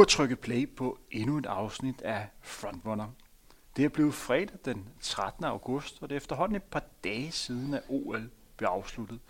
[0.00, 3.06] har trykket play på endnu et afsnit af Frontrunner.
[3.76, 5.44] Det er blevet fredag den 13.
[5.44, 9.20] august, og det er efterhånden et par dage siden, at OL blev afsluttet.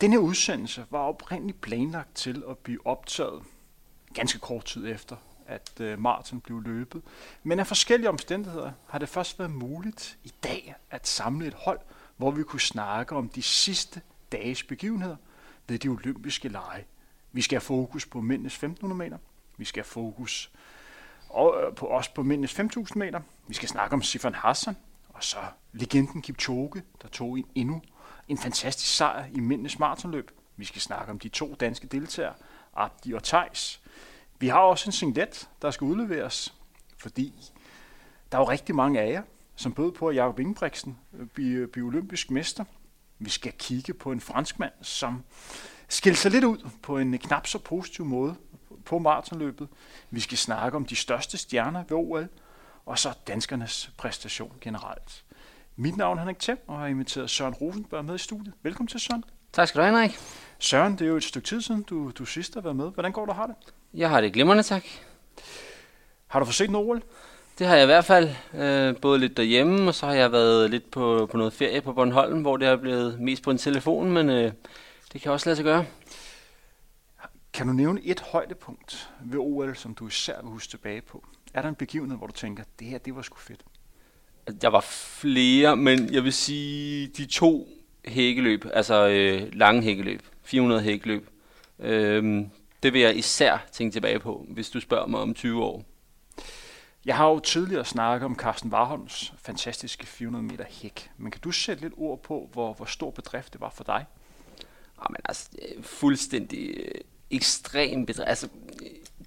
[0.00, 3.42] Denne udsendelse var oprindeligt planlagt til at blive optaget
[4.14, 7.02] ganske kort tid efter, at Martin maraton blev løbet.
[7.42, 11.80] Men af forskellige omstændigheder har det først været muligt i dag at samle et hold,
[12.16, 14.00] hvor vi kunne snakke om de sidste
[14.32, 15.16] dages begivenheder
[15.68, 16.84] ved de olympiske lege.
[17.32, 19.18] Vi skal have fokus på mændenes 1500 meter.
[19.56, 20.50] Vi skal have fokus
[21.38, 23.20] øh, på os på mindst 5000 meter.
[23.48, 24.76] Vi skal snakke om Sifan Hassan,
[25.08, 25.36] og så
[25.72, 27.82] legenden Kipchoge, der tog en endnu
[28.28, 30.30] en fantastisk sejr i mændenes maratonløb.
[30.56, 32.34] Vi skal snakke om de to danske deltagere,
[32.74, 33.80] Abdi og Tejs.
[34.38, 36.54] Vi har også en singlet, der skal udleveres,
[36.98, 37.34] fordi
[38.32, 39.22] der er jo rigtig mange af jer,
[39.56, 40.98] som bød på, at Jacob Ingebrigtsen
[41.34, 42.64] bliver, bi- øh, olympisk mester.
[43.18, 45.22] Vi skal kigge på en franskmand, som
[45.88, 48.36] skiller sig lidt ud på en knap så positiv måde
[48.86, 49.68] på maratonløbet.
[50.10, 52.28] Vi skal snakke om de største stjerner ved OL,
[52.86, 55.24] og så danskernes præstation generelt.
[55.76, 58.54] Mit navn er Henrik Thiem, og jeg har inviteret Søren Rosenberg med i studiet.
[58.62, 59.24] Velkommen til, Søren.
[59.52, 60.18] Tak skal du have, Henrik.
[60.58, 62.90] Søren, det er jo et stykke tid siden, du, du sidst har været med.
[62.90, 63.54] Hvordan går du har det?
[63.94, 64.84] Jeg har det glimrende, tak.
[66.26, 67.02] Har du fået set noget OL?
[67.58, 68.30] Det har jeg i hvert fald.
[68.54, 71.92] Øh, både lidt derhjemme, og så har jeg været lidt på, på noget ferie på
[71.92, 74.52] Bornholm, hvor det er blevet mest på en telefon, men øh,
[75.12, 75.84] det kan også lade sig gøre.
[77.56, 81.24] Kan du nævne et højdepunkt ved OL, som du især vil huske tilbage på?
[81.54, 83.64] Er der en begivenhed, hvor du tænker, det her, det var sgu fedt?
[84.62, 87.68] Der var flere, men jeg vil sige, de to
[88.04, 91.28] hækkeløb, altså øh, lange hækkeløb, 400 hækkeløb,
[91.78, 92.44] øh,
[92.82, 95.84] det vil jeg især tænke tilbage på, hvis du spørger mig om 20 år.
[97.04, 101.50] Jeg har jo tidligere snakket om Carsten Warholms fantastiske 400 meter hæk, men kan du
[101.50, 104.04] sætte lidt ord på, hvor, hvor stor bedrift det var for dig?
[105.02, 105.50] Jamen altså,
[105.82, 107.00] fuldstændig øh,
[107.30, 108.28] ekstrem bedrift.
[108.28, 108.48] Altså,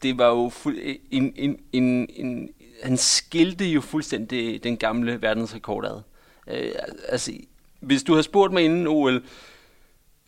[0.01, 0.77] det var jo fuld,
[1.11, 2.49] en, en, en, en,
[2.83, 6.01] han skilte jo fuldstændig den gamle verdensrekord ad.
[6.47, 6.71] Øh,
[7.09, 7.31] altså,
[7.79, 9.23] hvis du har spurgt mig inden OL,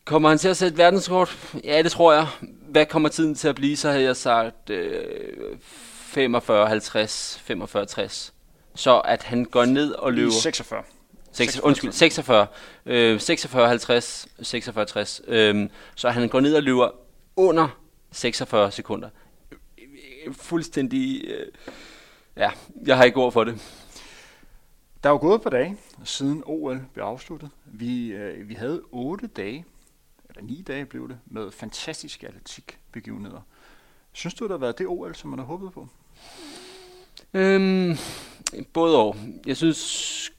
[0.06, 1.56] kommer han til at sætte verdensrekord?
[1.64, 2.28] Ja, det tror jeg.
[2.70, 3.78] Hvad kommer tiden til at blive?
[3.78, 5.06] Så havde jeg sagt øh,
[5.62, 8.34] 45, 50, 45, 60.
[8.76, 10.32] Så at han går ned og løber...
[10.32, 10.84] 46.
[11.34, 12.48] 6, undskyld, 46,
[12.86, 15.22] øh, 46, 50, 46, 60.
[15.28, 16.90] Øh, så han går ned og løber
[17.36, 17.68] under
[18.12, 19.10] 46 sekunder.
[20.32, 21.26] Fuldstændig...
[21.28, 21.48] Øh,
[22.36, 22.52] ja,
[22.86, 23.62] jeg har ikke ord for det.
[25.04, 27.50] Der er jo gået et par dage, siden OL blev afsluttet.
[27.66, 29.66] Vi, øh, vi havde otte dage,
[30.30, 33.42] eller ni dage blev det, med fantastiske atletikbegivenheder.
[34.14, 35.88] Synes du, der har været det OL, som man har håbet på?
[37.34, 37.98] Øhm,
[38.74, 39.16] både og.
[39.46, 40.32] Jeg synes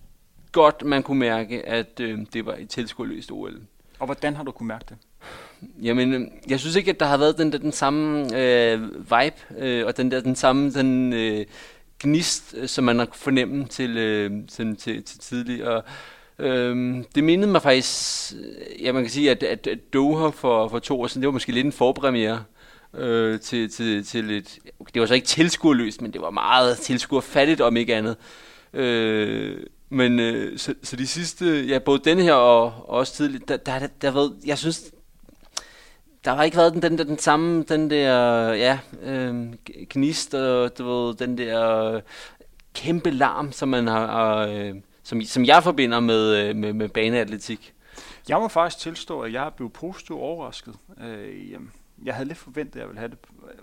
[0.52, 3.60] godt, man kunne mærke, at øh, det var et tilskuerløst OL.
[3.98, 4.98] Og hvordan har du kunne mærke det?
[5.82, 9.58] Jamen, øhm, jeg synes ikke, at der har været den der den samme øh, vibe,
[9.58, 11.46] øh, og den der den samme den, øh,
[12.02, 15.82] gnist, øh, som man har fornemme til, øh, til, til, til tidligere.
[16.38, 20.68] Øhm, det mindede mig faktisk, øh, ja man kan sige, at, at, at Doha for,
[20.68, 22.44] for to år siden, det var måske lidt en forpremiere
[22.94, 24.58] øh, til, til, til et,
[24.94, 28.16] det var så ikke tilskuerløst, men det var meget tilskuerfattigt om ikke andet.
[28.72, 29.56] Øh,
[29.88, 33.56] men øh, så, så de sidste, ja både denne her og, og også tidligt, der,
[33.56, 34.92] der, der, der været, jeg synes,
[36.24, 39.54] der har ikke været den, den, den, den samme, den der, ja, øh,
[39.90, 42.00] gnist og du ved, den der
[42.74, 47.74] kæmpe larm, som man har, øh, som, som jeg forbinder med, øh, med, med baneatletik.
[48.28, 50.74] Jeg må faktisk tilstå, at jeg er blevet positivt overrasket.
[51.04, 51.52] Øh,
[52.04, 53.18] jeg havde lidt forventet, at jeg ville have det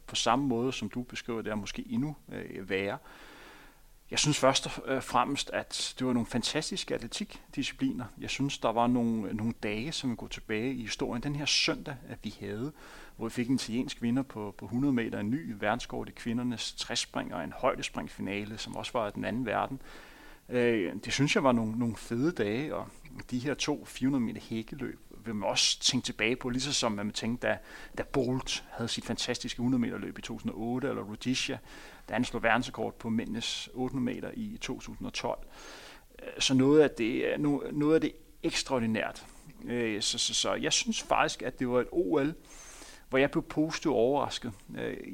[0.08, 2.97] på samme måde, som du beskriver det, og måske endnu øh, værre.
[4.12, 8.06] Jeg synes først og øh, fremmest, at det var nogle fantastiske atletikdiscipliner.
[8.22, 11.23] Jeg synes, der var nogle, øh, nogle dage, som vi går tilbage i historien.
[11.23, 12.72] Den her søndag, at vi havde,
[13.17, 16.73] hvor vi fik en italiensk vinder på, på 100 meter, en ny verdenskort i kvindernes
[16.73, 19.82] 60 spring og en højdespringfinale, som også var den anden verden.
[20.50, 22.88] Øh, det synes jeg var nogle, nogle fede dage, og
[23.32, 26.91] de her to 400 meter hækkeløb vil man også tænke tilbage på, lige så som
[26.91, 27.58] man tænkte, da,
[27.97, 31.58] da Bolt havde sit fantastiske 100 meter løb i 2008, eller Rhodesia
[32.09, 35.40] da han slog verdensrekord på mændenes 800 meter i 2012.
[36.22, 37.40] Øh, så noget af det, øh,
[37.73, 38.11] noget af det
[38.44, 39.26] ekstraordinært.
[39.66, 42.35] Øh, så, så, så jeg synes faktisk, at det var et OL,
[43.09, 44.53] hvor jeg blev positivt overrasket.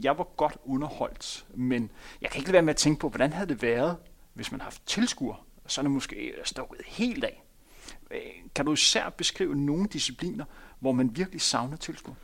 [0.03, 3.33] Jeg var godt underholdt, men jeg kan ikke lade være med at tænke på, hvordan
[3.33, 3.97] havde det været,
[4.33, 7.43] hvis man havde haft tilskuer, så er det måske stået helt af.
[8.55, 10.45] Kan du især beskrive nogle discipliner,
[10.79, 12.15] hvor man virkelig savner tilskuer?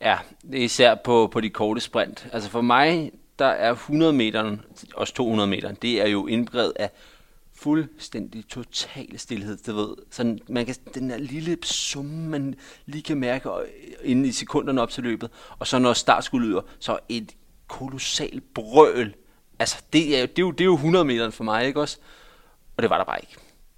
[0.00, 0.18] Ja,
[0.52, 2.28] det især på, på de korte sprint.
[2.32, 4.56] Altså for mig, der er 100 meter,
[4.94, 6.90] også 200 meter, det er jo indbredt af
[7.54, 9.96] fuldstændig total stillhed, du ved.
[10.10, 12.54] Sådan, man kan, den der lille summe, man
[12.86, 13.50] lige kan mærke
[14.04, 17.34] inden i sekunderne op til løbet, og så når startskud lyder, så et
[17.68, 19.14] kolossal brøl.
[19.58, 21.80] Altså, det er, jo, det er, jo, det er jo 100 meter for mig, ikke
[21.80, 21.98] også?
[22.76, 23.36] Og det var der bare ikke.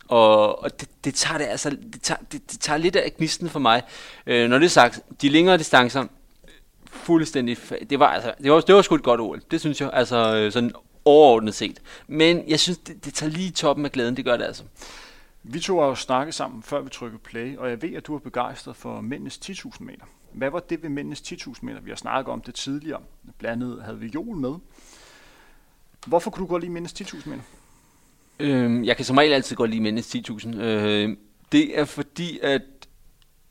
[0.08, 3.48] Og, og det, det, tager det, altså, det, tager, det, det tager lidt af gnisten
[3.48, 3.82] for mig.
[4.26, 6.06] Øh, når det er sagt, de længere distancer,
[6.90, 7.56] fuldstændig,
[7.90, 10.37] det var, altså, det var, det var sgu et godt ord, det synes jeg, altså
[10.37, 10.72] øh, sådan
[11.04, 11.82] overordnet set.
[12.06, 14.64] Men jeg synes, det, det tager lige toppen af glæden, det gør det altså.
[15.42, 18.14] Vi to har jo snakket sammen, før vi trykkede play, og jeg ved, at du
[18.14, 20.04] er begejstret for mændenes 10.000 meter.
[20.32, 21.81] Hvad var det ved mændenes 10.000 meter?
[21.81, 23.00] Vi har snakket om det tidligere.
[23.38, 24.54] Blandt andet havde vi Joel med.
[26.06, 27.43] Hvorfor kunne du godt lide mændenes 10.000 meter?
[28.40, 30.56] Øhm, jeg kan som regel altid godt lide mændenes 10.000.
[30.56, 31.16] Øh,
[31.52, 32.62] det er fordi, at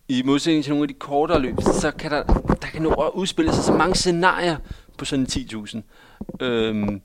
[0.10, 2.24] i modsætning til nogle af de kortere løb, så kan der,
[2.62, 4.58] der kan nå at udspille sig så mange scenarier
[4.98, 5.82] på sådan 10.000.
[6.40, 7.02] Øhm,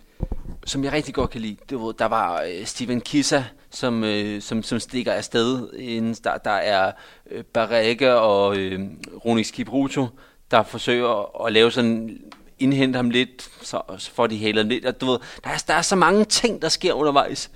[0.67, 1.57] som jeg rigtig godt kan lide.
[1.71, 5.73] Det var, der var øh, Steven Kissa, som, øh, som, som stikker afsted.
[5.73, 6.93] Inden der, der er
[7.31, 8.81] øh, Barrega og øh,
[9.25, 10.07] Ronix Kipruto,
[10.51, 12.21] der forsøger at lave sådan
[12.59, 14.87] indhente ham lidt, så, så får de hælet lidt.
[14.87, 17.51] Og du ved, der, er, der er så mange ting, der sker undervejs,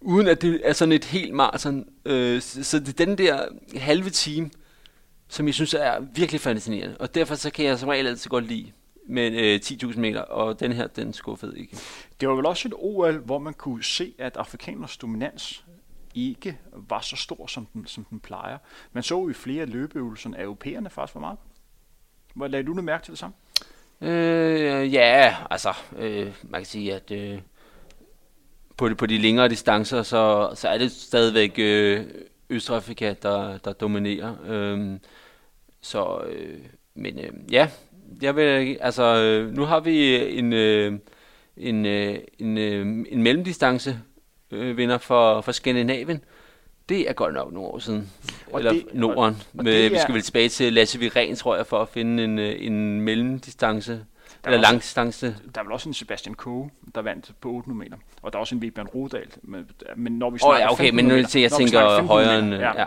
[0.00, 1.84] uden at det er sådan et helt maraton.
[2.04, 3.40] Øh, så, så det er den der
[3.76, 4.50] halve time,
[5.28, 6.96] som jeg synes er virkelig fascinerende.
[7.00, 8.72] Og derfor så kan jeg som regel altid godt lide
[9.08, 11.76] med øh, 10.000 meter, og den her, den skuffede ikke.
[12.20, 15.64] Det var vel også et OL, hvor man kunne se, at afrikaners dominans
[16.14, 18.58] ikke var så stor, som den, som den plejer.
[18.92, 21.38] Man så i flere løbeøvelser, at europæerne faktisk var meget.
[22.34, 23.34] Hvor lagde du noget mærke til det samme?
[24.00, 27.38] Øh, ja, altså, øh, man kan sige, at øh,
[28.76, 32.06] på, de, på de længere distancer, så, så er det stadigvæk øh,
[32.50, 34.34] Østafrika, der, der dominerer.
[34.46, 34.98] Øh,
[35.80, 36.58] så, øh,
[36.94, 37.68] men øh, ja,
[38.22, 40.98] jeg vil, altså, øh, nu har vi en, øh,
[41.56, 43.98] en, øh, en, øh, en mellemdistance
[44.50, 46.24] øh, vinder for, for Skandinavien.
[46.88, 48.10] Det er godt nok nogle år siden.
[48.52, 49.18] Og Eller det, Norden.
[49.18, 51.88] Og, og med, er, vi skal vel tilbage til Lasse Viren, tror jeg, for at
[51.88, 54.04] finde en, øh, en mellemdistance.
[54.52, 55.36] Eller langdistance.
[55.54, 57.96] Der er vel også en Sebastian Coe, der vandt på 800 meter.
[58.22, 59.28] Og der er også en Vebjørn Rodal.
[59.42, 62.54] Men, men når vi snakker oh, ja, okay, men nu meter, jeg tænker højere end...
[62.54, 62.80] Ja.
[62.80, 62.86] ja.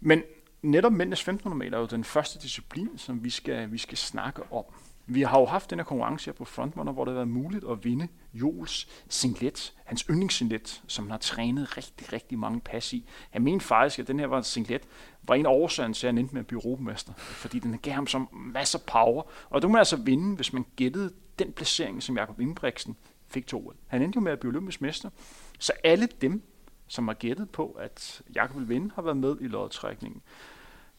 [0.00, 0.22] Men
[0.62, 4.42] netop mændenes 1500 meter er jo den første disciplin, som vi skal, vi skal snakke
[4.52, 4.64] om.
[5.08, 7.64] Vi har jo haft den her konkurrence her på Frontrunner, hvor det har været muligt
[7.70, 13.08] at vinde Joels singlet, hans yndlingssinglet, som han har trænet rigtig, rigtig mange pas i.
[13.30, 14.82] Han mente faktisk, at den her var en singlet,
[15.22, 18.06] var en årsag til, at han endte med at blive europamester, fordi den gav ham
[18.06, 19.22] så masser af power.
[19.50, 22.96] Og du må altså vinde, hvis man gættede den placering, som Jakob Ingebrigtsen
[23.28, 23.76] fik til OL.
[23.86, 25.10] Han endte jo med at blive olympisk mester.
[25.58, 26.42] Så alle dem,
[26.86, 30.22] som har gættet på, at Jakob vil vinde, har været med i lodtrækningen.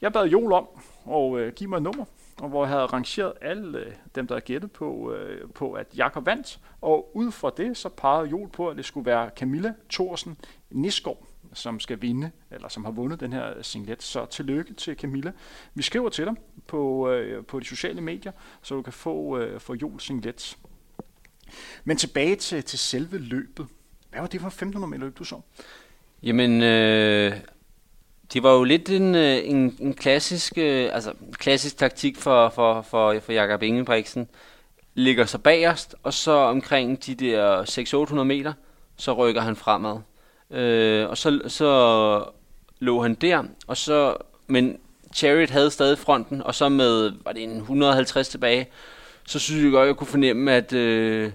[0.01, 0.67] Jeg bad Joel om
[1.09, 2.05] at øh, give mig et nummer,
[2.41, 5.87] og hvor jeg havde rangeret alle øh, dem, der havde gættet på, øh, på, at
[5.97, 6.59] Jakob vandt.
[6.81, 10.37] Og ud fra det, så pegede Jol på, at det skulle være Camilla Thorsen
[10.69, 14.03] Niskov, som skal vinde, eller som har vundet den her øh, singlet.
[14.03, 15.31] Så tillykke til Camilla.
[15.73, 16.35] Vi skriver til dig
[16.67, 18.31] på, øh, på de sociale medier,
[18.61, 20.57] så du kan få, øh, få Joel singlet.
[21.83, 23.67] Men tilbage til, til selve løbet.
[24.09, 25.41] Hvad var det for 1500 meter løb, du så?
[26.23, 27.33] Jamen, øh,
[28.33, 32.81] det var jo lidt en, øh, en, en klassisk, øh, altså, klassisk taktik for, for,
[32.81, 34.27] for, for Jakob Ingebrigtsen.
[34.93, 37.63] Ligger så bagerst, og så omkring de der
[38.11, 38.53] 600-800 meter,
[38.97, 39.99] så rykker han fremad.
[40.51, 42.23] Øh, og så, så
[42.79, 44.17] lå han der, og så,
[44.47, 44.77] men
[45.15, 48.67] Chariot havde stadig fronten, og så med, var det en 150 tilbage,
[49.25, 51.31] så synes jeg godt, jeg kunne fornemme, at, øh,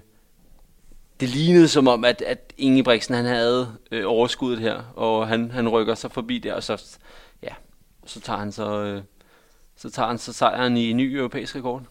[1.22, 5.68] det lignede som om, at, at Ingebrigtsen han havde øh, overskuddet her, og han, han
[5.68, 6.98] rykker så forbi der, og så,
[7.42, 7.54] ja,
[8.06, 9.02] så tager han så, øh,
[9.76, 11.82] så tager han så sejren i en ny europæisk rekord.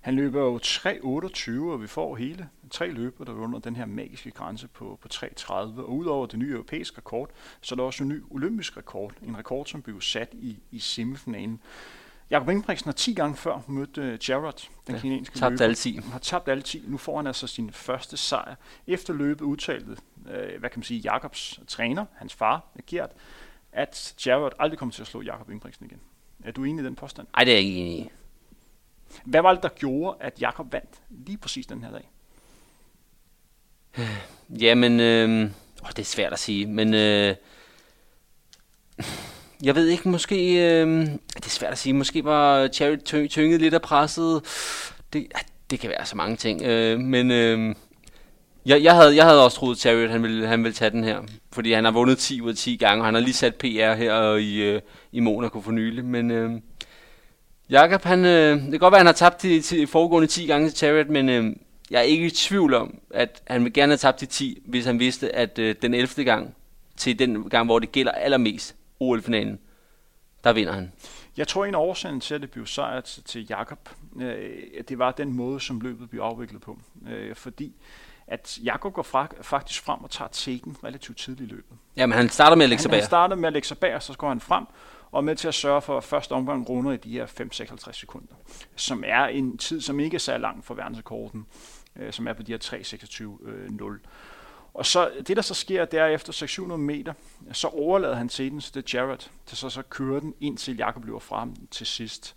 [0.00, 3.86] Han løber jo 3.28, og vi får hele tre løber, der er under den her
[3.86, 5.52] magiske grænse på, på 3.30.
[5.52, 7.30] Og udover det nye europæiske rekord,
[7.60, 9.12] så er der også en ny olympisk rekord.
[9.22, 11.60] En rekord, som blev sat i, i semifinalen.
[12.30, 15.64] Jakob Ingebrigtsen har 10 gange før mødt uh, Jarrett, den ja, kinesiske tabt løber.
[15.64, 15.94] alle 10.
[15.94, 16.82] Han har tabt alle 10.
[16.86, 18.54] Nu får han altså sin første sejr.
[18.86, 23.10] Efter løbet udtalte, uh, hvad kan man sige, Jakobs træner, hans far, Gert,
[23.72, 26.00] at Jarrett aldrig kommer til at slå Jakob Ingebrigtsen igen.
[26.44, 27.26] Er du enig i den påstand?
[27.36, 28.10] Nej, det er jeg ikke enig i.
[29.24, 32.10] Hvad var det, der gjorde, at Jakob vandt lige præcis den her dag?
[34.60, 35.50] Jamen, øh,
[35.82, 37.34] åh, det er svært at sige, men øh,
[39.62, 40.54] jeg ved ikke, måske...
[40.54, 41.00] Øh,
[41.36, 41.92] det er svært at sige.
[41.92, 42.96] Måske var Cherry
[43.28, 44.42] tynget lidt af presset.
[45.12, 45.40] Det, ah,
[45.70, 46.62] det kan være så mange ting.
[46.62, 47.74] Øh, men øh,
[48.66, 51.20] jeg, jeg, havde, jeg havde også troet, at han ville, han ville tage den her.
[51.52, 53.94] Fordi han har vundet 10 ud af 10 gange, og han har lige sat PR
[53.94, 54.80] her i, øh,
[55.12, 56.04] i Monaco for nylig.
[56.04, 56.50] Men øh,
[57.70, 60.46] Jakob, han, øh, det kan godt være, at han har tabt de, de foregående 10
[60.46, 61.44] gange til Chariot, men øh,
[61.90, 64.84] jeg er ikke i tvivl om, at han vil gerne have tabt de 10, hvis
[64.84, 66.24] han vidste, at øh, den 11.
[66.24, 66.54] gang,
[66.96, 69.58] til den gang, hvor det gælder allermest, OL-finalen,
[70.44, 70.92] der vinder han.
[71.36, 73.88] Jeg tror, en af årsagen til, at det blev sejr til Jakob,
[74.20, 76.78] øh, det var den måde, som løbet blev afviklet på.
[77.08, 77.74] Øh, fordi
[78.26, 81.76] at Jakob går fra, faktisk frem og tager teken relativt tidligt i løbet.
[81.96, 83.00] Jamen, han starter med at lægge sig bag.
[83.00, 84.66] han starter med at lægge sig bag, så går han frem
[85.10, 88.34] og med til at sørge for, at første omgang runder i de her 5-56 sekunder,
[88.76, 91.46] som er en tid, som ikke er så lang for verdensrekorden,
[91.96, 94.06] øh, som er på de her 3.26.0.
[94.74, 97.12] Og så det, der så sker, det er efter 600 meter,
[97.52, 101.18] så overlader han seten til Jared, til så, så kører den ind til Jakob løber
[101.18, 102.36] frem til sidst.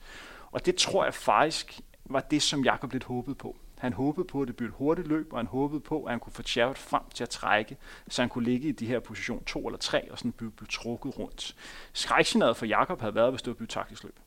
[0.52, 3.56] Og det tror jeg faktisk var det, som Jakob lidt håbede på.
[3.80, 6.20] Han håbede på, at det blev et hurtigt løb, og han håbede på, at han
[6.20, 7.78] kunne få Jared frem til at trække,
[8.10, 10.68] så han kunne ligge i de her position 2 eller 3, og sådan blive, blive
[10.68, 11.56] trukket rundt.
[11.94, 14.20] Skrækscenariet for Jakob havde været, hvis det var blevet taktisk løb.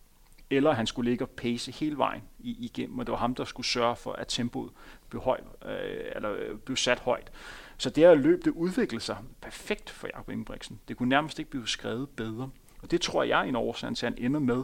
[0.50, 3.66] Eller han skulle ligge og pace hele vejen igennem, og det var ham, der skulle
[3.66, 4.72] sørge for, at tempoet
[5.08, 7.30] blev, høj, øh, eller blev sat højt.
[7.78, 10.80] Så det her løb, det udviklede sig perfekt for Jakob Ingebrigtsen.
[10.88, 12.50] Det kunne nærmest ikke blive skrevet bedre.
[12.82, 14.62] Og det tror jeg er en årsag til, at han ender med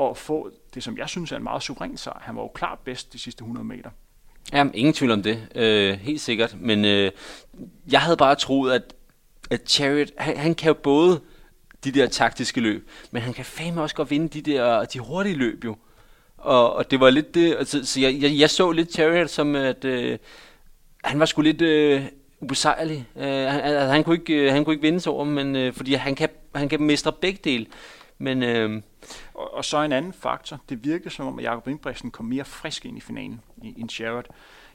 [0.00, 2.20] at få det, som jeg synes er en meget suveræn sejr.
[2.22, 3.90] Han var jo klart bedst de sidste 100 meter.
[4.52, 5.48] Jamen, ingen tvivl om det.
[5.54, 6.56] Øh, helt sikkert.
[6.60, 7.10] Men øh,
[7.90, 8.94] jeg havde bare troet, at,
[9.50, 11.20] at Chariot, han, han kan jo både
[11.84, 15.36] de der taktiske løb, men han kan fandme også godt vinde de der de hurtige
[15.36, 15.76] løb jo.
[16.36, 19.54] Og, og det var lidt det, altså, så jeg, jeg, jeg så lidt Chariot som,
[19.56, 20.18] at øh,
[21.04, 22.04] han var sgu lidt øh,
[22.44, 23.08] ubesejrlig.
[23.16, 25.94] Øh, han, altså, han, kunne ikke, øh, han kunne ikke vinde over men, øh, fordi
[25.94, 27.66] han kan, han kan mestre begge dele.
[28.18, 28.82] Men, øh,
[29.34, 30.60] og, og så en anden faktor.
[30.68, 34.22] Det virker som om, at Jakob Ingebrigtsen kom mere frisk ind i finalen end Sherrod.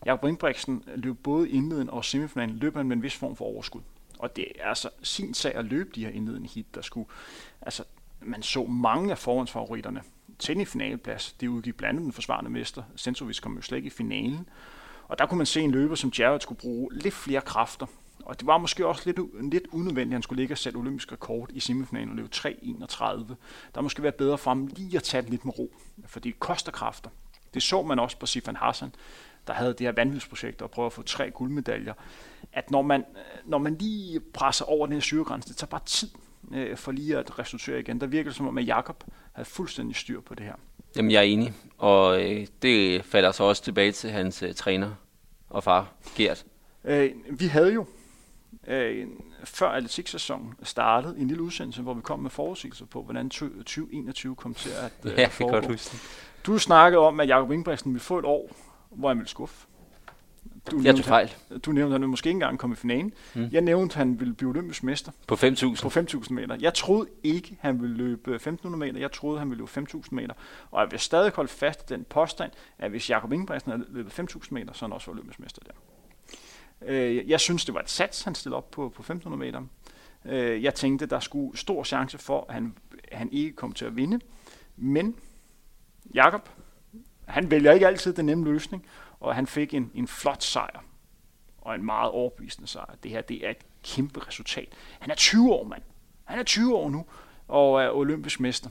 [0.06, 3.82] Jakob Ingebrigtsen løb både indleden og semifinalen, løb han med en vis form for overskud.
[4.20, 7.08] Og det er altså sin sag at løbe de her indledende hit, der skulle...
[7.62, 7.84] Altså,
[8.22, 10.02] man så mange af forhåndsfavoritterne
[10.40, 11.32] til en finaleplads.
[11.32, 12.84] Det udgik blandt andet den forsvarende mester.
[12.96, 14.50] Sensovic kom jo slet ikke i finalen.
[15.10, 17.86] Og der kunne man se en løber, som Jared skulle bruge lidt flere kræfter.
[18.26, 19.20] Og det var måske også lidt,
[19.52, 23.34] lidt unødvendigt, at han skulle ligge og sætte olympisk rekord i semifinalen og løbe 3.31.
[23.76, 25.74] Der måske være bedre for ham lige at tage det lidt med ro,
[26.06, 27.10] for det koster kræfter.
[27.54, 28.96] Det så man også på Sifan Hassan,
[29.48, 31.94] der havde det her vanvidsprojekt og prøvede at få tre guldmedaljer.
[32.54, 33.06] At når man,
[33.46, 36.10] når man lige presser over den her syregrænse, det tager bare tid
[36.54, 38.02] øh, for lige at resultere igen.
[38.02, 39.04] Der virker det som om, at Jakob
[39.34, 40.54] havde fuldstændig styr på det her.
[40.96, 44.92] Jamen, jeg er enig, og øh, det falder så også tilbage til hans øh, træner
[45.50, 46.46] og far, Gert.
[46.84, 47.86] Øh, vi havde jo
[48.68, 49.08] øh,
[49.44, 54.54] før atletiksæsonen startede en lille udsendelse, hvor vi kom med forudsigelser på, hvordan 2021 kom
[54.54, 55.54] til at øh, ja, foregå.
[55.54, 55.98] Godt huske.
[56.46, 58.56] Du snakkede om, at Jakob Ingebrigtsen ville få et år,
[58.90, 59.68] hvor han ville skuffe.
[60.72, 61.34] Du jeg tog fejl.
[61.48, 63.14] Han, du nævnte, at han måske ikke engang komme i finalen.
[63.36, 63.50] Mm.
[63.52, 65.12] Jeg nævnte, at han ville blive olympisk mester.
[65.28, 65.82] På 5.000?
[65.82, 66.58] På 5.000 meter.
[66.60, 69.00] Jeg troede ikke, han ville løbe 1.500 meter.
[69.00, 70.34] Jeg troede, han ville løbe 5.000 meter.
[70.72, 74.20] Og jeg vil stadig holde fast i den påstand, at hvis Jakob Ingebrigtsen havde løbet
[74.20, 75.74] 5.000 meter, så er han også olympisk mester der.
[76.82, 79.62] Øh, jeg synes, det var et sats, han stillede op på, på 1.500 meter.
[80.26, 82.74] Øh, jeg tænkte, der skulle stor chance for, at han,
[83.12, 84.20] han ikke kom til at vinde.
[84.78, 85.16] Men
[86.14, 86.50] Jakob,
[87.26, 88.86] han vælger ikke altid den nemme løsning,
[89.20, 90.84] og han fik en, en flot sejr,
[91.58, 92.96] og en meget overbevisende sejr.
[93.04, 94.68] Det her, det er et kæmpe resultat.
[95.00, 95.82] Han er 20 år, mand.
[96.26, 97.06] Han er 20 år nu,
[97.48, 98.70] og er olympisk mester.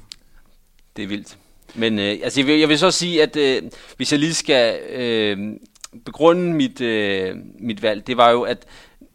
[0.97, 1.39] Det er vildt.
[1.75, 3.63] Men øh, altså, jeg, vil, jeg vil så sige, at øh,
[3.97, 5.57] hvis jeg lige skal øh,
[6.05, 8.67] begrunde mit, øh, mit valg, det var jo, at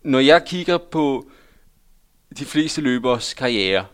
[0.04, 1.30] når jeg kigger på
[2.38, 3.86] de fleste løbers karriere,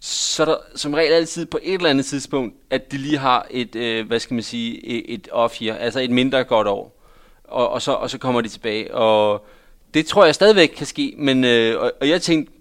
[0.00, 3.46] så er der som regel altid på et eller andet tidspunkt, at de lige har
[3.50, 7.00] et, øh, hvad skal man sige, et, et off year, altså et mindre godt år,
[7.44, 9.46] og, og, så, og så kommer de tilbage, og
[9.94, 12.52] det tror jeg stadigvæk kan ske, men, øh, og, og jeg tænkte,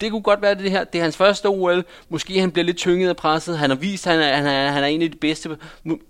[0.00, 2.76] det kunne godt være det her, det er hans første OL, måske han bliver lidt
[2.76, 5.10] tynget af presset, han har vist, at han er, han er, han er en af
[5.10, 5.56] de bedste,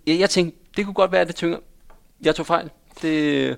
[0.07, 1.59] jeg, jeg tænkte, det kunne godt være, det tynger,
[2.23, 2.71] jeg tog fejl,
[3.03, 3.57] det, øh,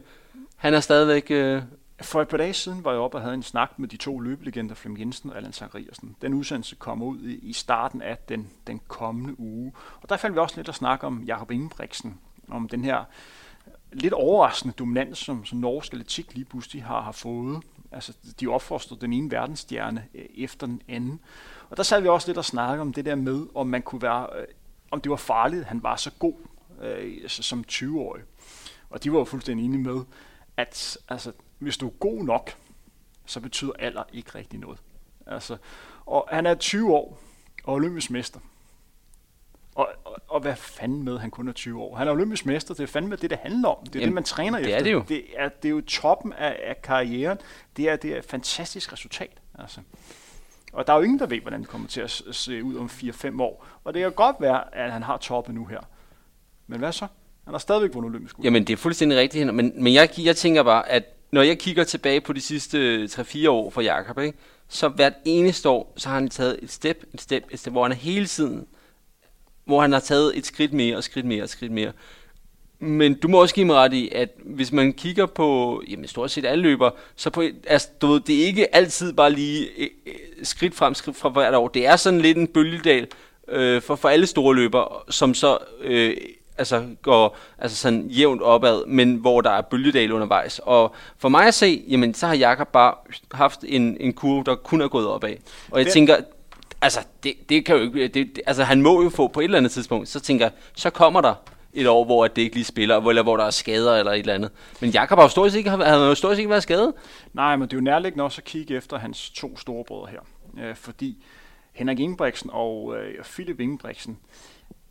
[0.56, 1.62] han er stadigvæk øh,
[2.00, 4.18] for et par dage siden var jeg oppe og havde en snak med de to
[4.18, 6.16] løbelegender, Flem Jensen og Allan Zachariasen.
[6.22, 9.72] Den udsendelse kommer ud i, i starten af den, den kommende uge.
[10.02, 13.04] Og der fandt vi også lidt at snakke om Jakob Ingebrigtsen, om den her
[13.92, 17.62] lidt overraskende dominans, som, som norsk atletik lige pludselig har, har fået.
[17.92, 21.20] Altså, de opfostrede den ene verdensstjerne øh, efter den anden.
[21.70, 24.02] Og der sad vi også lidt og snakke om det der med, om man kunne
[24.02, 24.46] være, øh,
[24.90, 26.34] om det var farligt, at han var så god
[26.82, 28.22] øh, altså, som 20-årig.
[28.90, 30.00] Og de var jo fuldstændig enige med,
[30.56, 32.56] at altså, hvis du er god nok,
[33.26, 34.78] så betyder alder ikke rigtig noget.
[35.26, 35.56] Altså,
[36.06, 37.18] og han er 20 år
[37.64, 38.40] og olympisk mester.
[39.74, 41.96] Og, og, og hvad fanden med, han kun er 20 år?
[41.96, 43.86] Han er olympisk mester, det er fandme det, det handler om.
[43.86, 44.78] Det er Jamen, det, man træner det efter.
[44.78, 45.04] Er det, jo.
[45.08, 47.38] Det, er, det er jo toppen af, af karrieren.
[47.76, 49.40] Det er, det er et fantastisk resultat.
[49.58, 49.80] Altså.
[50.72, 52.86] Og der er jo ingen, der ved, hvordan det kommer til at se ud om
[52.86, 53.66] 4-5 år.
[53.84, 55.80] Og det kan godt være, at han har toppen nu her.
[56.66, 57.06] Men hvad så?
[57.44, 59.54] Han har stadigvæk vundet olympisk Jamen, det er fuldstændig rigtigt.
[59.54, 61.04] Men, men jeg, jeg tænker bare, at
[61.36, 64.38] når jeg kigger tilbage på de sidste 3-4 år for Jakob, ikke,
[64.68, 67.82] så hvert eneste år, så har han taget et step, et step, et step, hvor
[67.82, 68.66] han hele tiden
[69.64, 71.92] hvor han har taget et skridt mere og skridt mere og skridt mere.
[72.78, 76.30] Men du må også give mig ret i, at hvis man kigger på jamen, stort
[76.30, 79.88] set alle løber, så på, altså, du ved, det er ikke altid bare lige øh,
[80.06, 81.68] øh, skridt frem, skridt fra hvert år.
[81.68, 83.06] Det er sådan lidt en bølgedal
[83.48, 86.16] øh, for, for alle store løber, som så øh,
[86.58, 90.58] altså går altså sådan jævnt opad, men hvor der er bølgedal undervejs.
[90.58, 92.94] Og for mig at se, jamen, så har Jakob bare
[93.32, 95.34] haft en, en kurve, der kun er gået opad.
[95.70, 95.92] Og jeg det...
[95.92, 96.16] tænker,
[96.82, 99.44] altså, det, det kan jo ikke, det, det, altså han må jo få på et
[99.44, 101.34] eller andet tidspunkt, så tænker så kommer der
[101.72, 104.34] et år, hvor det ikke lige spiller, eller hvor der er skader eller et eller
[104.34, 104.50] andet.
[104.80, 106.92] Men Jakob har jo stort set ikke, han jo stort set ikke været skadet.
[107.32, 110.20] Nej, men det er jo nærliggende også at kigge efter hans to store brødre her.
[110.64, 111.24] Øh, fordi
[111.72, 114.18] Henrik Ingebrigtsen og øh, Philip Ingebrigtsen,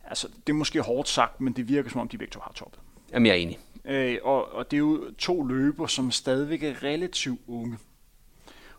[0.06, 2.52] altså det er måske hårdt sagt, men det virker som om de begge to har
[2.52, 2.80] toppet.
[3.12, 3.58] Jamen jeg er enig.
[3.84, 7.78] Øh, og, og det er jo to løber, som stadigvæk er relativt unge.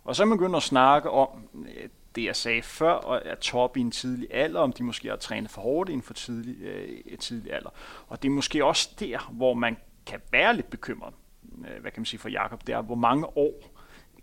[0.03, 3.35] Og så er man begyndt at snakke om, øh, det jeg sagde før, og er
[3.35, 6.13] top i en tidlig alder, om de måske har trænet for hårdt i en for
[6.13, 7.69] tidlig, øh, tidlig alder.
[8.07, 11.13] Og det er måske også der, hvor man kan være lidt bekymret,
[11.57, 13.53] øh, hvad kan man sige for Jakob, det er, hvor mange år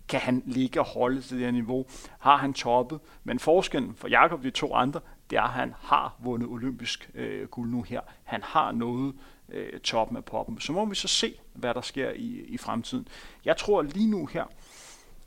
[0.08, 1.86] kan han ligge og holde til det her niveau?
[2.18, 3.00] Har han toppet?
[3.24, 5.00] Men forskellen for Jakob de to andre,
[5.30, 8.00] det er, at han har vundet olympisk øh, guld nu her.
[8.24, 9.14] Han har nået
[9.48, 10.60] øh, toppen af poppen.
[10.60, 13.08] Så må vi så se, hvad der sker i, i fremtiden.
[13.44, 14.44] Jeg tror lige nu her,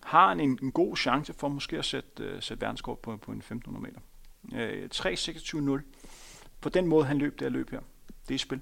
[0.03, 3.31] har han en, en god chance for måske at sætte, uh, sætte verdenskort på, på
[3.31, 3.99] en 1500 meter.
[4.43, 5.81] Uh, 3.26.0
[6.61, 7.79] på den måde, han løb det her løb her.
[8.27, 8.59] Det er spil.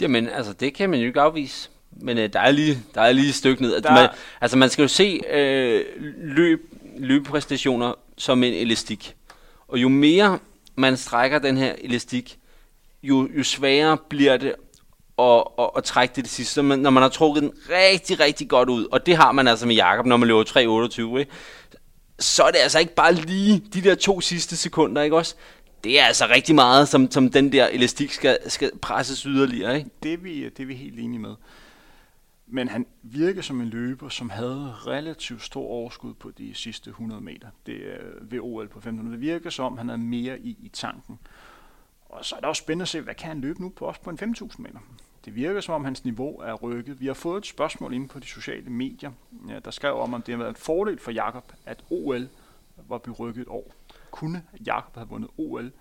[0.00, 1.70] Jamen, altså, det kan man jo ikke afvise.
[1.90, 3.80] Men uh, der, er lige, der er lige et stykke ned.
[3.80, 3.94] Der...
[3.94, 4.08] Man,
[4.40, 9.16] altså, man skal jo se uh, løb, løbepræstationer som en elastik.
[9.72, 10.38] Og jo mere
[10.76, 12.38] man strækker den her elastik,
[13.02, 14.54] jo, jo sværere bliver det
[15.18, 16.54] at, at, at trække det det sidste.
[16.54, 19.48] Så man, når man har trukket den rigtig, rigtig godt ud, og det har man
[19.48, 20.44] altså med Jakob, når man løber
[21.14, 21.30] 3.28, ikke?
[22.18, 25.34] så er det altså ikke bare lige de der to sidste sekunder, ikke også?
[25.84, 29.90] Det er altså rigtig meget, som, som den der elastik skal, skal presses yderligere, ikke?
[30.02, 31.34] Det er, vi, det er vi helt enige med.
[32.54, 37.20] Men han virker som en løber, som havde relativt stor overskud på de sidste 100
[37.20, 39.12] meter det, øh, ved OL på 1500.
[39.12, 41.18] Det virker som, han havde mere i, i tanken.
[42.04, 43.98] Og så er det også spændende at se, hvad kan han løbe nu på os
[43.98, 44.78] på en 5.000 meter.
[45.24, 47.00] Det virker som om hans niveau er rykket.
[47.00, 49.12] Vi har fået et spørgsmål inde på de sociale medier,
[49.48, 52.28] ja, der skrev om, om det har været en fordel for Jakob, at OL
[52.88, 53.74] var blevet rykket et år.
[54.10, 55.72] Kunne Jakob have vundet OL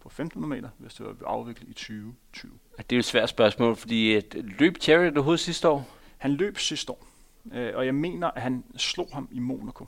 [0.00, 2.52] på 1500 meter, hvis det var afviklet i 2020?
[2.76, 6.01] Det er jo et svært spørgsmål, fordi øh, løb Cherry det hovedet sidste år?
[6.22, 7.06] Han løb sidste år,
[7.52, 9.86] øh, og jeg mener, at han slog ham i Monaco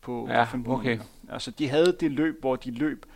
[0.00, 1.04] på, ja, 1500 okay.
[1.28, 3.06] Altså, de havde det løb, hvor de løb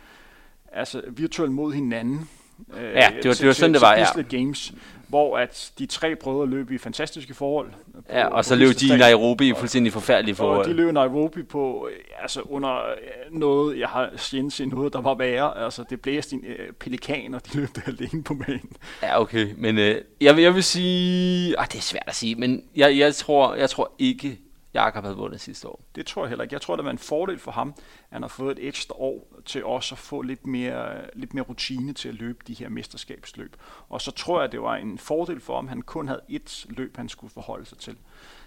[0.71, 2.29] altså virtuelt mod hinanden.
[2.77, 4.21] Øh, ja, det var, til, det var sådan, det var, ja.
[4.37, 4.73] Games,
[5.07, 7.71] hvor at de tre brødre løb i fantastiske forhold.
[7.93, 10.59] På, ja, og så løb de i Nairobi i fuldstændig forfærdelige forhold.
[10.59, 14.67] Og de løb i Nairobi på, øh, altså under øh, noget, jeg har sjældent set
[14.67, 15.63] noget, der var værre.
[15.63, 18.71] Altså, det blæste en uh, pelikan, og de løb der alene på banen.
[19.03, 22.35] Ja, okay, men uh, jeg, vil, jeg vil sige, ah, det er svært at sige,
[22.35, 24.39] men jeg, jeg, tror, jeg tror ikke,
[24.75, 25.81] Jakob havde vundet sidste år.
[25.95, 26.53] Det tror jeg heller ikke.
[26.53, 29.27] Jeg tror, det var en fordel for ham, at han har fået et ekstra år
[29.45, 33.55] til også at få lidt mere, lidt mere rutine til at løbe de her mesterskabsløb.
[33.89, 36.65] Og så tror jeg, det var en fordel for ham, at han kun havde et
[36.69, 37.97] løb, han skulle forholde sig til.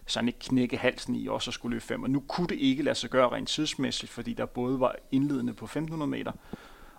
[0.07, 2.03] Så han ikke knække halsen i også at skulle løbe fem.
[2.03, 5.55] Og nu kunne det ikke lade sig gøre rent tidsmæssigt, fordi der både var indledende
[5.55, 6.33] på 1500 meter,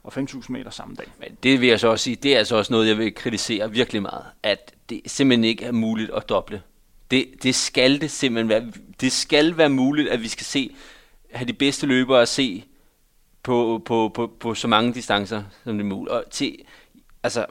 [0.04, 1.08] og 5.000 meter samme dag.
[1.20, 3.72] Men det vil jeg så også sige, det er altså også noget, jeg vil kritisere
[3.72, 6.62] virkelig meget, at det simpelthen ikke er muligt at doble
[7.12, 8.72] det, det skal det simpelthen være.
[9.02, 10.76] Det skal være muligt, at vi skal se,
[11.34, 12.64] have de bedste løbere at se
[13.44, 16.12] på, på, på, på så mange distancer, som det er muligt.
[16.12, 16.58] Og til,
[17.24, 17.46] altså,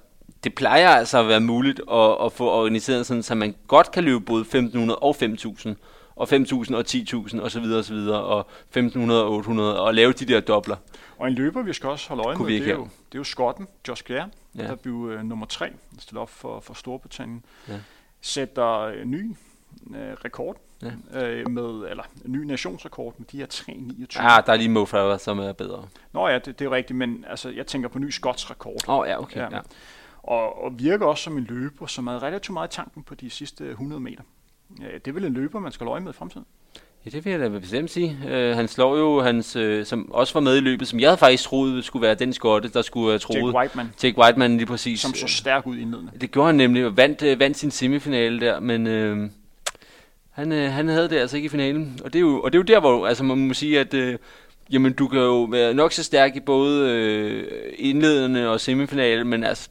[0.45, 4.05] det plejer altså at være muligt at, at få organiseret sådan, så man godt kan
[4.05, 5.77] løbe både 1500 og 5000
[6.17, 9.95] og 5.000 og 10.000 og så videre og så videre, og 1.500 og 800, og
[9.95, 10.77] lave de der dobler.
[11.19, 13.25] Og en løber, vi skal også holde øje med, det er, jo, det er jo
[13.25, 14.63] skotten, Josh Clare, ja.
[14.63, 17.45] der blev uh, nummer 3, stillet op for, for Storbritannien.
[17.69, 17.75] Ja.
[18.21, 19.37] Sætter uh, ny
[19.97, 21.23] øh, rekord ja.
[21.23, 24.23] øh, med, eller en ny nationsrekord med de her 3.29.
[24.23, 25.89] Ja, der er lige Mo Farah, som er bedre.
[26.13, 28.89] Nå ja, det, det er rigtigt, men altså, jeg tænker på ny skots rekord.
[28.89, 29.41] Åh oh, ja, okay.
[29.41, 29.49] Ja.
[29.53, 29.61] Ja.
[30.23, 33.31] Og, og virker også som en løber, som er relativt meget i tanken på de
[33.31, 34.23] sidste 100 meter.
[34.81, 36.47] Ja, det er vel en løber, man skal løje med i fremtiden.
[37.07, 38.19] Ja, det vil jeg da bestemt sige.
[38.25, 41.19] Uh, han slår jo, hans, uh, som også var med i løbet, som jeg havde
[41.19, 43.37] faktisk troet skulle være den skotte, der skulle have troet.
[43.37, 43.93] Jake Whiteman.
[44.03, 45.01] Jake Whiteman lige præcis.
[45.01, 46.13] Som så stærk ud indledende.
[46.21, 49.31] Det gjorde han nemlig, og vandt, uh, vandt sin semifinale der, men uh,
[50.39, 52.01] han, øh, han havde det altså ikke i finalen.
[52.05, 53.95] Og det er jo, og det er jo der, hvor altså, man må sige, at
[53.95, 54.19] øh,
[54.71, 59.45] jamen, du kan jo være nok så stærk i både øh, indledende og semifinalen, men
[59.45, 59.71] altså,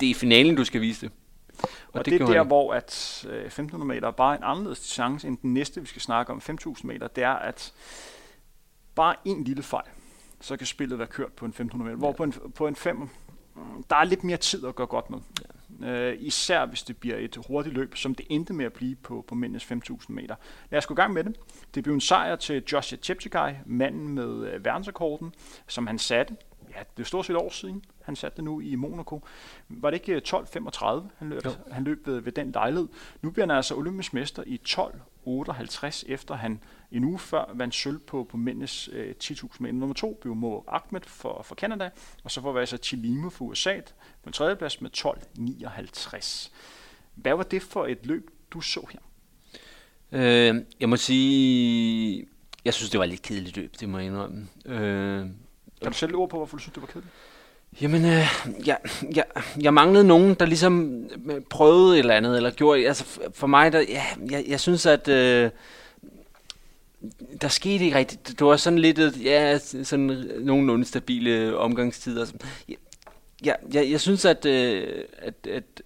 [0.00, 1.14] det er i finalen, du skal vise det.
[1.62, 2.46] Og, og det, det er der, han.
[2.46, 6.02] hvor at øh, 1500 meter er bare en anderledes chance end den næste, vi skal
[6.02, 7.08] snakke om, 5000 meter.
[7.08, 7.72] Det er, at
[8.94, 9.88] bare en lille fejl,
[10.40, 11.98] så kan spillet være kørt på en 1500 meter.
[11.98, 13.08] Hvor på en, på en 5,
[13.90, 15.18] der er lidt mere tid at gøre godt med.
[15.40, 15.46] Ja
[15.84, 19.24] øh, især hvis det bliver et hurtigt løb, som det endte med at blive på,
[19.28, 20.34] på mindes 5.000 meter.
[20.70, 21.36] Lad os gå i gang med det.
[21.74, 25.34] Det blev en sejr til Joshua Cheptegei, manden med øh, verdensrekorden,
[25.66, 26.36] som han satte.
[26.74, 27.84] Ja, det er stort set år siden.
[28.02, 29.24] Han satte det nu i Monaco.
[29.68, 30.86] Var det ikke 12.35,
[31.18, 32.88] han løb, han løb ved, ved den lejlighed?
[33.22, 36.60] Nu bliver han altså olympisk mester i 12.58, efter han
[36.92, 39.74] en uge før vandt sølv på, på mændenes øh, 10.000 meter.
[39.74, 41.90] Nummer to blev Mo Ahmed for, for Canada,
[42.24, 43.80] og så får vi altså Chilimo for USA
[44.22, 46.50] på en tredjeplads med 12.59.
[47.14, 49.00] Hvad var det for et løb, du så her?
[50.12, 52.26] Øh, jeg må sige,
[52.64, 54.48] jeg synes, det var lidt kedeligt løb, det må jeg indrømme.
[54.66, 55.26] Øh,
[55.84, 57.12] kan du sætte ord på, hvorfor du synes, det var kedeligt?
[57.80, 58.26] Jamen, øh,
[58.66, 58.78] jeg,
[59.14, 59.24] jeg,
[59.60, 63.72] jeg manglede nogen, der ligesom øh, prøvede et eller andet, eller gjorde, altså for mig,
[63.72, 65.50] der, ja, jeg, jeg synes, at øh,
[67.40, 72.26] der skete ikke rigtigt, det var sådan lidt, ja, sådan nogenlunde stabile omgangstider.
[72.68, 72.76] Jeg,
[73.44, 75.82] jeg, jeg, jeg synes, at, øh, at, at,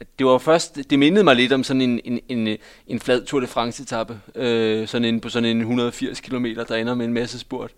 [0.00, 3.24] at det var først, det mindede mig lidt om sådan en, en, en, en flad
[3.24, 7.12] Tour de France-etappe, øh, sådan en, på sådan en 180 km, der ender med en
[7.12, 7.70] masse spurt.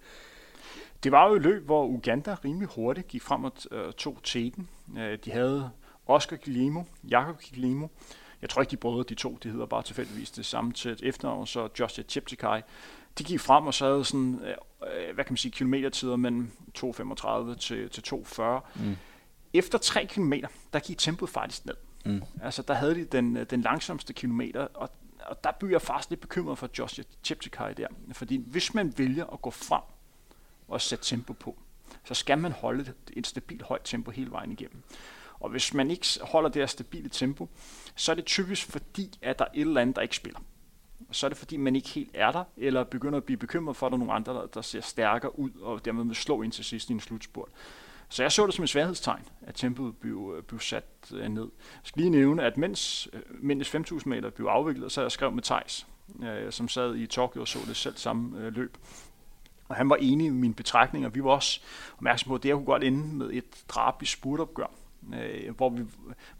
[1.07, 4.69] Det var jo et løb, hvor Uganda rimelig hurtigt gik frem og øh, tog teten.
[4.99, 5.71] Øh, de havde
[6.07, 7.89] Oscar Guillermo, Jakob Guillermo.
[8.43, 11.47] Jeg tror ikke, de brødre, de to, de hedder bare tilfældigvis det samme til efternavn,
[11.47, 12.61] så Joshua Cheptegei.
[13.19, 17.57] De gik frem og så havde sådan, øh, hvad kan man sige, kilometertider mellem 2.35
[17.57, 18.43] til, til 2.40.
[18.75, 18.97] Mm.
[19.55, 20.33] Efter 3 km,
[20.73, 21.77] der gik tempoet faktisk ned.
[22.05, 22.23] Mm.
[22.43, 24.91] Altså, der havde de den, den langsomste kilometer, og,
[25.21, 27.89] og der bliver jeg faktisk lidt bekymret for Joshua Cheptegei der.
[28.13, 29.83] Fordi hvis man vælger at gå frem
[30.69, 31.59] og sætte tempo på,
[32.05, 34.83] så skal man holde et stabilt højt tempo hele vejen igennem.
[35.41, 37.49] Og hvis man ikke holder det her stabile tempo,
[37.95, 40.41] så er det typisk fordi, at der er et eller andet, der ikke spiller.
[41.11, 43.87] Så er det fordi, man ikke helt er der, eller begynder at blive bekymret for,
[43.87, 46.65] at der er nogle andre, der, ser stærkere ud, og dermed vil slå ind til
[46.65, 47.49] sidst i en slutspurt.
[48.09, 51.43] Så jeg så det som et sværhedstegn, at tempoet blev, øh, blev sat øh, ned.
[51.43, 55.33] Jeg skal lige nævne, at mens, øh, mens 5.000 meter blev afviklet, så jeg skrev
[55.33, 55.87] med Tejs,
[56.23, 58.77] øh, som sad i Tokyo og så det selv samme øh, løb.
[59.69, 61.09] Og han var enig i mine betragtninger.
[61.09, 61.61] Vi var også
[61.97, 64.67] opmærksom på, at det kunne godt ende med et drab i spurtopgør.
[65.15, 65.83] Øh, hvor vi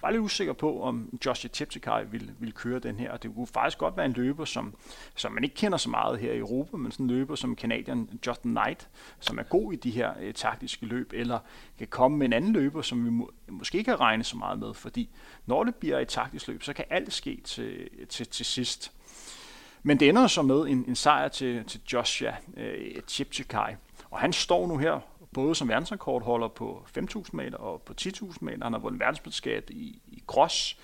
[0.01, 3.13] var lidt usikre på, om Joshua Cheptegei ville, ville køre den her.
[3.13, 4.75] Og det kunne faktisk godt være en løber, som,
[5.15, 8.21] som man ikke kender så meget her i Europa, men sådan en løber som kanadieren
[8.27, 8.89] Justin Knight,
[9.21, 11.39] som er god i de her øh, taktiske løb, eller
[11.79, 14.59] kan komme med en anden løber, som vi må, måske ikke har regnet så meget
[14.59, 15.09] med, fordi
[15.47, 18.93] når det bliver et taktisk løb, så kan alt ske til, til, til sidst.
[19.87, 23.75] Men det ender så med en, en sejr til, til Joshua øh, Chipchikai.
[24.11, 25.01] Og han står nu her
[25.33, 28.59] både som verdensrekordholder på 5.000 meter og på 10.000 meter.
[28.65, 30.79] Han har vundet verdensmesterskab i, i cross,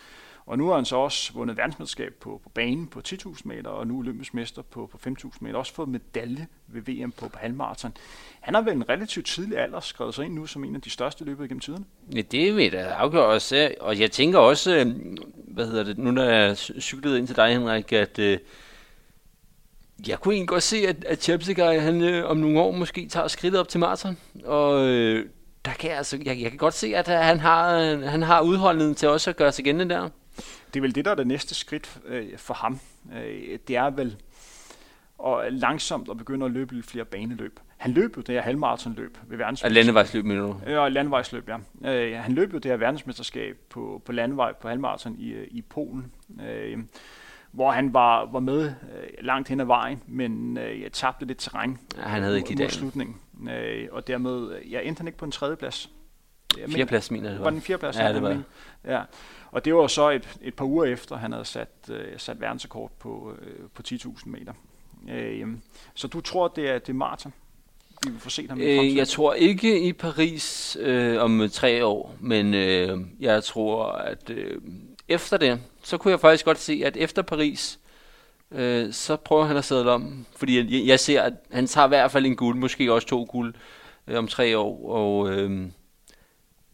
[0.46, 3.86] og nu har han så også vundet verdensmesterskab på, på banen på 10.000 meter, og
[3.86, 5.58] nu olympisk mester på, på 5.000 meter.
[5.58, 7.92] Også fået medalje ved VM på, på halvmarathon.
[8.40, 10.90] Han har vel en relativt tidlig alder skrevet sig ind nu som en af de
[10.90, 11.86] største løbere gennem tiden.
[12.14, 13.74] Ja, det vil jeg afgøre også.
[13.80, 14.86] Og jeg tænker også, øh,
[15.34, 18.38] hvad hedder det, nu når jeg cyklede ind til dig, Henrik, at øh,
[20.08, 23.28] jeg kunne egentlig godt se, at, at Cheptegei, han øh, om nogle år måske tager
[23.28, 24.18] skridtet op til maraton.
[24.44, 25.26] Og øh,
[25.64, 28.40] der kan jeg, altså, jeg, jeg kan godt se, at han har, øh, han har
[28.40, 30.08] udholdenheden til også at gøre sig gældende der.
[30.74, 32.80] Det er vel det, der er det næste skridt øh, for ham.
[33.16, 34.16] Øh, det er vel
[35.18, 37.60] og langsomt at begynde at løbe lidt flere baneløb.
[37.76, 39.74] Han løb jo det her halvmaratonløb ved verdensmesterskab.
[39.74, 40.56] Landevejsløb, mener du?
[40.66, 41.56] Ja, landevejsløb, ja.
[41.94, 45.62] Øh, han løb jo det her verdensmesterskab på, på landevej på halvmaraton i, øh, i
[45.62, 46.12] Polen.
[46.48, 46.78] Øh,
[47.52, 48.72] hvor han var, var med øh,
[49.20, 52.70] langt hen ad vejen, men øh, jeg tabte lidt terræn ja, han havde ikke de
[52.70, 53.16] slutningen.
[53.50, 55.90] Øh, og dermed, øh, jeg endte han ikke på en tredje plads.
[56.68, 57.44] Fjerde plads, mener jeg, det var.
[57.44, 57.96] Var den fjerde plads?
[57.96, 58.42] Ja, det var.
[58.84, 59.02] Ja.
[59.50, 62.90] Og det var så et, et par uger efter, han havde sat, øh, sat verdensrekord
[62.98, 64.52] på, øh, på 10.000 meter.
[65.10, 65.48] Øh,
[65.94, 67.32] så du tror, det er, det er maraton?
[68.04, 71.86] Vi vil få set ham i øh, Jeg tror ikke i Paris øh, om tre
[71.86, 74.60] år, men øh, jeg tror, at øh,
[75.08, 77.78] efter det, så kunne jeg faktisk godt se, at efter Paris,
[78.52, 80.26] øh, så prøver han at sætte om.
[80.36, 83.26] Fordi jeg, jeg ser, at han tager i hvert fald en guld, måske også to
[83.30, 83.54] guld
[84.08, 84.88] øh, om tre år.
[84.88, 85.66] Og øh,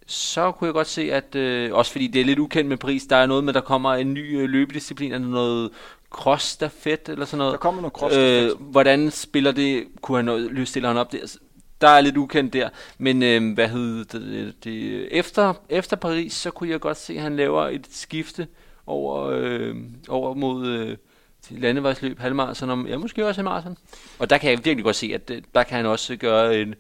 [0.07, 3.07] så kunne jeg godt se, at øh, også fordi det er lidt ukendt med Paris,
[3.07, 5.71] der er noget med, der kommer en ny øh, løbedisciplin, altså noget
[6.11, 7.53] cross stafet eller sådan noget.
[7.53, 9.85] Der kommer noget cross øh, Hvordan spiller det?
[10.01, 11.18] Kunne han noget, stiller han op det?
[11.21, 11.38] Altså,
[11.81, 12.68] der er lidt ukendt der.
[12.99, 17.23] Men øh, hvad hed det, det, efter, efter Paris, så kunne jeg godt se, at
[17.23, 18.47] han laver et skifte
[18.88, 19.77] over, øh,
[20.09, 20.96] over mod øh,
[21.42, 23.77] til landevejsløb, halvmarathon, og ja, måske også marathon.
[24.18, 26.74] Og der kan jeg virkelig godt se, at øh, der kan han også gøre en,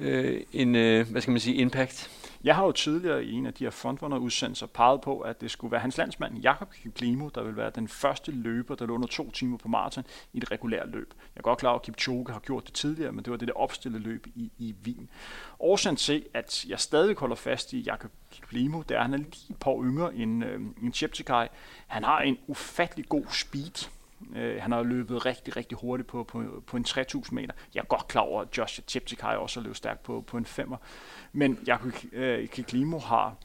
[0.00, 2.10] øh, en øh, hvad skal man sige, impact.
[2.44, 5.72] Jeg har jo tidligere i en af de her frontrunner-udsendelser peget på, at det skulle
[5.72, 9.30] være hans landsmand, Jakob Kiplimo, der vil være den første løber, der lå under to
[9.30, 11.14] timer på maraton i et regulært løb.
[11.18, 13.48] Jeg er godt klar over, at Kipchoge har gjort det tidligere, men det var det
[13.48, 15.10] der opstillede løb i, i Wien.
[15.60, 19.18] Årsagen til, at jeg stadig holder fast i Jakob Kiplimo, det er, at han er
[19.18, 21.46] lige et par yngre end, øh, end Cheptegei.
[21.86, 23.88] Han har en ufattelig god speed,
[24.36, 27.54] Øh, han har løbet rigtig, rigtig hurtigt på, på, på en 3000 meter.
[27.74, 30.46] Jeg er godt klar over, at Josh Cheptegei også har løbet stærkt på, på en
[30.46, 30.76] 5'er.
[31.32, 33.36] Men Jakob øh, Kiklimo har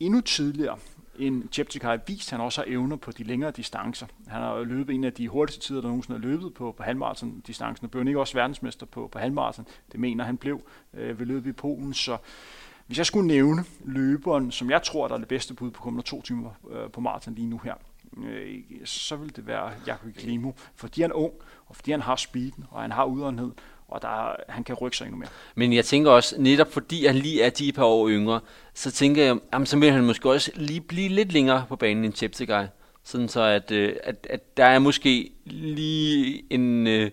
[0.00, 0.78] endnu tidligere
[1.18, 4.06] end Cheptegei vist, han også har evner på de længere distancer.
[4.26, 7.84] Han har løbet en af de hurtigste tider, der nogensinde har løbet på, på halvmarathon-distancen,
[7.84, 9.66] og blev ikke også verdensmester på, på halvmarathon.
[9.92, 10.60] Det mener han blev
[10.94, 12.16] øh, ved løbet i Polen, så
[12.86, 16.02] hvis jeg skulle nævne løberen, som jeg tror, der er det bedste bud på kommer
[16.02, 17.74] to timer øh, på maraton lige nu her,
[18.16, 21.32] øh, så vil det være Jakob Klimo, fordi han er ung,
[21.66, 23.50] og fordi han har speeden, og han har udåndhed,
[23.88, 25.28] og der, han kan rykke sig endnu mere.
[25.54, 28.40] Men jeg tænker også, netop fordi han lige er de par år yngre,
[28.74, 32.04] så tænker jeg, jamen, så vil han måske også lige blive lidt længere på banen
[32.04, 32.66] end Cheptegei.
[33.04, 37.10] Sådan så, at, øh, at, at der er måske lige en, øh,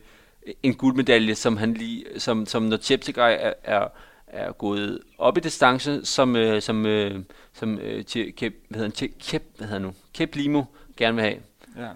[0.63, 3.87] en guldmedalje, som, han lige, som, som når Cheptegei er, er,
[4.27, 7.19] er gået op i distance, som, øh, som, øh,
[7.53, 9.93] som øh, Kep, hvad hedder han, Kep, hvad hedder han nu?
[10.13, 10.63] Kep Limo
[10.99, 11.41] gerne vil have.
[11.77, 11.91] Ja.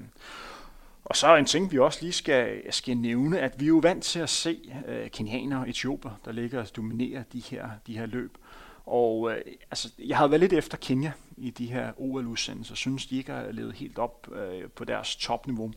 [1.05, 4.03] Og så en ting, vi også lige skal, skal nævne, at vi er jo vant
[4.03, 8.05] til at se øh, kenianer og etioper, der ligger og dominerer de her, de her
[8.05, 8.37] løb.
[8.85, 13.17] Og øh, altså, jeg har været lidt efter Kenya i de her OL-udsendelser, synes de
[13.17, 15.71] ikke har levet helt op øh, på deres topniveau.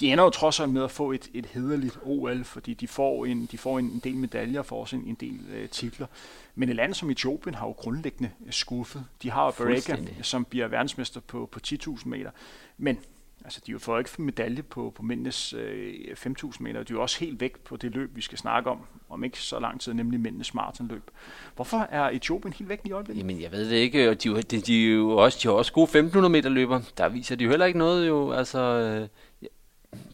[0.00, 3.26] De ender jo trods alt med at få et, et hederligt OL, fordi de får
[3.26, 6.06] en, de får en del medaljer, får også en, en del uh, titler.
[6.54, 9.04] Men et land som Etiopien har jo grundlæggende skuffet.
[9.22, 12.30] De har Berega, som bliver verdensmester på, på 10.000 meter.
[12.78, 12.98] Men
[13.44, 16.82] altså, de får ikke medalje på, på mændenes øh, 5.000 meter.
[16.82, 19.38] De er jo også helt væk på det løb, vi skal snakke om, om ikke
[19.38, 21.10] så lang tid, nemlig mændenes maratonløb.
[21.54, 23.20] Hvorfor er Etiopien helt væk i øjeblikket?
[23.20, 24.10] Jamen, jeg ved det ikke.
[24.10, 26.80] Og de, de, de, er jo også, de har også gode 1.500 meter løber.
[26.98, 28.32] Der viser de jo heller ikke noget, jo.
[28.32, 29.08] Altså, øh,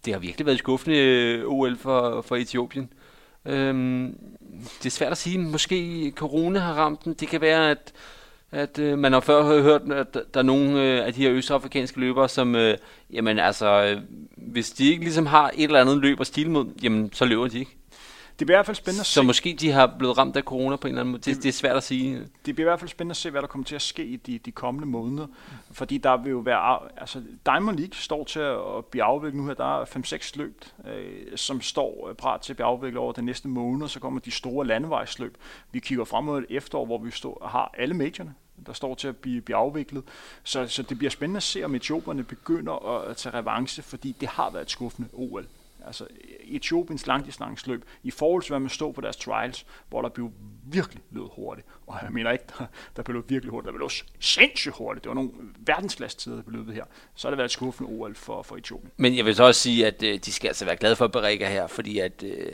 [0.05, 2.93] det har virkelig været skuffende øh, OL for, for Etiopien.
[3.45, 4.19] Øhm,
[4.79, 5.39] det er svært at sige.
[5.39, 7.15] Måske corona har ramt den.
[7.15, 7.93] Det kan være, at,
[8.53, 12.01] at øh, man har før hørt, at der er nogle øh, af de her østafrikanske
[12.01, 12.79] løbere, som, øh,
[13.13, 14.01] jamen altså, øh,
[14.37, 17.49] hvis de ikke ligesom har et eller andet løb at stile mod, jamen så løber
[17.49, 17.77] de ikke.
[18.39, 19.13] Det bliver i hvert fald spændende at se.
[19.13, 21.23] Så måske de har blevet ramt af corona på en eller anden måde.
[21.23, 22.29] Det, det, det er svært at sige.
[22.47, 24.17] Det bliver i hvert fald spændende at se, hvad der kommer til at ske i
[24.17, 25.27] de, de kommende måneder.
[25.73, 26.79] Fordi der vil jo være...
[26.97, 29.55] Altså, Diamond League står til at blive afviklet nu her.
[29.55, 33.25] Der er 5-6 løb, øh, som står øh, parat til at blive afviklet over den
[33.25, 33.89] næste måned.
[33.89, 35.37] Så kommer de store landevejsløb.
[35.73, 38.35] Vi kigger frem mod et efterår, hvor vi står, har alle medierne
[38.67, 40.05] der står til at blive, blive afviklet.
[40.45, 44.29] Så, så det bliver spændende at se, om etioperne begynder at tage revanche, fordi det
[44.29, 45.47] har været et skuffende OL
[45.87, 46.07] altså
[46.41, 50.33] Etiopiens langdistansløb, i forhold til hvad man stod på deres trials, hvor der blev
[50.65, 51.67] virkelig løbet hurtigt.
[51.87, 52.67] Og jeg mener ikke, der,
[52.97, 55.05] der blev løbet virkelig hurtigt, der blev løbet sindssygt hurtigt.
[55.05, 56.85] Det var nogle verdensklasse tider, der blev løbet her.
[57.15, 58.91] Så har det været et skuffende OL for, for Etiopien.
[58.97, 61.49] Men jeg vil så også sige, at øh, de skal altså være glade for Berega
[61.49, 62.53] her, fordi at, øh,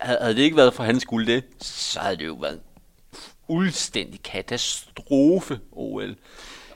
[0.00, 2.60] havde det ikke været for hans guld det, så havde det jo været
[3.46, 6.16] fuldstændig katastrofe OL.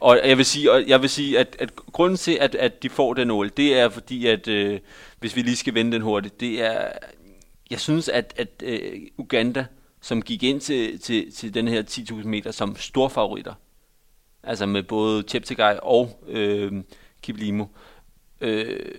[0.05, 2.89] Og jeg vil sige, og jeg vil sige at, at grunden til, at, at de
[2.89, 4.81] får den OL, det er fordi, at øh,
[5.21, 6.93] hvis vi lige skal vende den hurtigt, det er,
[7.71, 9.67] jeg synes, at, at øh, Uganda,
[10.01, 13.55] som gik ind til, til, til den her 10.000 meter som storfavoritter,
[14.43, 16.73] altså med både Cheptegei og øh,
[17.23, 17.65] Kiplimo,
[18.41, 18.95] øh,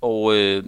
[0.00, 0.64] og, øh,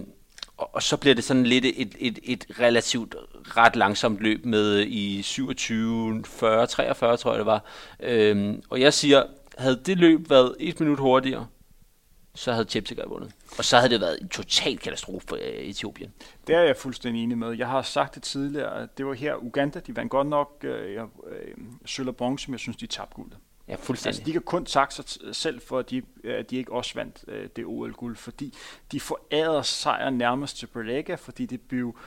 [0.57, 3.15] og så bliver det sådan lidt et, et, et relativt
[3.57, 7.65] ret langsomt løb med i 27, 40, 43 tror jeg det var.
[8.01, 9.23] Øhm, og jeg siger,
[9.59, 11.47] havde det løb været et minut hurtigere,
[12.35, 13.33] så havde Cheptegei vundet.
[13.59, 16.13] Og så havde det været en total katastrofe for øh, Etiopien.
[16.47, 17.53] Det er jeg fuldstændig enig med.
[17.53, 21.03] Jeg har sagt det tidligere, at det var her Uganda, de vandt godt nok øh,
[21.03, 21.55] øh,
[21.87, 23.39] sølv og bronze, men jeg synes, de tabte guldet.
[23.69, 24.09] Ja, fuldstændig.
[24.19, 27.25] Altså, de kan kun takke sig selv for, at de, at de ikke også vandt
[27.29, 28.55] øh, det OL-guld, fordi
[28.93, 31.99] de forærede sejren nærmest til Berlega, fordi det blev,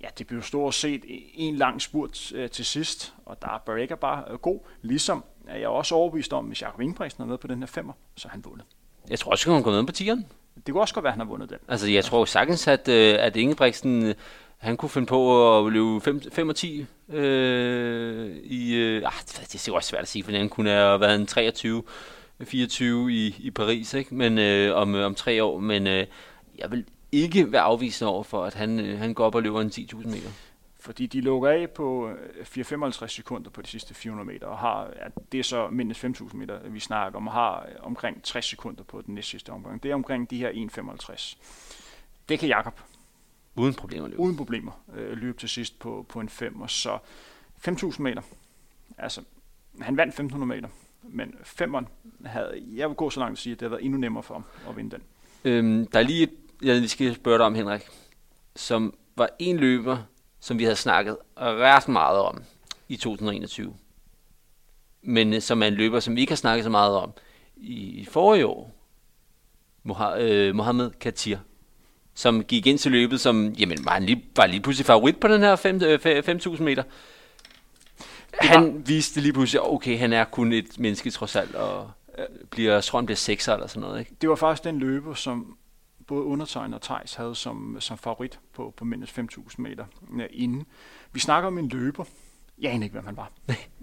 [0.00, 3.94] ja, det blev stort set en lang spurt øh, til sidst, og der er Berlega
[3.94, 7.46] bare øh, god, ligesom er jeg også overbevist om, hvis Jacob Ingebrigtsen er med på
[7.46, 8.66] den her femmer, så er han vundet.
[9.10, 10.26] Jeg tror også, at han kommer med på tieren.
[10.66, 11.58] Det kunne også godt være, at han har vundet den.
[11.68, 14.14] Altså, jeg tror sagtens, at, øh, at Ingebrigtsen, øh,
[14.58, 18.74] han kunne finde på at løbe 5, 5 og 10 øh, i...
[18.74, 19.12] Øh, ah,
[19.52, 21.82] det er også svært at sige, for han kunne have været en 23
[22.44, 24.14] 24 i, i Paris, ikke?
[24.14, 26.06] Men øh, om, om tre år, men øh,
[26.58, 29.60] jeg vil ikke være afvisende over for, at han, øh, han går op og løber
[29.60, 30.28] en 10.000 meter
[30.84, 34.92] fordi de lukker af på 4-55 øh, sekunder på de sidste 400 meter, og har,
[34.96, 38.44] ja, det er så mindst 5.000 meter, vi snakker om, og har øh, omkring 60
[38.44, 39.82] sekunder på den næste sidste omgang.
[39.82, 41.36] Det er omkring de her 1,55.
[42.28, 42.80] Det kan Jakob.
[43.56, 44.20] Uden problemer løbe.
[44.20, 46.98] Uden problemer øh, løbe til sidst på, på en 5, og så
[47.68, 48.22] 5.000 meter.
[48.98, 49.20] Altså,
[49.80, 50.68] Han vandt 1500 meter,
[51.02, 51.88] men femmeren
[52.24, 54.34] havde, jeg vil gå så langt at sige, at det havde været endnu nemmere for
[54.34, 55.02] ham at vinde den.
[55.44, 57.82] Øhm, der er lige et, jeg lige skal spørge dig om, Henrik,
[58.56, 59.98] som var en løber,
[60.44, 62.42] som vi havde snakket ret meget om
[62.88, 63.74] i 2021.
[65.02, 67.12] Men øh, som er en løber, som vi ikke har snakket så meget om
[67.56, 68.70] i forrige år.
[70.18, 71.38] Øh, Mohamed Katir
[72.14, 75.28] som gik ind til løbet, som jamen, var, han lige, var lige pludselig favorit på
[75.28, 75.56] den her
[76.56, 76.82] 5.000 meter.
[78.40, 81.90] Han viste lige pludselig, okay, han er kun et menneske trods alt, og
[82.50, 84.00] bliver, jeg tror han bliver 6 eller sådan noget.
[84.00, 84.12] Ikke?
[84.20, 85.56] Det var faktisk den løber, som
[86.06, 89.86] både undertegnet og Thijs havde som, som favorit på, på mindst 5.000 meter
[90.30, 90.66] inden.
[91.12, 92.04] Vi snakker om en løber,
[92.58, 93.32] jeg anede ikke, hvem han var,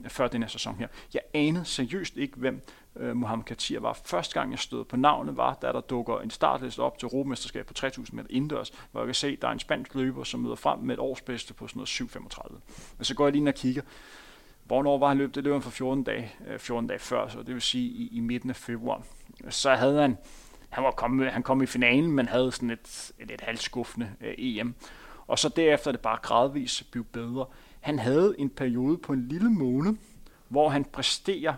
[0.07, 0.87] før den her sæson her.
[1.13, 2.61] Jeg anede seriøst ikke, hvem
[2.95, 3.99] uh, Mohamed Katir var.
[4.05, 7.65] Første gang, jeg stod på navnet, var, da der dukker en startliste op til Europamesterskab
[7.65, 10.39] på 3.000 meter indendørs, hvor jeg kan se, at der er en spansk løber, som
[10.39, 12.55] møder frem med et årsbedste på sådan noget 7.35.
[12.99, 13.81] Og så går jeg lige ind og kigger.
[14.63, 15.35] Hvornår var han løbet?
[15.35, 18.19] Det løb han for 14 dage, 14 dage før, så det vil sige i, i
[18.19, 19.03] midten af februar.
[19.49, 20.17] Så havde han,
[20.71, 24.27] han var kommet, han kom i finalen, men havde sådan et, et, et halvskuffende øh,
[24.27, 24.75] uh, EM.
[25.27, 27.45] Og så derefter er det bare gradvist blev bedre.
[27.79, 29.95] Han havde en periode på en lille måned,
[30.49, 31.53] hvor han præsterer,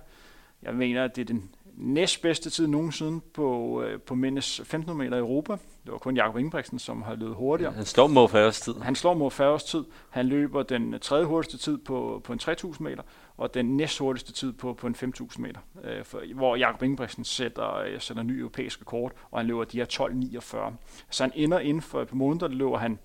[0.61, 5.17] jeg mener, at det er den næstbedste tid nogensinde på, øh, på mindes 1500 meter
[5.17, 5.53] i Europa.
[5.83, 7.73] Det var kun Jakob Ingebrigtsen, som har løbet hurtigere.
[7.73, 8.73] Han slår Mo Færres tid.
[8.81, 9.83] Han slår Mo Færres tid.
[10.09, 13.03] Han løber den tredje hurtigste tid på, på en 3000 meter,
[13.37, 17.23] og den næst hurtigste tid på, på en 5000 meter, øh, for, hvor Jakob Ingebrigtsen
[17.23, 20.73] sætter, øh, sætter ny europæisk rekord, og han løber de her 12.49.
[21.09, 22.99] Så han ender inden for et par måneder, løber han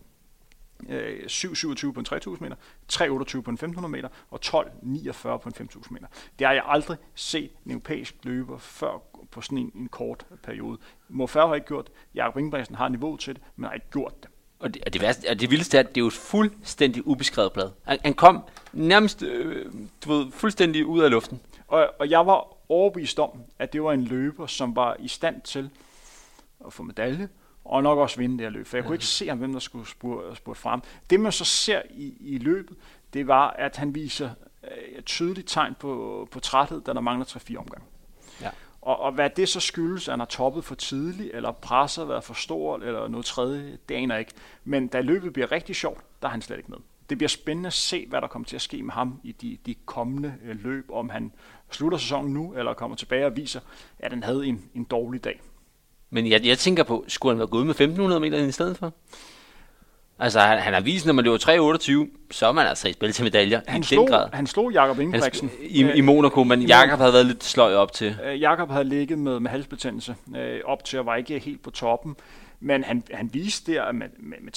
[0.83, 2.57] 7,27 øh, på en 3000 meter,
[2.93, 6.07] 3,28 på en 1500 meter og 12,49 på en 5000 meter.
[6.39, 10.79] Det har jeg aldrig set en europæisk løber før på sådan en, en kort periode.
[11.09, 11.95] Mo har ikke gjort det.
[12.15, 14.31] Jakob Ingebrigtsen har niveau til det, men har ikke gjort det.
[14.59, 17.07] Og det, og det, værste, og det vildeste er, at det er jo et fuldstændig
[17.07, 17.71] ubeskrevet blad.
[17.83, 19.73] Han, han kom nærmest øh,
[20.05, 21.41] du ved, fuldstændig ud af luften.
[21.69, 25.41] Og, og jeg var overbevist om, at det var en løber, som var i stand
[25.43, 25.71] til
[26.67, 27.29] at få medalje,
[27.69, 28.67] og nok også vinde det her løb.
[28.67, 30.81] For jeg kunne ikke se ham, hvem der skulle spurgt, spurgt frem.
[31.11, 32.77] Det man så ser i, i løbet,
[33.13, 34.31] det var, at han viser
[34.65, 37.83] øh, et tydeligt tegn på, på træthed, da der mangler 3-4 omgang.
[38.41, 38.51] Ja.
[38.83, 42.09] Og, og hvad det så skyldes, at han har toppet for tidligt, eller presset har
[42.09, 44.33] været for stort, eller noget tredje, det aner jeg ikke.
[44.65, 46.79] Men da løbet bliver rigtig sjovt, der er han slet ikke med.
[47.11, 49.59] Det bliver spændende at se, hvad der kommer til at ske med ham i de,
[49.67, 51.33] de kommende øh, løb, om han
[51.71, 53.61] slutter sæsonen nu, eller kommer tilbage og viser,
[53.99, 55.41] at han havde en, en dårlig dag.
[56.11, 58.93] Men jeg, jeg tænker på, skulle han være gået med 1500 meter i stedet for?
[60.21, 61.39] Altså, han, han har vist, når man løber
[62.07, 64.29] 3.28, så er man altså i spil til medaljer han i slog, den grad.
[64.33, 65.51] Han slog Jakob Ingebrigtsen.
[65.61, 68.17] I, i Monaco, men Jakob havde været lidt sløj op til.
[68.25, 71.71] Øh, Jakob havde ligget med, med halsbetændelse øh, op til, at var ikke helt på
[71.71, 72.17] toppen.
[72.61, 74.57] Men han, han viste der, at med, med, med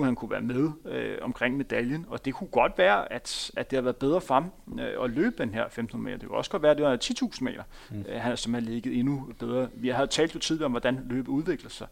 [0.00, 3.70] 3.28 han kunne være med øh, omkring medaljen, og det kunne godt være, at, at
[3.70, 6.18] det har været bedre for ham øh, at løbe den her 1500 meter.
[6.18, 8.04] Det kunne også godt være, at det var 10.000 meter, mm.
[8.08, 9.68] øh, han, som har ligget endnu bedre.
[9.74, 11.86] Vi har talt jo tidligere om, hvordan løbet udvikler sig.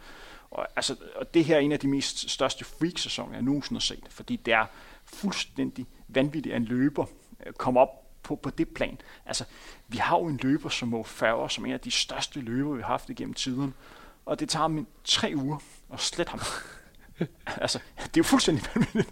[0.50, 3.80] Og, altså, og det her er en af de mest største freak-sæsoner, jeg nogensinde har
[3.80, 4.66] set, fordi det er
[5.04, 7.04] fuldstændig vanvittigt, at en løber
[7.46, 8.98] øh, kommer op på, på det plan.
[9.26, 9.44] Altså,
[9.88, 12.74] vi har jo en løber som Mo Farah, som er en af de største løber,
[12.74, 13.74] vi har haft igennem tiden
[14.26, 15.58] og det tager ham tre uger
[15.92, 16.40] at slette ham.
[17.62, 19.08] altså, det er jo fuldstændig vanvittigt.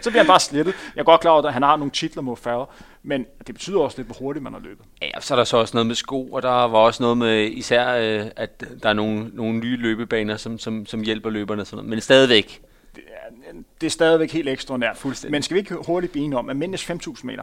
[0.00, 0.74] så bliver han bare slettet.
[0.94, 2.66] Jeg er godt klar over, at han har nogle titler mod færre,
[3.02, 4.86] men det betyder også lidt, hvor hurtigt man har løbet.
[5.02, 7.50] Ja, så er der så også noget med sko, og der var også noget med
[7.50, 11.64] især, øh, at der er nogle, nogle nye løbebaner, som, som, som hjælper løberne.
[11.64, 11.90] Sådan noget.
[11.90, 12.62] Men stadigvæk.
[12.94, 14.96] Det er, det er stadigvæk helt ekstraordinært.
[14.96, 15.32] Fuldstændig.
[15.32, 17.42] Men skal vi ikke hurtigt blive om, at mindst 5.000 meter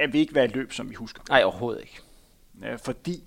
[0.00, 1.22] er vi ikke være et løb, som vi husker?
[1.28, 2.00] Nej, overhovedet ikke.
[2.62, 3.22] Ja, fordi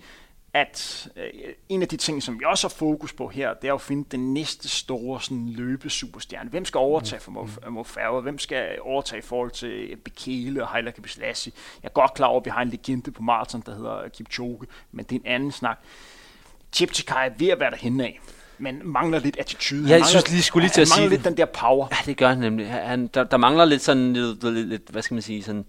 [0.54, 3.74] at øh, en af de ting, som vi også har fokus på her, det er
[3.74, 6.50] at finde den næste store sådan, løbesuperstjerne.
[6.50, 7.86] Hvem skal overtage for Mo mm.
[7.86, 8.24] Farah?
[8.24, 11.54] Hvem skal overtage i forhold til Bekele og Haila Kibislassi?
[11.84, 14.68] Jeg er godt klar over, at vi har en legende på maraton, der hedder Kipchoge,
[14.92, 15.80] men det er en anden snak.
[16.74, 18.20] Chipchikai er ved at være derhen af
[18.58, 19.82] men mangler lidt attitude.
[19.82, 21.88] Ja, jeg mangler, synes lige, skulle lige til at sige lidt den der power.
[21.92, 22.70] Ja, det gør han nemlig.
[22.70, 25.66] Han, der, der mangler lidt sådan lidt, lidt, lidt, hvad skal man sige, sådan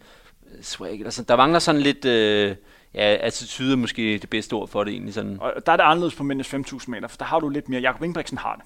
[0.63, 1.01] swag.
[1.05, 2.05] Altså, der mangler sådan lidt...
[2.05, 2.57] Øh,
[2.95, 5.15] ja, attitude er måske det bedste ord for det egentlig.
[5.15, 5.39] Sådan.
[5.41, 7.81] Og der er det anderledes på mindst 5.000 meter, for der har du lidt mere.
[7.81, 8.65] Jakob Ingebrigtsen har det.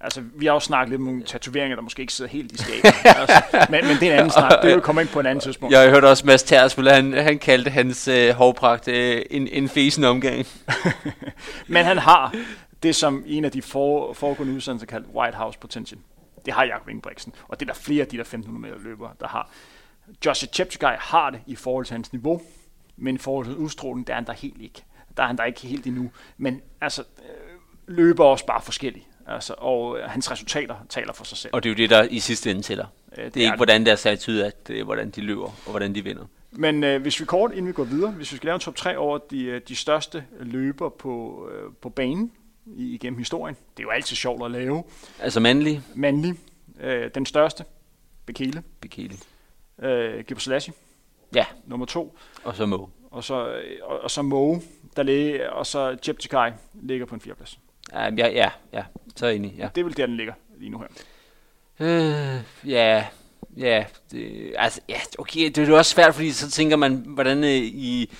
[0.00, 2.56] Altså, vi har også snakket lidt om nogle tatoveringer, der måske ikke sidder helt i
[2.56, 2.84] skabet.
[3.04, 4.62] altså, men, men det er en anden snak.
[4.62, 5.72] Det vil komme ind på en anden tidspunkt.
[5.72, 9.68] Jeg har hørt også Mads Tersbøl, han, han kaldte hans øh, hovpragt øh, en, en
[9.68, 10.46] fesen omgang.
[11.68, 12.34] men han har
[12.82, 16.00] det, som en af de for, foregående udsendelser kaldt White House Potential.
[16.44, 17.32] Det har Jakob Ingebrigtsen.
[17.48, 19.50] Og det er der flere af de der 1500 meter løbere, der har.
[20.26, 22.42] Joshua Cheptegei har det i forhold til hans niveau
[22.96, 24.84] men i forhold til udstråling, der er han der helt ikke.
[25.16, 26.10] Der er han der ikke helt endnu.
[26.36, 29.06] Men altså, øh, løber også bare forskelligt.
[29.26, 31.54] Altså, og øh, hans resultater taler for sig selv.
[31.54, 32.86] Og det er jo det, der i sidste ende tæller.
[33.18, 35.70] Øh, det, det er ikke, hvordan deres attitude er, det er, hvordan de løber, og
[35.70, 36.24] hvordan de vinder.
[36.50, 38.76] Men øh, hvis vi kort, inden vi går videre, hvis vi skal lave en top
[38.76, 42.32] 3 over de, øh, de største løber på, øh, på banen
[42.66, 43.56] i, igennem historien.
[43.76, 44.84] Det er jo altid sjovt at lave.
[45.20, 45.82] Altså mandlig?
[45.94, 46.34] Mandlig.
[46.80, 47.64] Øh, den største,
[48.26, 48.62] Bekele.
[48.80, 49.16] Bekele.
[49.82, 50.72] Øh, Selassie.
[51.34, 51.44] Ja.
[51.66, 52.18] Nummer to.
[52.44, 52.86] Og så Mo.
[53.10, 53.34] Og så,
[53.82, 54.56] og, og så Mo,
[54.96, 56.50] der ligger, og så Jeptikai
[56.82, 57.58] ligger på en fjerdeplads.
[57.92, 58.84] Ja, ja, ja, ja,
[59.16, 59.68] så er jeg enig, ja.
[59.74, 60.86] Det er vel der, den ligger lige nu her.
[61.80, 63.06] Øh, ja,
[63.56, 67.44] ja, det, altså, ja, okay, det er jo også svært, fordi så tænker man, hvordan
[67.44, 68.10] øh, i,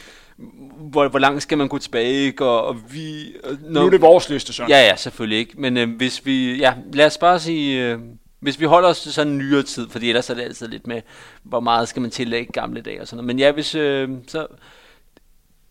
[0.77, 2.45] hvor, hvor langt skal man gå tilbage, ikke?
[2.45, 3.35] Og, og vi...
[3.45, 4.63] Og, når, nu er det vores liste, så.
[4.69, 7.99] Ja, ja, selvfølgelig ikke, men øh, hvis vi, ja, lad os bare sige, øh,
[8.45, 10.87] hvis vi holder os til sådan en nyere tid, fordi ellers er det altid lidt
[10.87, 11.03] med,
[11.43, 14.47] hvor meget skal man tillægge gamle dage og sådan noget, men ja, hvis, øh, så,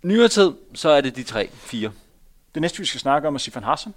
[0.04, 1.92] nyere tid, så er det de tre, fire.
[2.54, 3.94] Det næste, vi skal snakke om, er Sifan Hassan,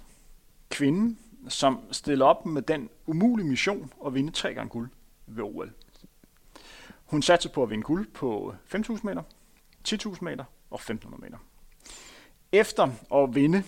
[0.69, 1.17] kvinden,
[1.49, 4.89] som stiller op med den umulige mission at vinde tre gange guld
[5.27, 5.71] ved OL.
[7.05, 9.23] Hun satte på at vinde guld på 5.000 meter,
[9.87, 11.37] 10.000 meter og 1.500 meter.
[12.51, 13.63] Efter at vinde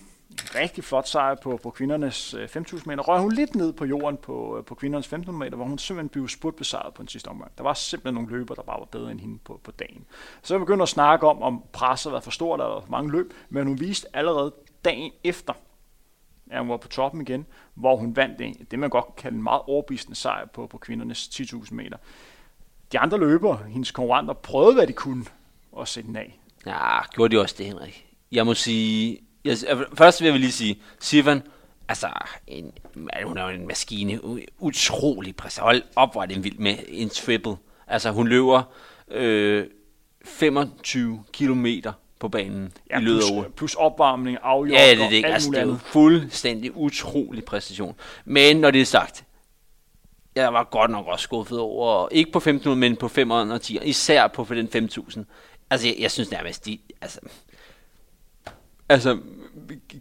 [0.56, 4.18] rigtig flot sejr på, på kvindernes øh, 5.000 meter, røg hun lidt ned på jorden
[4.18, 7.28] på, øh, på kvindernes 1.500 meter, hvor hun simpelthen blev spurgt besejret på den sidste
[7.28, 7.52] omgang.
[7.58, 10.06] Der var simpelthen nogle løber, der bare var bedre end hende på, på dagen.
[10.42, 13.12] Så jeg begyndte at snakke om, om presset var for stort, der var for mange
[13.12, 14.54] løb, men hun viste allerede
[14.86, 15.54] dagen efter,
[16.52, 19.38] at hun var på toppen igen, hvor hun vandt det, det man godt kan kalde
[19.38, 21.98] en meget overbevisende sejr på, på kvindernes 10.000 meter.
[22.92, 25.26] De andre løbere, hendes konkurrenter, prøvede, hvad de kunne
[25.80, 26.40] at sætte den af.
[26.66, 28.06] Ja, gjorde de også det, Henrik.
[28.32, 29.58] Jeg må sige, jeg,
[29.94, 31.42] først vil jeg lige sige, Sivan,
[31.88, 32.10] altså,
[32.48, 32.72] en,
[33.24, 34.20] hun er jo en maskine,
[34.60, 35.58] utrolig præcis.
[35.58, 37.56] Hold op, hvor er det vild med en triple.
[37.88, 38.64] Altså, hun løber
[39.12, 39.66] øh,
[40.26, 43.46] 25 kilometer på banen ja, i løbet af uge.
[43.56, 47.96] Plus opvarmning, afjord ja, det, det, og alt altså, det er fuldstændig utrolig præcision.
[48.26, 49.26] Men når det er sagt,
[50.36, 54.44] jeg var godt nok også skuffet over, ikke på 1500, men på 510, især på
[54.44, 55.26] for den 5000.
[55.70, 57.20] Altså, jeg, jeg synes nærmest, de, altså,
[58.90, 59.18] altså,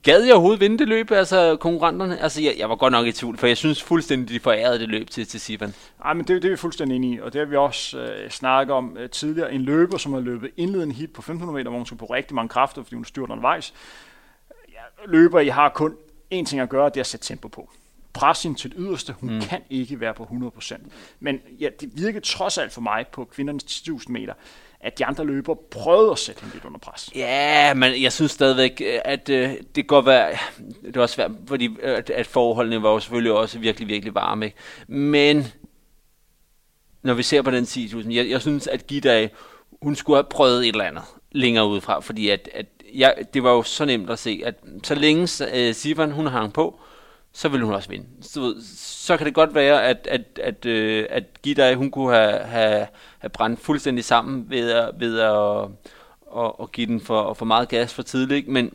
[0.03, 2.21] gad jeg overhovedet vinde det løb, altså konkurrenterne?
[2.21, 4.89] Altså, jeg, jeg var godt nok i tvivl, for jeg synes fuldstændig, de forærede det
[4.89, 5.75] løb til, til Sivan.
[6.05, 8.31] Nej, men det, det er vi fuldstændig enige i, og det har vi også øh,
[8.31, 9.53] snakket om øh, tidligere.
[9.53, 12.35] En løber, som har løbet indledende hit på 1500 meter, hvor hun skulle på rigtig
[12.35, 13.75] mange kræfter, fordi hun styrte undervejs.
[14.73, 15.97] Ja, løber, I har kun
[16.35, 17.71] én ting at gøre, det er at sætte tempo på
[18.13, 19.15] presse hende til det yderste.
[19.21, 19.41] Hun mm.
[19.41, 20.77] kan ikke være på 100%.
[21.21, 24.35] Men ja, det virkede trods alt for mig på kvindernes 10.000 meter,
[24.81, 27.11] at de andre løber prøvede at sætte hende lidt under pres.
[27.15, 30.37] Ja, men jeg synes stadigvæk, øh, at øh, det går være,
[30.85, 34.45] det var svært, fordi øh, at, at forholdene var jo selvfølgelig også virkelig, virkelig varme.
[34.45, 34.57] Ikke?
[34.89, 35.47] Men
[37.03, 39.29] når vi ser på den 10.000, jeg, jeg synes, at Gita,
[39.83, 41.03] hun skulle have prøvet et eller andet
[41.33, 44.55] længere udefra, fordi at, at jeg, det var jo så nemt at se, at
[44.85, 46.81] så længe øh, Sivan, hun hang på,
[47.39, 48.07] så vil hun også vinde.
[48.21, 52.39] Så, så kan det godt være, at, at, at, øh, at Gita, hun kunne have,
[52.39, 52.87] have,
[53.19, 55.69] have brændt fuldstændig sammen ved at, ved at,
[56.45, 58.73] at, at give den for, for meget gas for tidligt, men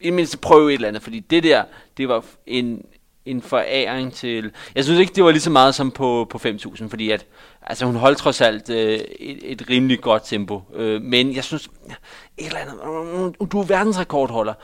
[0.00, 1.64] i mindst prøve et eller andet, fordi det der,
[1.96, 2.84] det var en,
[3.24, 4.50] en foræring til...
[4.74, 7.26] Jeg synes ikke, det var lige så meget som på, på 5.000, fordi at,
[7.62, 10.62] altså, hun holdt trods alt øh, et, et rimelig godt tempo.
[10.74, 11.68] Øh, men jeg synes,
[12.38, 13.52] et eller andet...
[13.52, 14.54] Du er verdensrekordholder.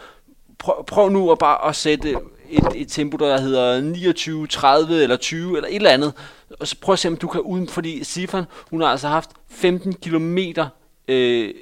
[0.58, 2.16] Prøv, prøv nu at bare at sætte
[2.52, 6.12] et, et tempo, der hedder 29, 30 eller 20 eller et eller andet.
[6.60, 9.30] Og så prøv at se, om du kan uden, fordi Sifan, hun har altså haft
[9.50, 10.68] 15 kilometer
[11.08, 11.54] øh,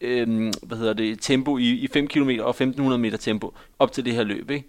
[0.00, 4.04] øh, hvad hedder det, tempo i, i 5 km og 1500 meter tempo op til
[4.04, 4.68] det her løb, ikke?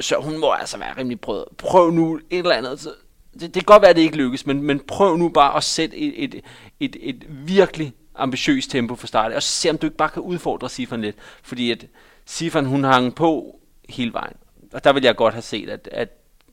[0.00, 1.44] Så hun må altså være rimelig prøvet.
[1.58, 2.80] Prøv nu et eller andet.
[2.80, 2.90] Så
[3.32, 5.64] det, det kan godt være, at det ikke lykkes, men, men prøv nu bare at
[5.64, 6.44] sætte et, et,
[6.80, 10.68] et, et virkelig ambitiøst tempo for start, og se om du ikke bare kan udfordre
[10.68, 11.86] Sifan lidt, fordi at
[12.24, 14.36] Sifan, hun hang på hele vejen,
[14.72, 16.08] og der ville jeg godt have set, at, at,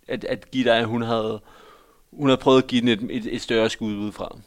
[0.07, 1.41] at, at Gita, hun havde,
[2.11, 4.37] hun havde prøvet at give den et, et, et større skud udefra.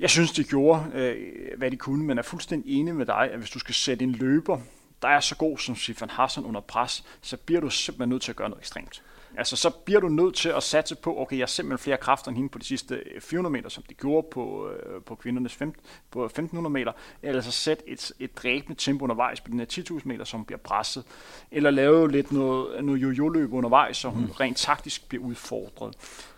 [0.00, 3.38] Jeg synes, de gjorde, øh, hvad de kunne, men er fuldstændig enig med dig, at
[3.38, 4.60] hvis du skal sætte en løber,
[5.02, 8.32] der er så god som Sifan Hassan under pres, så bliver du simpelthen nødt til
[8.32, 9.02] at gøre noget ekstremt.
[9.36, 12.28] Altså, så bliver du nødt til at satse på, okay, jeg har simpelthen flere kræfter
[12.28, 15.54] end hende på de sidste 400 øh, meter, som de gjorde på, øh, på kvindernes
[15.54, 19.66] 15, på 1500 meter, eller så sæt et, et dræbende tempo undervejs på den her
[19.72, 21.04] 10.000 meter, som bliver presset,
[21.50, 24.30] eller lave lidt noget, noget jo-jo-løb undervejs, så hun mm.
[24.30, 25.94] rent taktisk bliver udfordret.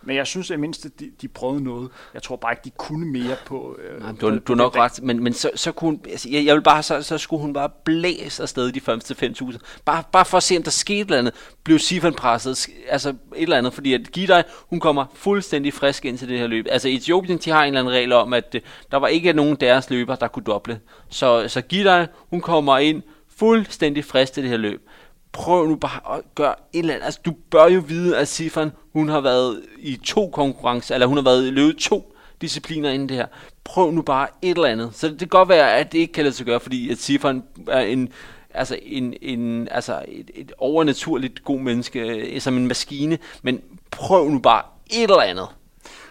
[0.07, 1.90] Men jeg synes at mindst, at de, de prøvede noget.
[2.14, 3.78] Jeg tror bare ikke, de kunne mere på...
[3.82, 6.55] Øh, Nej, du, du er nok ret, men, men så, så kunne altså, jeg, jeg
[6.55, 9.59] vil bare, så, så skulle hun bare blæse afsted de første 5.000.
[9.84, 11.34] Bare, bare for at se, om der skete et eller andet.
[11.64, 16.18] Blev Sifan presset, altså et eller andet, fordi at Gidej, hun kommer fuldstændig frisk ind
[16.18, 16.66] til det her løb.
[16.70, 19.57] Altså Etiopien, de har en eller anden regel om, at øh, der var ikke nogen
[19.57, 20.80] deres løber, der kunne doble.
[21.09, 23.02] Så, så Gidej, hun kommer ind
[23.36, 24.88] fuldstændig frisk til det her løb
[25.35, 27.05] prøv nu bare at gøre et eller andet.
[27.05, 31.16] Altså, du bør jo vide, at Sifan, hun har været i to konkurrencer, eller hun
[31.16, 33.26] har været i løbet to discipliner inden det her.
[33.64, 34.91] Prøv nu bare et eller andet.
[34.95, 37.43] Så det kan godt være, at det ikke kan lade sig gøre, fordi at Sifan
[37.68, 38.09] er en,
[38.55, 43.61] altså en, en altså et, et overnaturligt god menneske, øh, som en maskine, men
[43.91, 45.47] prøv nu bare et eller andet.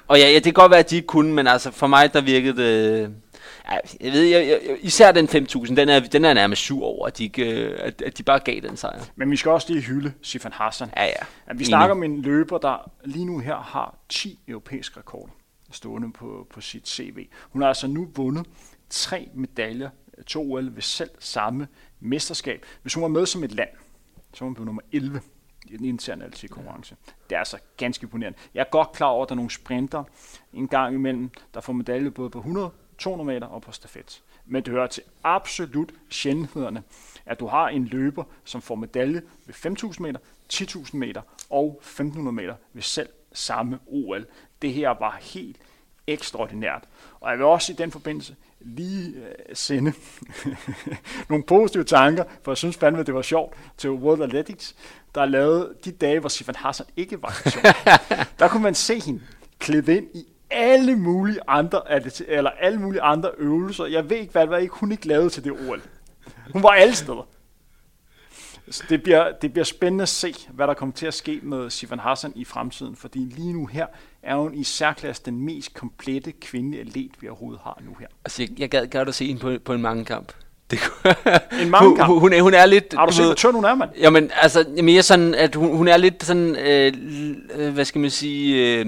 [0.07, 2.13] Og ja, ja, det kan godt være, at de ikke kunne, men altså for mig,
[2.13, 3.09] der virkede det...
[4.01, 7.18] Jeg ved, jeg, jeg, især den 5.000, den er, den er nærmest sur over, at
[7.18, 9.03] de, ikke, øh, at, at de bare gav den sejr.
[9.16, 10.89] Men vi skal også lige hylde Sifan Hassan.
[10.97, 11.26] Ja, ja.
[11.47, 15.32] At vi snakker om en løber, der lige nu her har 10 europæiske rekorder
[15.72, 17.28] stående på, på sit CV.
[17.49, 18.45] Hun har altså nu vundet
[18.89, 19.89] tre medaljer
[20.28, 21.68] til OL ved selv samme
[21.99, 22.66] mesterskab.
[22.82, 23.70] Hvis hun var med som et land,
[24.34, 25.22] så var hun blevet nummer 11
[25.66, 26.95] i den interne atletikkonkurrence.
[27.30, 28.38] Det er altså ganske imponerende.
[28.53, 30.03] Jeg er godt klar over, at der er nogle sprinter
[30.53, 34.21] en gang imellem, der får medalje både på 100, 200 meter og på stafet.
[34.45, 36.83] Men det hører til absolut sjældenhederne,
[37.25, 40.19] at du har en løber, som får medalje ved 5.000 meter,
[40.53, 44.25] 10.000 meter og 1.500 meter ved selv samme OL.
[44.61, 45.57] Det her var helt
[46.07, 46.83] ekstraordinært.
[47.19, 49.93] Og jeg vil også i den forbindelse lige øh, sende
[51.29, 54.75] nogle positive tanker, for jeg synes fandme, det var sjovt, til World Athletics,
[55.15, 57.41] der lavede de dage, hvor Sifan Hassan ikke var
[58.39, 59.21] Der kunne man se hende
[59.59, 61.81] klæde ind i alle mulige andre,
[62.27, 63.85] eller alle mulige andre øvelser.
[63.85, 65.81] Jeg ved ikke, hvad, hvad ikke, hun ikke lavede til det OL.
[66.53, 67.27] Hun var alle steder.
[68.69, 71.69] Så det bliver, det bliver spændende at se, hvad der kommer til at ske med
[71.69, 73.87] Sivan Hassan i fremtiden, fordi lige nu her
[74.21, 78.07] er hun i særklasse den mest komplette kvindelige atlet, vi overhovedet har nu her.
[78.25, 80.05] Altså, jeg, jeg gad godt at se hende på, på en mange
[80.72, 80.80] det,
[81.61, 82.07] en mange kamp?
[82.07, 82.93] Hun, hun, er, hun er lidt...
[82.97, 83.89] Har du set, hvor tynd hun er, mand?
[83.99, 86.93] Jamen, altså, mere sådan, at hun, hun er lidt sådan, øh,
[87.55, 88.86] øh, hvad skal man sige, øh,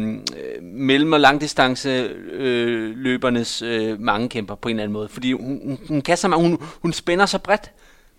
[0.61, 1.89] mellem- og langdistance
[2.33, 5.09] øh, løbernes øh, mange kæmper på en eller anden måde.
[5.09, 7.71] Fordi hun, hun, hun kan så meget, hun, hun spænder så bredt.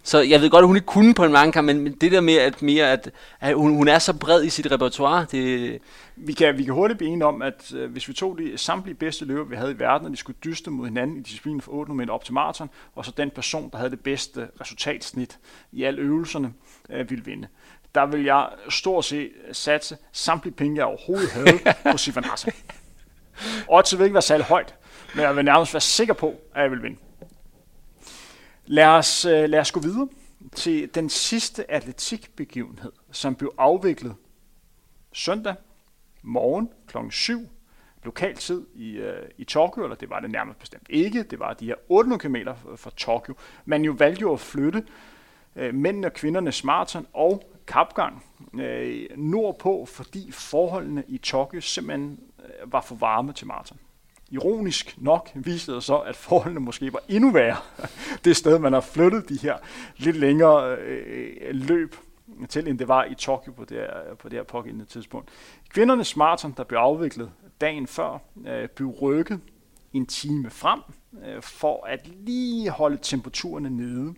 [0.06, 2.20] Så jeg ved godt, at hun ikke kunne på en mange kamp, men det der
[2.20, 5.78] med, at, mere, at, at hun, hun er så bred i sit repertoire, det...
[6.16, 8.94] Vi kan, vi kan hurtigt blive enige om, at øh, hvis vi tog de samtlige
[8.94, 11.72] bedste løber, vi havde i verden, og de skulle dyste mod hinanden i disciplinen fra
[11.72, 15.38] 800 meter op til maraton, og så den person, der havde det bedste resultatsnit
[15.72, 16.52] i alle øvelserne,
[16.90, 17.48] øh, ville vinde.
[17.94, 21.58] Der vil jeg stort set satse samtlige penge, jeg overhovedet havde
[21.92, 22.52] på Sifan Hassan.
[23.68, 24.74] Oddset vil ikke være særlig højt,
[25.14, 26.96] men jeg vil nærmest være sikker på, at jeg vil vinde.
[28.68, 30.08] Lad os, øh, lad os gå videre
[30.54, 34.14] til den sidste atletikbegivenhed, som blev afviklet
[35.12, 35.54] søndag
[36.22, 36.96] morgen kl.
[37.10, 37.48] 7
[38.04, 41.52] lokal tid i, øh, i Tokyo, eller det var det nærmest bestemt ikke, det var
[41.52, 42.36] de her 800 km
[42.76, 43.34] fra Tokyo.
[43.64, 44.84] Man jo valgte jo at flytte
[45.56, 52.72] øh, mændene og kvindernes maraton og kapgang øh, nordpå, fordi forholdene i Tokyo simpelthen øh,
[52.72, 53.78] var for varme til maraton
[54.30, 57.56] ironisk nok viste det så, at forholdene måske var endnu værre
[58.24, 59.56] det sted, man har flyttet de her
[59.96, 61.96] lidt længere øh, øh, løb
[62.48, 65.30] til, end det var i Tokyo på det her, på det her pågældende tidspunkt.
[65.68, 69.40] Kvindernes maraton, der blev afviklet dagen før, øh, blev rykket
[69.92, 70.80] en time frem,
[71.26, 74.14] øh, for at lige holde temperaturerne nede.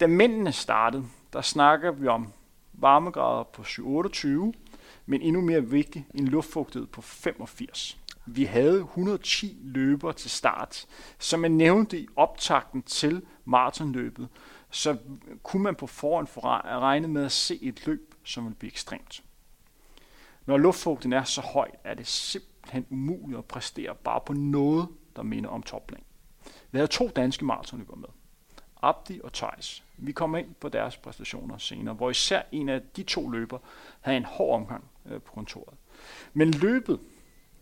[0.00, 2.32] Da mændene startede, der snakker vi om
[2.72, 4.52] varmegrader på 28,
[5.06, 7.99] men endnu mere vigtigt, en luftfugtighed på 85.
[8.32, 10.86] Vi havde 110 løbere til start.
[11.18, 14.28] Som jeg nævnte i optakten til maratonløbet,
[14.70, 14.96] så
[15.42, 16.28] kunne man på forhånd
[16.66, 19.22] regne med at se et løb, som ville blive ekstremt.
[20.46, 25.22] Når luftfugten er så høj, er det simpelthen umuligt at præstere bare på noget, der
[25.22, 26.02] minder om topplan.
[26.70, 28.08] Vi havde to danske maratonløbere med.
[28.82, 29.84] Abdi og Thijs.
[29.96, 33.58] Vi kommer ind på deres præstationer senere, hvor især en af de to løber
[34.00, 35.74] havde en hård omgang øh, på kontoret.
[36.32, 37.00] Men løbet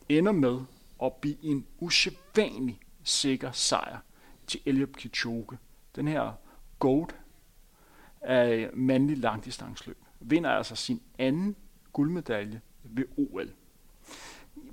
[0.08, 0.60] ender med
[1.02, 3.98] at blive en usædvanlig sikker sejr
[4.46, 5.58] til Eliud Kipchoge.
[5.96, 6.32] Den her
[6.78, 7.16] GOAT
[8.20, 11.56] af mandlig langdistansløb vinder altså sin anden
[11.92, 13.50] guldmedalje ved OL.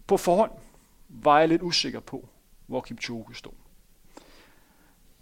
[0.07, 0.51] På forhånd
[1.09, 2.29] var jeg lidt usikker på,
[2.65, 3.53] hvor Kipchoge stod.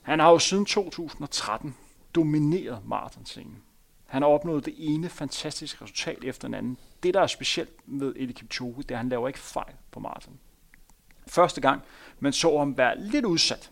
[0.02, 1.76] Han har jo siden 2013
[2.16, 3.64] domineret maratonscenen.
[4.06, 6.78] Han har opnået det ene fantastiske resultat efter den anden.
[7.04, 10.00] Det, der er specielt med Elie Kipchoge, det er, at han laver ikke fejl på
[10.00, 10.40] maraton.
[11.28, 11.82] Første gang,
[12.20, 13.72] man så ham være lidt udsat,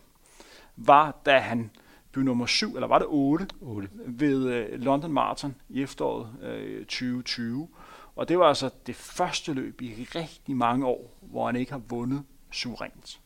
[0.76, 1.70] var da han
[2.12, 3.88] blev nummer 7, eller var det 8, 8.
[4.06, 7.68] ved øh, London Marathon i efteråret øh, 2020.
[8.16, 11.82] Og det var altså det første løb i rigtig mange år, hvor han ikke har
[11.88, 13.20] vundet suverænt.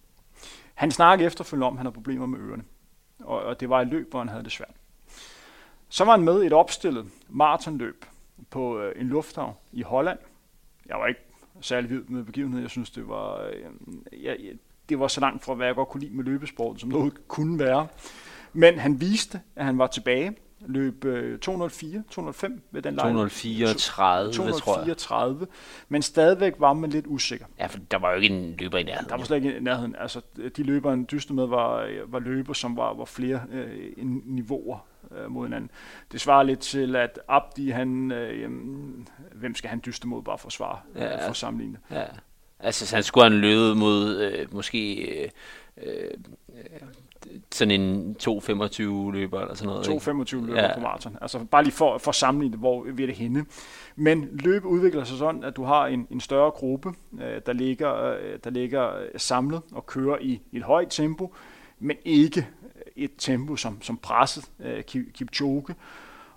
[0.74, 2.64] Han snakkede efterfølgende om, at han har problemer med ørerne.
[3.18, 4.74] Og, og det var et løb, hvor han havde det svært.
[5.88, 8.04] Så var han med i et opstillet maratonløb
[8.50, 10.18] på øh, en lufthavn i Holland.
[10.86, 11.20] Jeg var ikke
[11.60, 12.62] særlig vild med begivenheden.
[12.62, 14.34] Jeg synes, det var, øh, ja,
[14.88, 17.58] det var så langt fra, hvad jeg godt kunne lide med løbesporten, som noget kunne
[17.58, 17.86] være.
[18.52, 20.36] Men han viste, at han var tilbage.
[20.66, 23.08] løb øh, 204, 205 ved den lejr.
[23.08, 24.54] 234, tror jeg.
[24.54, 25.46] 234,
[25.88, 27.46] men stadigvæk var man lidt usikker.
[27.58, 29.08] Ja, for der var jo ikke en løber i nærheden.
[29.08, 29.94] Der var slet ikke i nærheden.
[29.98, 30.20] Altså,
[30.56, 34.78] de løber, han dyste med, var, var løber, som var, var flere øh, niveauer
[35.10, 35.70] øh, mod hinanden.
[36.12, 40.38] Det svarer lidt til, at Abdi, han, øh, jamen, hvem skal han dyste mod, bare
[40.38, 41.78] for at svare, ja, øh, for at sammenligne.
[41.90, 42.04] Ja.
[42.60, 45.28] Altså, han skulle have løbet mod øh, måske øh,
[45.82, 46.10] øh,
[47.52, 48.32] sådan en 2.25
[49.12, 50.32] løber eller sådan noget.
[50.32, 50.74] 2.25 løber ja.
[50.74, 51.18] på maraton.
[51.20, 53.44] Altså bare lige for, for at sammenligne, hvor vi er det henne.
[53.96, 58.04] Men løb udvikler sig sådan, at du har en, en større gruppe, øh, der, ligger,
[58.04, 61.34] øh, der ligger samlet og kører i, i et højt tempo,
[61.78, 62.46] men ikke
[62.96, 65.74] et tempo som, som presset øh, Kipchoge.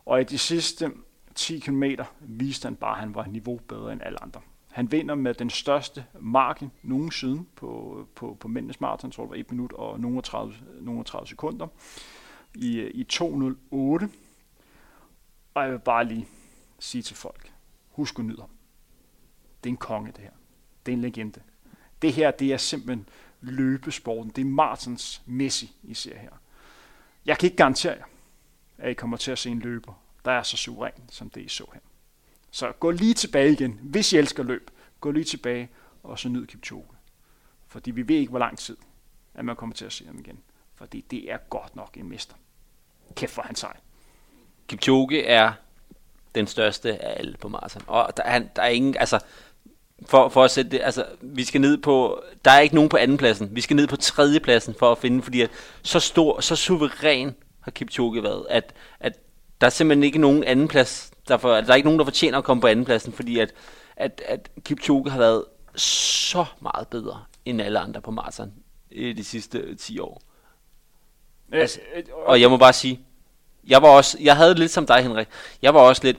[0.05, 0.91] Og i de sidste
[1.36, 1.84] 10 km
[2.20, 4.41] viste han bare, at han var et niveau bedre end alle andre.
[4.72, 9.36] Han vinder med den største margin nogensinde på, på, på mændenes maraton, tror jeg var
[9.36, 11.68] 1 minut og nogle 30, nogle 30 sekunder
[12.55, 13.24] i, i 2.08.
[15.53, 16.28] Og jeg vil bare lige
[16.80, 17.51] sige til folk,
[17.89, 18.49] husk at nyde ham.
[19.64, 20.32] Det er en konge, det her.
[20.86, 21.41] Det er en legende.
[22.01, 23.10] Det her, det er simpelthen
[23.41, 24.32] løbesporten.
[24.36, 26.32] Det er Martins Messi, I ser her.
[27.26, 28.05] Jeg kan ikke garantere jer,
[28.78, 29.93] at I kommer til at se en løber,
[30.26, 31.82] der er så suveræn, som det I så her.
[32.51, 33.80] Så gå lige tilbage igen.
[33.82, 35.70] Hvis I elsker løb, gå lige tilbage
[36.03, 36.86] og så nyd Kipchoge.
[37.67, 38.78] Fordi vi ved ikke, hvor lang tid,
[39.34, 40.39] at man kommer til at se ham igen.
[40.76, 42.36] Fordi det er godt nok en mester.
[43.15, 43.78] Kæft for han sej.
[44.67, 45.53] Kipchoge er
[46.36, 47.84] den største af alle på maraton.
[47.88, 49.20] Og der er, der er ingen, altså,
[50.05, 52.97] for, for at sætte det, altså, vi skal ned på, der er ikke nogen på
[52.97, 53.49] anden pladsen.
[53.51, 55.49] Vi skal ned på tredje pladsen for at finde, fordi at
[55.81, 59.19] så stor, så suveræn har Kipchoge været, at, at
[59.61, 62.43] der er simpelthen ikke nogen anden plads, derfor, der er ikke nogen, der fortjener at
[62.43, 63.53] komme på anden pladsen, fordi at,
[63.95, 65.43] at, at Kipchoge har været
[65.75, 68.53] så meget bedre end alle andre på maraton
[68.91, 70.21] i de sidste 10 år.
[71.51, 71.79] Altså,
[72.25, 72.99] og jeg må bare sige,
[73.67, 75.27] jeg var også, jeg havde lidt som dig, Henrik.
[75.61, 76.17] Jeg var også lidt,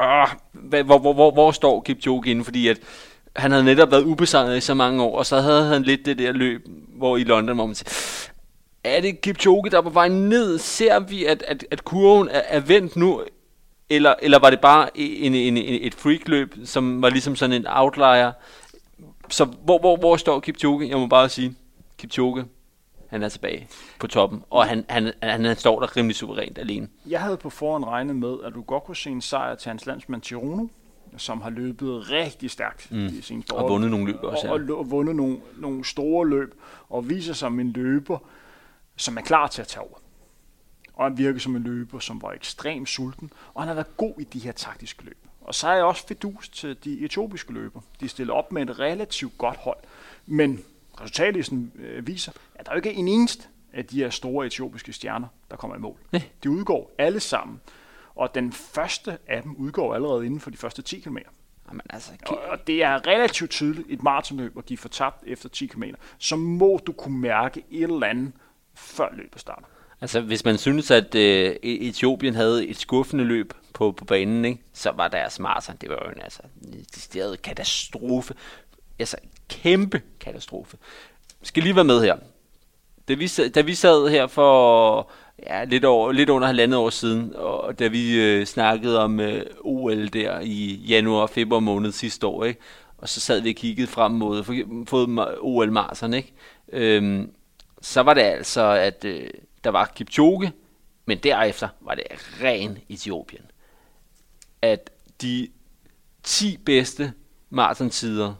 [0.00, 2.78] øh, hvor, hvor, hvor, hvor står Kipchoge inde, fordi at
[3.36, 6.18] han havde netop været ubesejret i så mange år, og så havde han lidt det
[6.18, 8.30] der løb, hvor i London, hvor man siger,
[8.84, 10.58] er det Kipchoge, der er på vej ned?
[10.58, 13.22] Ser vi, at, at, at kurven er, er vendt nu?
[13.90, 17.66] Eller, eller var det bare en, en, en, et freakløb, som var ligesom sådan en
[17.68, 18.32] outlier?
[19.30, 20.88] Så hvor, hvor, hvor står Kipchoge?
[20.88, 21.54] Jeg må bare sige,
[21.98, 22.44] Kipchoge,
[23.10, 26.88] han er tilbage på toppen, og han, han, han, han står der rimelig suverænt alene.
[27.06, 29.86] Jeg havde på forhånd regnet med, at du godt kunne se en sejr til hans
[29.86, 30.66] landsmand Tirono,
[31.16, 33.06] som har løbet rigtig stærkt mm.
[33.06, 36.54] i sin Og vundet nogle løb også, og, og vundet nogle, nogle store løb,
[36.88, 38.18] og viser sig som en løber,
[38.96, 39.98] som er klar til at tage over.
[40.94, 44.14] Og han virker som en løber, som var ekstremt sulten, og han har været god
[44.18, 45.18] i de her taktiske løb.
[45.40, 47.80] Og så er jeg også fedus til de etiopiske løber.
[48.00, 49.78] De stiller op med et relativt godt hold,
[50.26, 50.64] men
[51.00, 54.92] resultatlisten øh, viser, at der er jo ikke en eneste af de her store etiopiske
[54.92, 55.96] stjerner, der kommer i mål.
[56.12, 56.22] Nej.
[56.42, 57.60] De udgår alle sammen.
[58.14, 61.16] Og den første af dem udgår allerede inden for de første 10 km.
[61.68, 65.66] Jamen, altså, og, og det er relativt tydeligt et maratonløb at give fortabt efter 10
[65.66, 65.82] km.
[66.18, 68.32] Så må du kunne mærke et eller andet,
[68.74, 69.66] før løbet starter.
[70.00, 74.62] Altså, hvis man synes, at øh, Etiopien havde et skuffende løb på, på banen, ikke,
[74.72, 76.42] så var deres maraton, det var jo en altså,
[77.14, 78.34] en katastrofe.
[78.98, 79.16] Altså,
[79.50, 80.76] kæmpe katastrofe.
[81.42, 82.16] Skal lige være med her.
[83.08, 85.10] Da vi, da vi sad her for
[85.46, 89.42] ja, lidt, over, lidt under halvandet år siden, og da vi øh, snakkede om øh,
[89.60, 92.60] OL der i januar og februar måned sidste år, ikke?
[92.98, 94.44] og så sad vi og kiggede frem mod
[94.86, 96.32] for, OL Marsen, ikke?
[96.72, 97.32] Øhm,
[97.82, 99.30] så var det altså, at øh,
[99.64, 100.52] der var Kipchoge,
[101.06, 102.04] men derefter var det
[102.42, 103.44] ren Etiopien.
[104.62, 104.90] At
[105.22, 105.48] de
[106.22, 107.12] 10 bedste
[107.50, 108.34] maratontider,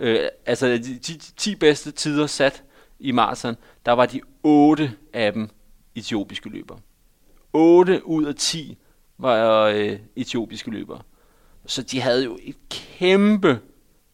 [0.00, 2.62] øh, altså de 10, 10 bedste tider sat
[2.98, 5.50] i maraton, der var de 8 af dem
[5.94, 6.78] etiopiske løbere.
[7.52, 8.78] 8 ud af 10
[9.18, 11.02] var øh, etiopiske løbere.
[11.66, 13.60] Så de havde jo et kæmpe,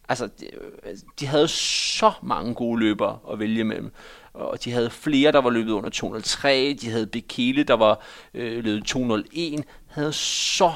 [0.09, 0.47] altså de,
[0.83, 3.93] altså, de havde så mange gode løbere at vælge mellem.
[4.33, 6.77] Og de havde flere, der var løbet under 203.
[6.81, 8.01] De havde Bekele, der var
[8.35, 9.65] øh, løbet 201.
[9.87, 10.73] Havde så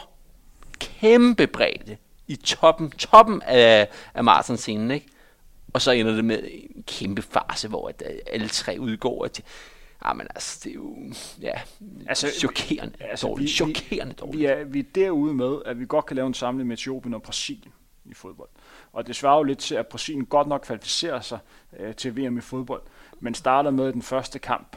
[0.79, 1.97] kæmpe bredde
[2.29, 5.07] i toppen, toppen af, af Martens-scenen, ikke?
[5.73, 9.25] Og så ender det med en kæmpe farse, hvor at, øh, alle tre udgår.
[9.25, 9.43] At,
[10.01, 10.97] ah, men altså, det er jo
[11.41, 11.61] ja,
[12.07, 13.49] altså, chokerende altså, dårligt.
[13.49, 14.39] Vi, chokerende dårligt.
[14.39, 17.15] Vi er, vi er derude med, at vi godt kan lave en samling med Etiopien
[17.15, 17.73] og Brasilien
[18.05, 18.49] i fodbold.
[18.93, 21.39] Og det svarer jo lidt til, at Brasilien godt nok kvalificerer sig
[21.79, 22.83] øh, til VM i fodbold,
[23.21, 24.77] men starter med den første kamp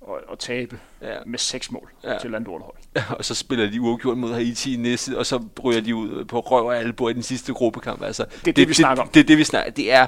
[0.00, 1.16] og, og tabe ja.
[1.26, 2.18] med seks mål ja.
[2.18, 2.74] til Landorhold.
[2.96, 6.24] Ja, og så spiller de uafgjort mod Haiti i næste, og så ryger de ud
[6.24, 8.02] på røv og albu i den sidste gruppekamp.
[8.02, 9.08] Altså, det er det, det vi snakker om.
[9.08, 10.06] Det, det er det, vi snakker Det er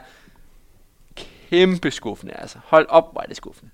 [1.51, 2.32] kæmpe skuffende.
[2.32, 2.59] Altså.
[2.64, 3.70] Hold op, er det skuffende.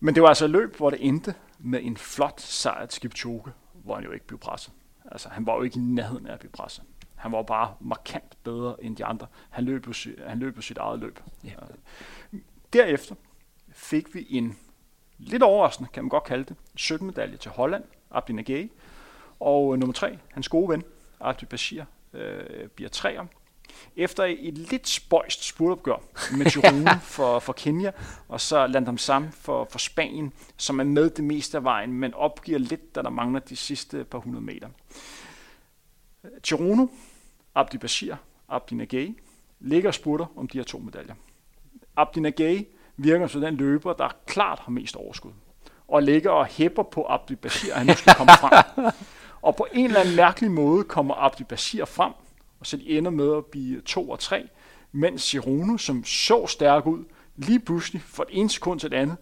[0.00, 3.94] Men det var altså løb, hvor det endte med en flot sejr til Kipchoge, hvor
[3.94, 4.72] han jo ikke blev presset.
[5.12, 6.84] Altså, han var jo ikke i nærheden af at blive presset.
[7.16, 9.26] Han var bare markant bedre end de andre.
[9.50, 9.92] Han løb jo,
[10.26, 11.20] han løb jo sit eget løb.
[11.44, 11.50] Ja.
[12.72, 13.14] Derefter
[13.72, 14.58] fik vi en
[15.18, 18.70] lidt overraskende, kan man godt kalde det, 17 medalje til Holland, Abdi Nagay.
[19.40, 20.84] Og nummer tre, hans gode ven,
[21.20, 23.26] Abdi Bashir, øh, bliver treer.
[23.96, 25.96] Efter et lidt spøjst spurtopgør
[26.36, 27.90] med Girona for, for Kenya,
[28.28, 32.14] og så Landam Sam for, for Spanien, som er med det meste af vejen, men
[32.14, 34.68] opgiver lidt, da der mangler de sidste par hundrede meter.
[36.42, 36.86] Girona,
[37.54, 38.14] Abdi Bashir,
[38.48, 39.16] Abdi Nagay,
[39.60, 41.14] ligger og spurter om de her to medaljer.
[41.96, 45.32] Abdi Nagay virker som den løber, der klart har mest overskud,
[45.88, 48.84] og ligger og hæpper på Abdi Bashir, at han nu skal komme frem.
[49.42, 52.12] Og på en eller anden mærkelig måde kommer Abdi Bashir frem,
[52.60, 54.48] og så de ender med at blive 2 og 3,
[54.92, 57.04] mens Girono, som så stærk ud,
[57.36, 59.16] lige pludselig, for et ene sekund til det andet,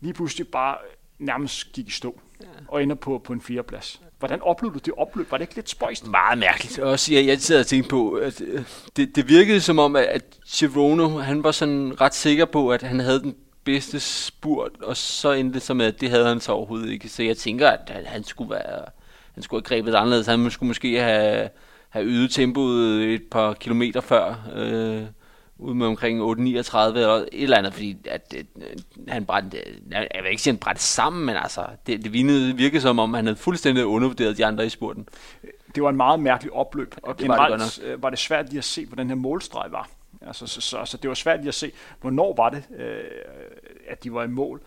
[0.00, 0.76] lige pludselig bare
[1.18, 2.46] nærmest gik i stå ja.
[2.68, 4.02] og ender på, på en fjerdeplads.
[4.20, 5.30] Hvordan oplevede du det opløb?
[5.30, 6.06] Var det ikke lidt spøjst?
[6.06, 6.78] Meget mærkeligt.
[6.78, 8.62] Også, jeg, jeg sidder og tænker på, at øh,
[8.96, 13.00] det, det virkede som om, at Chirono, han var sådan ret sikker på, at han
[13.00, 16.52] havde den bedste spurt, og så endte det så med, at det havde han så
[16.52, 17.08] overhovedet ikke.
[17.08, 18.84] Så jeg tænker, at han skulle være,
[19.34, 20.26] han skulle have grebet anderledes.
[20.26, 21.48] Han skulle måske have,
[21.90, 25.02] have øget tempoet et par kilometer før, øh,
[25.60, 28.46] ud med omkring 8.39 eller et eller andet, fordi at, at,
[29.08, 29.58] han brændte,
[29.90, 33.14] jeg vil ikke sige, han brændte sammen, men altså, det, det virkede, virkede som om,
[33.14, 35.08] han havde fuldstændig undervurderet de andre i spurten.
[35.74, 38.48] Det var en meget mærkelig opløb, og det generelt var det, øh, var det svært
[38.48, 39.88] lige at se, hvordan den her målstreg var.
[40.26, 43.04] Altså, så, så, så det var svært lige at se, hvornår var det, øh,
[43.88, 44.62] at de var i mål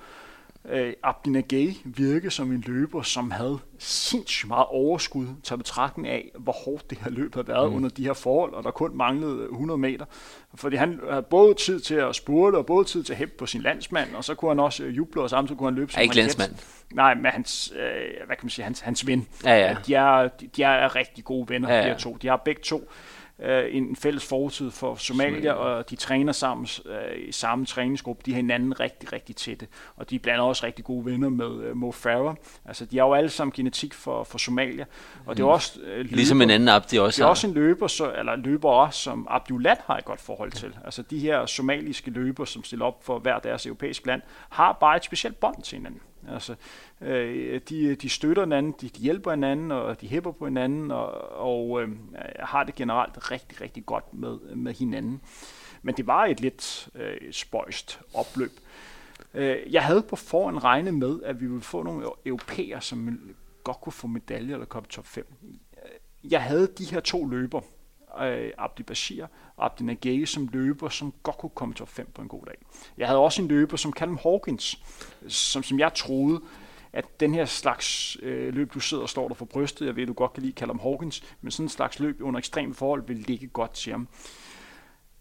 [0.69, 6.31] øh, Abdina Gay virke som en løber, som havde sindssygt meget overskud til betragtning af,
[6.39, 7.75] hvor hårdt det her løb havde været mm.
[7.75, 10.05] under de her forhold, og der kun manglede 100 meter.
[10.55, 13.45] Fordi han havde både tid til at spurte, og både tid til at hæppe på
[13.45, 16.01] sin landsmand, og så kunne han også øh, juble, og samtidig kunne han løbe som
[16.01, 16.51] ikke landsmand.
[16.91, 19.27] Nej, med hans, øh, hvad kan man sige, hans, hans ven.
[19.43, 19.75] Ja, ja.
[19.87, 21.83] De, er, de er rigtig gode venner, ja, ja.
[21.83, 22.17] de her to.
[22.21, 22.91] De har begge to
[23.43, 28.23] øh, en fælles fortid for Somalia, og de træner sammen øh, i samme træningsgruppe.
[28.25, 31.29] De har hinanden rigtig, rigtig tætte, og de er blandt andet også rigtig gode venner
[31.29, 32.35] med øh, Mo Farah.
[32.65, 34.85] Altså, de har jo alle sammen genetik for, for Somalia,
[35.25, 35.53] og det er mm.
[35.53, 38.35] også øh, løber, Ligesom en anden Abdi også Det er også en løber, så, eller
[38.35, 40.77] løber også, som Abdullah har et godt forhold til.
[40.85, 44.95] Altså, de her somaliske løber, som stiller op for hver deres europæiske land, har bare
[44.95, 46.01] et specielt bånd til hinanden.
[46.29, 46.55] Altså,
[47.01, 51.31] øh, de, de støtter hinanden, de, de hjælper hinanden, og de hæpper på hinanden, og,
[51.31, 51.89] og øh,
[52.39, 55.21] har det generelt rigtig, rigtig godt med, med hinanden.
[55.81, 58.51] Men det var et lidt øh, spøjst opløb.
[59.33, 63.19] Øh, jeg havde på forhånd regnet med, at vi ville få nogle europæer, som
[63.63, 65.33] godt kunne få medaljer eller komme top 5.
[66.23, 67.61] Jeg havde de her to løber,
[68.21, 69.25] øh, Abdi Bashir
[69.57, 72.55] og Abdi Nagege som løber, som godt kunne komme top 5 på en god dag.
[72.97, 74.83] Jeg havde også en løber som Callum Hawkins,
[75.27, 76.41] som, som jeg troede,
[76.93, 80.07] at den her slags øh, løb, du sidder og står der for brystet, jeg ved,
[80.07, 83.17] du godt kan lide Callum Hawkins, men sådan en slags løb under ekstreme forhold vil
[83.17, 84.07] ligge godt til ham.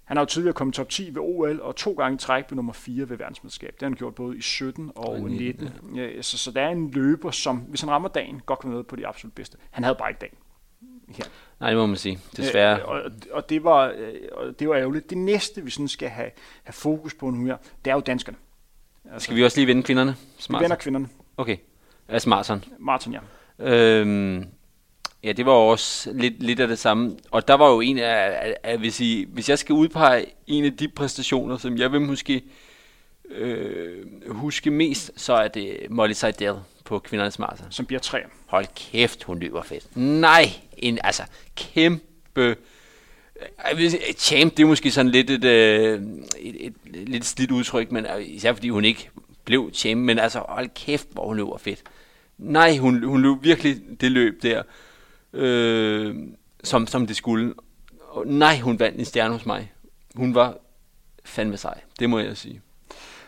[0.04, 2.72] Han har jo tidligere kommet top 10 ved OL, og to gange træk ved nummer
[2.72, 3.72] 4 ved verdensmesterskab.
[3.74, 5.70] Det har han gjort både i 17 og 19.
[5.94, 8.84] Ja, så, så der er en løber, som, hvis han rammer dagen, godt kan være
[8.84, 9.58] på de absolut bedste.
[9.70, 10.36] Han havde bare ikke dagen
[11.08, 11.24] her.
[11.62, 12.18] Nej, det må man sige.
[12.36, 12.78] Desværre.
[12.78, 15.10] Øh, og, og, det var, øh, og det var ærgerligt.
[15.10, 16.30] Det næste, vi sådan skal have,
[16.62, 18.38] have fokus på nu her, det er jo danskerne.
[19.12, 20.16] Altså, skal vi også lige vende kvinderne?
[20.38, 20.60] Smart.
[20.60, 21.08] Vi vender kvinderne.
[21.36, 21.56] Okay.
[22.08, 22.64] Altså Martin.
[22.78, 23.20] Martin, ja.
[23.58, 24.46] Øhm,
[25.24, 27.16] ja, det var også lidt, lidt af det samme.
[27.30, 30.64] Og der var jo en af, af, af hvis, I, hvis jeg skal udpege en
[30.64, 32.42] af de præstationer, som jeg vil måske
[33.30, 36.54] øh, huske mest, så er det Molly Seidel
[36.92, 37.66] på kvindernes marathon.
[37.70, 38.18] Som bliver tre.
[38.46, 39.96] Hold kæft, hun løber fedt.
[39.96, 41.22] Nej, en altså
[41.56, 42.56] kæmpe...
[44.16, 45.94] Champ, det er måske sådan lidt et, et,
[46.38, 49.10] et, et, et lidt slidt udtryk, men især fordi hun ikke
[49.44, 51.82] blev champ, men altså hold kæft, hvor hun løber fedt.
[52.38, 54.62] Nej, hun, hun løb virkelig det løb der,
[55.32, 56.16] øh,
[56.64, 57.54] som, som det skulle.
[58.08, 59.72] Og nej, hun vandt en stjerne hos mig.
[60.14, 60.58] Hun var
[61.24, 62.60] fandme sej, det må jeg sige.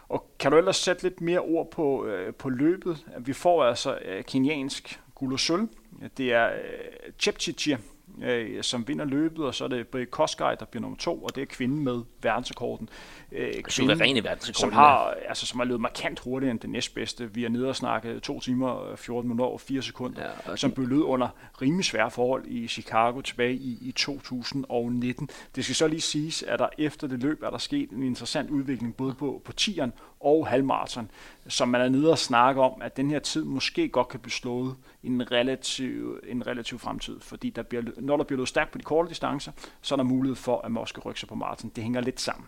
[0.09, 3.07] Og kan du ellers sætte lidt mere ord på, øh, på løbet?
[3.18, 5.68] Vi får altså øh, keniansk guld og sølv.
[6.16, 7.76] Det er øh, Chepchichir,
[8.22, 11.34] øh, som vinder løbet, og så er det Brie Koskaj, der bliver nummer to, og
[11.34, 12.88] det er kvinden med verdensrekorden.
[13.32, 14.54] Øh, kvinden, verdensrekorden.
[14.54, 17.34] Som har, altså, som har løbet markant hurtigere end den næstbedste.
[17.34, 20.56] Vi er nede og snakke 2 timer, 14 minutter og 4 sekunder, ja, okay.
[20.56, 21.28] som blev løbet under
[21.62, 25.28] rimelig svære forhold i Chicago tilbage i, i 2019.
[25.56, 28.50] Det skal så lige siges, at der efter det løb er der sket en interessant
[28.50, 29.92] udvikling både på, på tieren
[30.24, 31.10] og halvmarathon,
[31.48, 34.32] som man er nede og snakke om, at den her tid måske godt kan blive
[34.32, 38.70] slået i en relativ, en relativ fremtid, fordi der bliver, når der bliver løbet stærkt
[38.70, 39.52] på de korte distancer,
[39.82, 41.72] så er der mulighed for, at man også rykke sig på maraton.
[41.76, 42.46] Det hænger lidt sammen.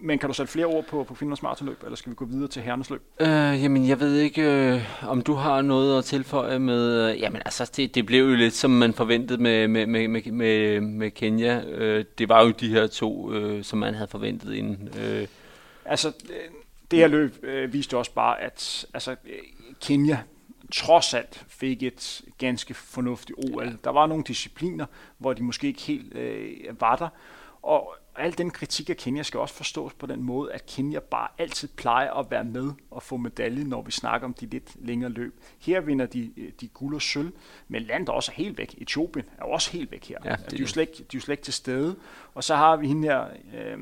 [0.00, 2.48] Men kan du sætte flere ord på, på kvindernes maratonløb, eller skal vi gå videre
[2.48, 3.02] til herrenes løb?
[3.20, 7.10] Øh, jamen, jeg ved ikke, øh, om du har noget at tilføje med...
[7.10, 10.32] Øh, jamen, altså, det, det blev jo lidt, som man forventede med, med, med, med,
[10.32, 11.62] med, med Kenya.
[11.64, 14.88] Øh, det var jo de her to, øh, som man havde forventet inden.
[15.00, 15.26] Øh.
[15.88, 16.50] Altså, øh,
[16.90, 19.16] det her løb øh, viste også bare, at altså,
[19.80, 20.22] Kenya
[20.72, 23.78] trods alt fik et ganske fornuftigt OL.
[23.84, 24.86] Der var nogle discipliner,
[25.18, 27.08] hvor de måske ikke helt øh, var der,
[27.62, 31.28] og al den kritik af Kenya skal også forstås på den måde, at Kenya bare
[31.38, 35.10] altid plejer at være med og få medalje, når vi snakker om de lidt længere
[35.10, 35.40] løb.
[35.58, 37.32] Her vinder de, de guld og sølv,
[37.68, 38.74] men landet også er helt væk.
[38.78, 40.18] Etiopien er også helt væk her.
[40.24, 41.96] Ja, det de, er jo slet ikke, de er jo slet ikke til stede.
[42.38, 43.24] Og så har vi hende her,
[43.58, 43.78] øh,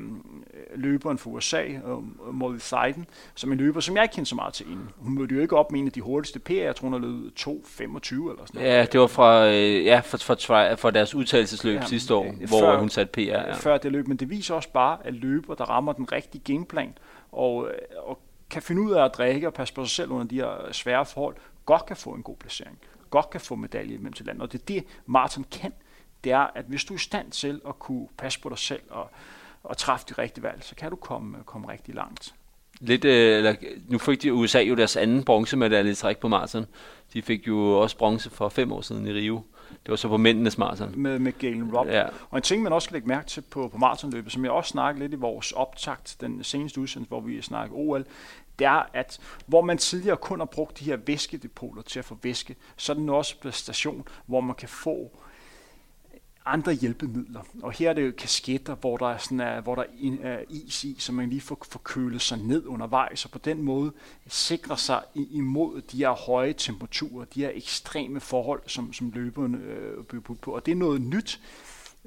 [0.75, 3.05] løberen for USA, øh, Molly Seiden,
[3.35, 4.89] som en løber, som jeg ikke kender så meget til inden.
[4.97, 6.99] Hun mødte jo ikke op med en af de hurtigste PR, jeg tror hun har
[6.99, 8.67] løbet 2.25 eller sådan noget.
[8.67, 12.49] Ja, det var fra, øh, ja, for, for, for deres udtalelsesløb ja, sidste år, øh,
[12.49, 13.19] hvor før, hun satte PR.
[13.21, 13.53] Ja.
[13.53, 16.97] Før det løb, men det viser også bare, at løber, der rammer den rigtige gameplan,
[17.31, 20.27] og, øh, og kan finde ud af at drikke og passe på sig selv under
[20.27, 21.35] de her svære forhold,
[21.65, 22.77] godt kan få en god placering,
[23.09, 24.43] godt kan få medalje mellem til landet.
[24.43, 25.73] Og det er det, Martin kan,
[26.23, 28.81] det er, at hvis du er i stand til at kunne passe på dig selv
[28.89, 29.09] og,
[29.63, 32.33] og træffe de rigtige valg, så kan du komme, komme rigtig langt.
[32.79, 33.55] Lidt, øh, eller,
[33.87, 36.65] nu fik de USA jo deres anden bronzemedalje i træk på maraton.
[37.13, 39.41] De fik jo også bronze for fem år siden i Rio.
[39.69, 40.93] Det var så på mændenes maraton.
[40.95, 41.89] Med, med Galen Robb.
[41.89, 42.05] Ja.
[42.29, 44.69] Og en ting, man også skal lægge mærke til på, på maratonløbet, som jeg også
[44.69, 48.05] snakkede lidt i vores optakt, den seneste udsendelse, hvor vi snakkede OL,
[48.59, 52.17] det er, at hvor man tidligere kun har brugt de her væskedepoter til at få
[52.23, 55.19] væske, så er det nu også en station, hvor man kan få
[56.47, 57.41] andre hjælpemidler.
[57.63, 59.83] Og her er det jo kasketter, hvor der er, sådan er, hvor der
[60.23, 63.37] er øh, is i, så man lige får, får kølet sig ned undervejs, og på
[63.37, 63.91] den måde
[64.27, 70.03] sikrer sig imod de her høje temperaturer, de her ekstreme forhold, som, som løberne øh,
[70.03, 70.51] bygger på.
[70.51, 71.41] Og det er noget nyt,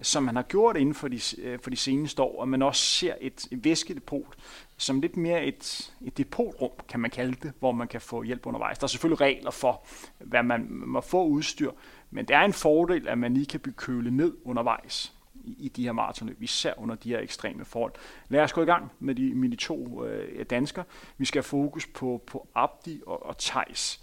[0.02, 2.84] som man har gjort inden for de, øh, for de seneste år, og man også
[2.84, 4.36] ser et, et væskedepot
[4.80, 8.46] som lidt mere et, et depotrum, kan man kalde det, hvor man kan få hjælp
[8.46, 8.78] undervejs.
[8.78, 9.82] Der er selvfølgelig regler for,
[10.18, 11.70] hvad man må få udstyr,
[12.10, 15.68] men det er en fordel, at man lige kan blive kølet ned undervejs i, i
[15.68, 17.92] de her maratonløb, især under de her ekstreme forhold.
[18.28, 20.84] Lad os gå i gang med de, mine to øh, danskere.
[21.18, 24.00] Vi skal have fokus på, på Abdi og, og Tejs.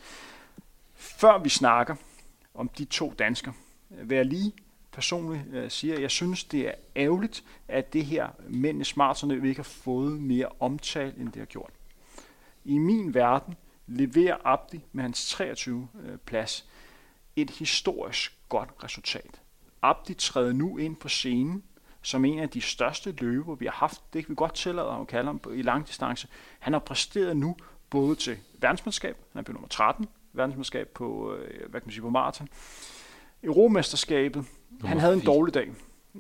[0.94, 1.96] Før vi snakker
[2.54, 3.54] om de to danskere,
[3.90, 4.54] vil jeg lige
[4.92, 9.60] personligt øh, siger, at jeg synes, det er ærgerligt, at det her mændenes maratonløb ikke
[9.60, 11.72] har fået mere omtale, end det har gjort.
[12.66, 13.56] I min verden
[13.88, 16.70] leverer Abdi med hans 23 øh, plads
[17.38, 19.42] et historisk godt resultat.
[19.82, 21.64] Abdi træder nu ind på scenen
[22.02, 24.14] som en af de største løber, vi har haft.
[24.14, 26.28] Det kan vi godt tillade at kalde ham i langdistance.
[26.60, 27.56] Han har præsteret nu
[27.90, 32.02] både til verdensmesterskab, han er blevet nummer 13, verdensmesterskab på, øh, hvad kan man sige,
[32.02, 32.48] på maraton.
[33.44, 34.46] Europamesterskabet,
[34.84, 35.72] han havde en dårlig dag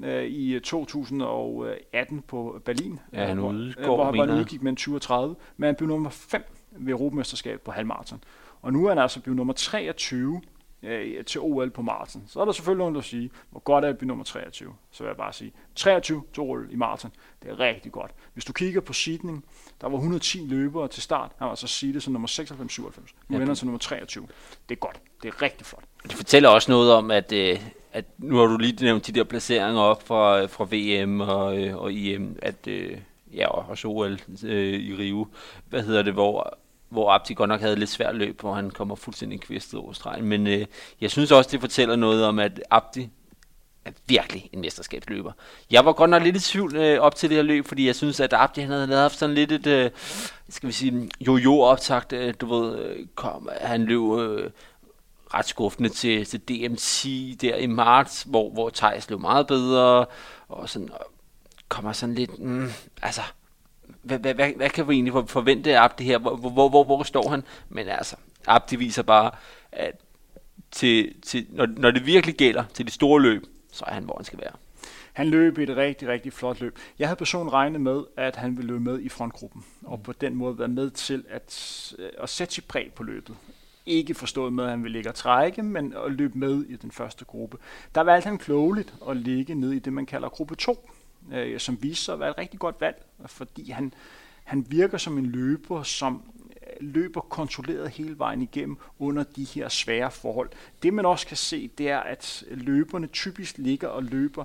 [0.03, 4.75] øh, i 2018 på Berlin, ja, han hvor, udgår, hvor han var udgik med en
[4.75, 8.23] 20 30, men han blev nummer 5 ved Europamesterskabet på halvmarathon.
[8.61, 10.41] Og nu er han altså blevet nummer 23
[10.83, 12.23] øh, til OL på maraton.
[12.27, 14.73] Så er der selvfølgelig nogen, der siger, hvor godt er at blive nummer 23.
[14.91, 17.11] Så vil jeg bare sige, 23 til OL i maraton,
[17.43, 18.11] det er rigtig godt.
[18.33, 19.45] Hvis du kigger på sidning,
[19.81, 22.41] der var 110 løbere til start, han var så sige det som nummer 96-97.
[22.41, 22.89] Nu
[23.29, 24.27] ja, ender han til nummer 23.
[24.69, 25.01] Det er godt.
[25.23, 25.83] Det er rigtig flot.
[26.03, 27.59] Det fortæller også noget om, at, øh,
[27.93, 31.77] at nu har du lige nævnt de der placeringer op fra, fra VM og, øh,
[31.77, 32.97] og IM, at øh,
[33.33, 35.27] ja, og også OL øh, i Rio,
[35.69, 36.57] hvad hedder det, hvor
[36.89, 40.25] hvor Abdi godt nok havde lidt svært løb, hvor han kommer fuldstændig kvistet over stregen.
[40.25, 40.65] Men øh,
[41.01, 43.09] jeg synes også, det fortæller noget om, at Abdi
[43.85, 45.31] er virkelig en mesterskabsløber.
[45.71, 47.95] Jeg var godt nok lidt i tvivl øh, op til det her løb, fordi jeg
[47.95, 49.91] synes, at Abdi han havde haft sådan lidt et, øh,
[50.49, 52.13] skal vi sige, jo-jo optakt.
[52.13, 54.49] Øh, du ved, øh, kom, han løb øh,
[55.33, 60.05] ret skuffende til, til DMC der i marts, hvor, hvor Thijs løb meget bedre,
[60.47, 61.11] og sådan og
[61.69, 62.69] kommer sådan lidt, mm,
[63.01, 63.21] altså,
[64.07, 66.17] hvad, hvad, hvad, hvad kan vi egentlig forvente af Abdi her?
[66.17, 67.43] Hvor, hvor, hvor, hvor står han?
[67.69, 68.15] Men altså,
[68.47, 69.31] Abdi viser bare,
[69.71, 69.95] at
[70.71, 74.15] til, til, når, når det virkelig gælder til de store løb, så er han, hvor
[74.17, 74.51] han skal være.
[75.13, 76.79] Han løb et rigtig, rigtig flot løb.
[76.99, 80.35] Jeg havde personligt regnet med, at han ville løbe med i frontgruppen, og på den
[80.35, 83.35] måde være med til at, øh, at sætte sit præg på løbet.
[83.85, 86.91] Ikke forstået med, at han ville ligge og trække, men at løbe med i den
[86.91, 87.57] første gruppe.
[87.95, 90.89] Der valgte han klogeligt at ligge ned i det, man kalder gruppe 2,
[91.33, 93.93] øh, som viste sig at være et rigtig godt valg, fordi han,
[94.43, 99.69] han virker som en løber, som øh, løber kontrolleret hele vejen igennem under de her
[99.69, 100.49] svære forhold.
[100.83, 104.43] Det man også kan se, det er, at løberne typisk ligger og løber,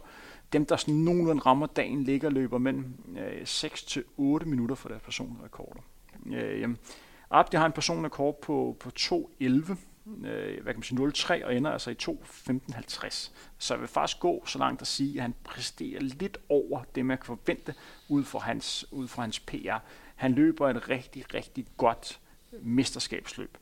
[0.52, 4.74] dem der sådan nogenlunde rammer dagen, ligger og løber mellem øh, 6 til 8 minutter
[4.74, 5.80] for deres personrekorder.
[6.26, 6.68] Øh,
[7.30, 9.76] Abdi har en personrekord på, på 2.11,
[10.06, 13.30] øh, hvad kan man sige, 0,3 og ender altså i 2.15.50.
[13.58, 17.06] Så jeg vil faktisk gå så langt at sige, at han præsterer lidt over det,
[17.06, 17.74] man kan forvente
[18.08, 19.78] ud fra hans, ud fra hans PR.
[20.16, 22.20] Han løber et rigtig, rigtig godt
[22.62, 23.58] mesterskabsløb.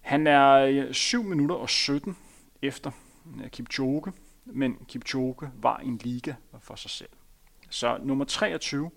[0.00, 2.16] Han er øh, 7 minutter og 17
[2.62, 2.90] efter
[3.42, 4.12] øh, Kipchoge,
[4.44, 7.08] men Kipchoge var en liga for sig selv.
[7.70, 8.90] Så nummer 23,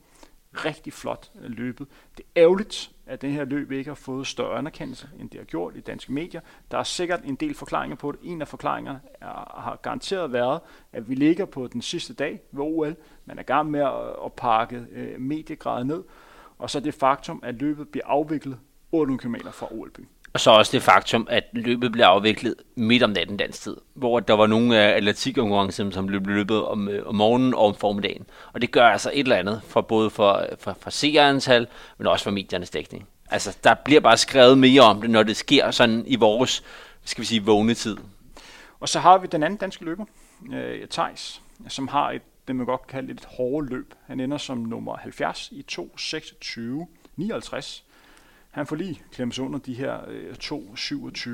[0.66, 1.88] rigtig flot øh, løbet.
[2.18, 5.46] Det er ærgerligt, at den her løb ikke har fået større anerkendelse, end det har
[5.46, 6.42] gjort i danske medier.
[6.72, 8.20] Der er sikkert en del forklaringer på det.
[8.24, 10.60] En af forklaringerne er, har garanteret været,
[10.94, 12.96] at vi ligger på den sidste dag ved OL.
[13.26, 16.04] Man er i gang med at, at pakke øh, mediegradet ned.
[16.58, 18.60] Og så det faktum, at løbet bliver afviklet
[18.92, 20.10] 800 km fra OL-byen.
[20.38, 24.20] Og så også det faktum, at løbet blev afviklet midt om natten dansk tid, hvor
[24.20, 28.26] der var nogle af atletikkonkurrencerne, som blev løbet om, øh, om morgenen og om formiddagen.
[28.54, 31.68] Og det gør altså et eller andet for både for, for, for seerantal,
[31.98, 33.08] men også for mediernes dækning.
[33.32, 36.64] Altså, der bliver bare skrevet mere om det, når det sker sådan i vores,
[37.04, 37.98] skal vi sige, vågne tid.
[38.80, 40.06] Og så har vi den anden danske løber,
[40.54, 43.94] øh, Thijs, som har et, det man godt kalde et hårdt løb.
[44.08, 47.87] Han ender som nummer 70 i 2.26.59.
[48.58, 51.30] Han får lige klemt under de her øh, 2.27.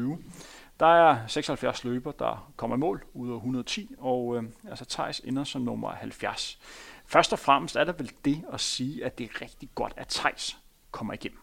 [0.79, 5.19] Der er 76 løber, der kommer i mål ud af 110, og øh, altså Thijs
[5.19, 6.59] ender som nummer 70.
[7.05, 10.07] Først og fremmest er der vel det at sige, at det er rigtig godt, at
[10.07, 10.57] Thijs
[10.91, 11.39] kommer igennem.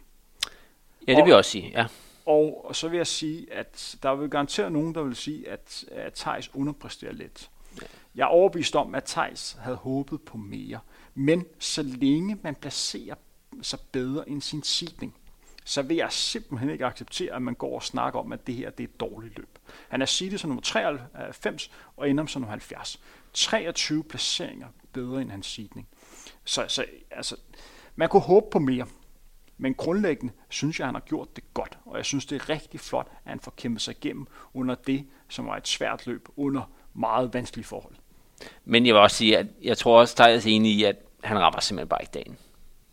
[1.08, 1.86] Ja, det vil jeg også sige, ja.
[2.26, 5.84] Og, og så vil jeg sige, at der vil garanteret nogen, der vil sige, at,
[5.90, 7.50] at Thijs underpresterer lidt.
[7.82, 7.86] Ja.
[8.14, 10.78] Jeg er overbevist om, at Thijs havde håbet på mere.
[11.14, 13.14] Men så længe man placerer
[13.62, 15.14] sig bedre end sin sidning,
[15.64, 18.70] så vil jeg simpelthen ikke acceptere, at man går og snakker om, at det her
[18.70, 19.58] det er et dårligt løb.
[19.88, 23.00] Han er seedet som nummer 93 og ender som nummer 70.
[23.32, 25.88] 23 placeringer bedre end hans seedning.
[26.44, 27.36] Så, så altså,
[27.96, 28.86] man kunne håbe på mere.
[29.58, 32.48] Men grundlæggende synes jeg, at han har gjort det godt, og jeg synes, det er
[32.48, 36.28] rigtig flot, at han får kæmpet sig igennem under det, som var et svært løb
[36.36, 37.94] under meget vanskelige forhold.
[38.64, 40.96] Men jeg vil også sige, at jeg tror også, at jeg er enig i, at
[41.24, 42.36] han rammer simpelthen bare ikke dagen.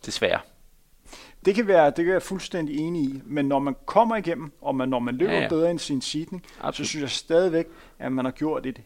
[0.06, 0.40] Desværre.
[1.48, 4.74] Det kan, være, det kan være fuldstændig enig i, men når man kommer igennem, og
[4.74, 5.48] man, når man løber ja, ja.
[5.48, 7.66] bedre end sin sidning, så synes jeg stadigvæk,
[7.98, 8.82] at man har gjort et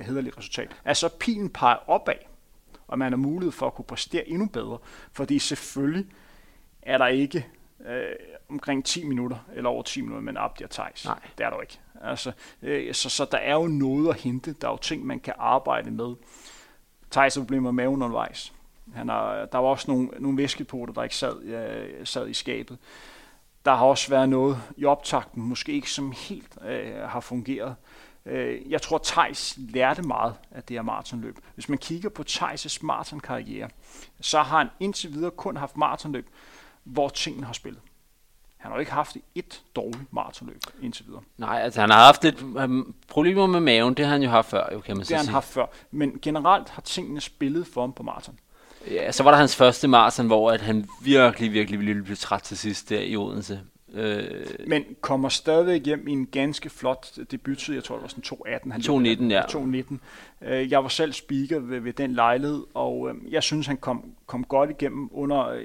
[0.00, 0.76] hederligt resultat.
[0.84, 2.14] Altså pilen peger opad,
[2.88, 4.78] og man har mulighed for at kunne præstere endnu bedre,
[5.12, 6.06] fordi selvfølgelig
[6.82, 7.46] er der ikke
[7.88, 8.02] øh,
[8.48, 11.04] omkring 10 minutter, eller over 10 minutter, men Abdi og Thijs.
[11.04, 11.18] Nej.
[11.38, 11.78] Det er der ikke.
[12.02, 12.32] Altså,
[12.62, 14.52] øh, så, så der er jo noget at hente.
[14.60, 16.14] Der er jo ting, man kan arbejde med.
[17.10, 18.52] Thijs har problemer med maven undervejs.
[18.94, 22.78] Han har, der var også nogle, nogle væskepoter, der ikke sad, øh, sad i skabet.
[23.64, 27.74] Der har også været noget i optakten, måske ikke som helt øh, har fungeret.
[28.26, 31.38] Øh, jeg tror, Thijs lærte meget af det her maratonløb.
[31.54, 33.68] Hvis man kigger på Thijs' maratonkarriere,
[34.20, 36.28] så har han indtil videre kun haft maratonløb,
[36.84, 37.80] hvor tingene har spillet.
[38.56, 41.22] Han har jo ikke haft et dårligt maratonløb indtil videre.
[41.38, 44.50] Nej, altså han har haft lidt um, problemer med maven, det har han jo haft
[44.50, 45.14] før, jo, kan man sige.
[45.14, 48.38] Det har han haft før, men generelt har tingene spillet for ham på maraton.
[48.90, 52.42] Ja, så var der hans første maraton, hvor at han virkelig, virkelig ville blive træt
[52.42, 53.60] til sidst der i Odense.
[53.92, 57.74] Øh, Men kommer stadigvæk hjem i en ganske flot debuttid.
[57.74, 58.72] Jeg tror, det var sådan 218.
[58.72, 59.42] Han 219, ja.
[59.48, 60.00] 219.
[60.42, 64.12] Øh, jeg var selv speaker ved, ved den lejlighed, og øh, jeg synes, han kom,
[64.26, 65.64] kom godt igennem under øh,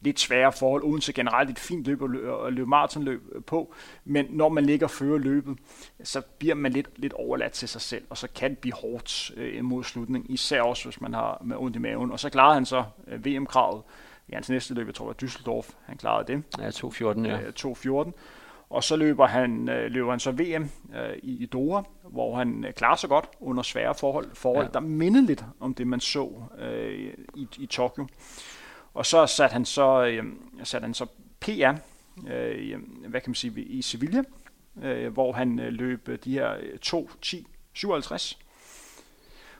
[0.00, 3.42] lidt svære forhold, uden så generelt et fint løb at løbe, at løbe maratonløb øh,
[3.42, 3.74] på.
[4.04, 5.58] Men når man ligger og fører løbet,
[6.02, 9.30] så bliver man lidt, lidt overladt til sig selv, og så kan det blive hårdt
[9.36, 12.12] øh, mod slutningen, især også hvis man har med ondt i maven.
[12.12, 13.82] Og så klarede han så øh, VM-kravet
[14.32, 16.42] i hans næste løb, jeg tror det var Düsseldorf, han klarede det.
[16.58, 17.38] Ja, 2.14, ja.
[17.38, 18.08] 2.14.
[18.08, 18.12] Øh,
[18.70, 22.72] og så løber han, øh, løber han så VM øh, i Doha, hvor han øh,
[22.72, 24.72] klarer sig godt under svære forhold, forhold ja.
[24.72, 28.06] der mindede lidt om det, man så øh, i, i Tokyo.
[28.94, 30.24] Og så satte han så, øh,
[30.62, 31.06] satte han så
[31.40, 31.72] PR,
[32.30, 32.78] øh,
[33.08, 34.22] hvad kan man sige, i Sevilla,
[34.82, 36.54] øh, hvor han øh, løb de her
[36.86, 38.38] 2.10.57.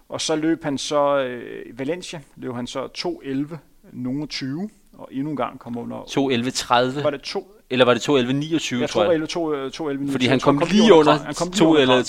[0.08, 3.56] Og så løb han så øh, Valencia, løb han så 2.11
[3.92, 5.96] nogen 20, og endnu en gang kom under...
[5.96, 7.02] 2.11.30?
[7.02, 7.56] Var det to?
[7.70, 9.28] Eller var det 2.11.29, jeg tror jeg?
[9.28, 12.02] 2, 2, 11, Fordi han kom, kom lige under, under 2 eller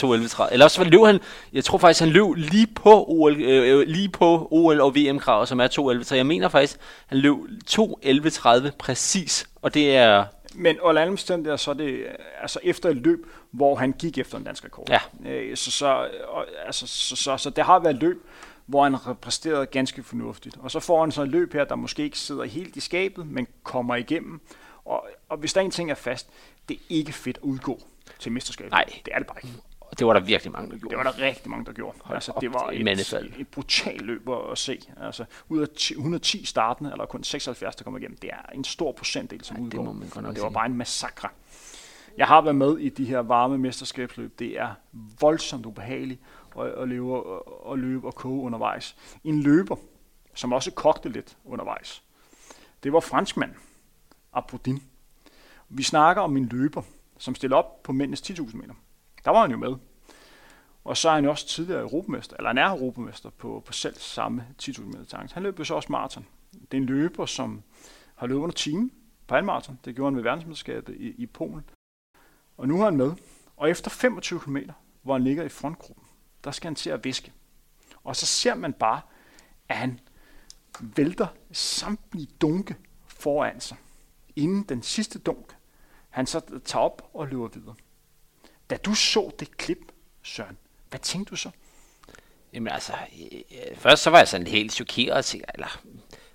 [0.43, 0.53] 2.11.30.
[0.53, 1.19] Eller også løb han,
[1.53, 5.45] jeg tror faktisk, han løb lige på OL, øh, øh lige på OL og VM-krav,
[5.45, 6.03] som er 2.11.
[6.03, 7.35] Så jeg mener faktisk, han løb
[7.69, 10.25] 2.11.30 præcis, og det er...
[10.55, 11.99] Men under alle omstændigheder, så er det
[12.41, 13.19] altså efter et løb,
[13.51, 14.85] hvor han gik efter en dansk rekord.
[14.89, 15.29] Ja.
[15.31, 16.07] Øh, så, så,
[16.65, 18.17] altså, så, så, så det har været et løb,
[18.65, 20.57] hvor han har præsteret ganske fornuftigt.
[20.57, 23.27] Og så får han så et løb her, der måske ikke sidder helt i skabet,
[23.27, 24.41] men kommer igennem.
[24.85, 26.29] Og, og hvis der en ting er fast,
[26.69, 27.81] det er ikke fedt at udgå
[28.19, 28.71] til mesterskabet.
[28.71, 28.85] Nej.
[29.05, 29.57] Det er det bare ikke.
[29.79, 30.89] Og det var der virkelig mange, der gjorde.
[30.89, 31.97] Det var der rigtig mange, der gjorde.
[32.09, 34.79] Altså, det var et, et, et brutalt løb at se.
[35.01, 38.91] Altså, ud af 110 startende, eller kun 76, der kommer igennem, det er en stor
[38.91, 39.77] procentdel, som ja, udgår.
[39.77, 41.29] Det må man og det var bare en massakre.
[42.17, 44.39] Jeg har været med i de her varme mesterskabsløb.
[44.39, 44.69] Det er
[45.19, 46.21] voldsomt ubehageligt
[46.55, 48.95] og, og, leve, og, og løbe og koge undervejs.
[49.23, 49.75] En løber,
[50.33, 52.03] som også kogte lidt undervejs,
[52.83, 53.51] det var franskmand,
[54.33, 54.83] Aprodin.
[55.69, 56.81] Vi snakker om en løber,
[57.17, 58.73] som stiller op på mændenes 10.000 meter.
[59.25, 59.75] Der var han jo med.
[60.83, 63.95] Og så er han jo også tidligere europamester, eller han er europamester på, på selv
[63.95, 66.25] samme 10.000 meter Han løb jo så også maraton.
[66.51, 67.63] Det er en løber, som
[68.15, 68.89] har løbet under time
[69.27, 69.79] på halvmarathon.
[69.85, 71.69] Det gjorde han ved verdensmesterskabet i, i Polen.
[72.57, 73.11] Og nu er han med.
[73.57, 74.57] Og efter 25 km,
[75.01, 76.02] hvor han ligger i frontgruppen,
[76.43, 77.31] der skal han til at viske.
[78.03, 79.01] Og så ser man bare,
[79.69, 79.99] at han
[80.79, 82.75] vælter samtlige dunke
[83.07, 83.77] foran sig,
[84.35, 85.55] inden den sidste dunk,
[86.09, 87.75] han så tager op og løber videre.
[88.69, 89.91] Da du så det klip,
[90.23, 90.57] Søren,
[90.89, 91.49] hvad tænkte du så?
[92.53, 95.81] Jamen altså, øh, først så var jeg sådan helt chokeret, eller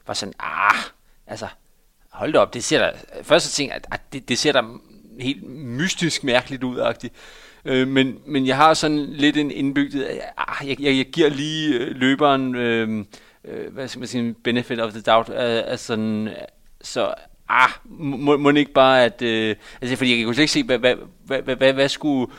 [0.07, 0.79] var sådan, ah,
[1.27, 1.49] altså,
[2.11, 4.53] hold da op, det ser der, øh, først så tænkte jeg, at det, det ser
[4.53, 4.79] der
[5.21, 7.09] helt mystisk mærkeligt ud, -agtigt.
[7.65, 11.79] Øh, men, men jeg har sådan lidt en indbygget, ah, jeg, jeg, jeg giver lige
[11.79, 13.05] øh, løberen, øh,
[13.45, 16.29] øh, hvad skal man sige, benefit of the doubt, altså sådan,
[16.81, 17.15] så
[17.49, 20.79] ah, må, må ikke bare, at, øh, altså fordi jeg kunne slet ikke se, hvad,
[20.79, 20.95] hvad,
[21.25, 22.33] hvad, hvad, hvad, hvad skulle,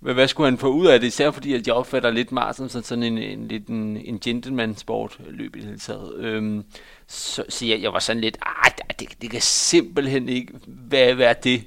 [0.00, 2.68] hvad, hvad skulle han få ud af det, især fordi at jeg opfatter lidt Martin
[2.68, 6.14] som sådan en, en, lidt en, en gentleman-sport løb i det hele taget.
[6.18, 6.64] Øhm,
[7.06, 8.70] så, så jeg, jeg var sådan lidt, ah,
[9.00, 11.64] det, det kan simpelthen ikke være, være det,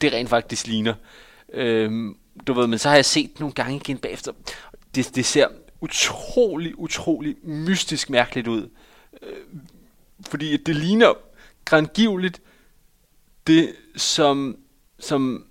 [0.00, 0.94] det rent faktisk ligner.
[1.52, 2.16] Øhm,
[2.46, 4.32] du ved, men så har jeg set nogle gange igen bagefter.
[4.94, 5.48] Det, det ser
[5.80, 8.70] utrolig, utrolig mystisk mærkeligt ud.
[9.22, 9.36] Øh,
[10.28, 11.14] fordi det ligner
[11.64, 12.42] grandgiveligt
[13.46, 14.58] det, som,
[14.98, 15.46] som,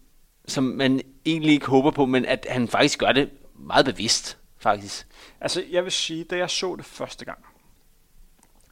[0.47, 5.07] som man egentlig ikke håber på, men at han faktisk gør det meget bevidst, faktisk.
[5.41, 7.39] Altså, jeg vil sige, da jeg så det første gang,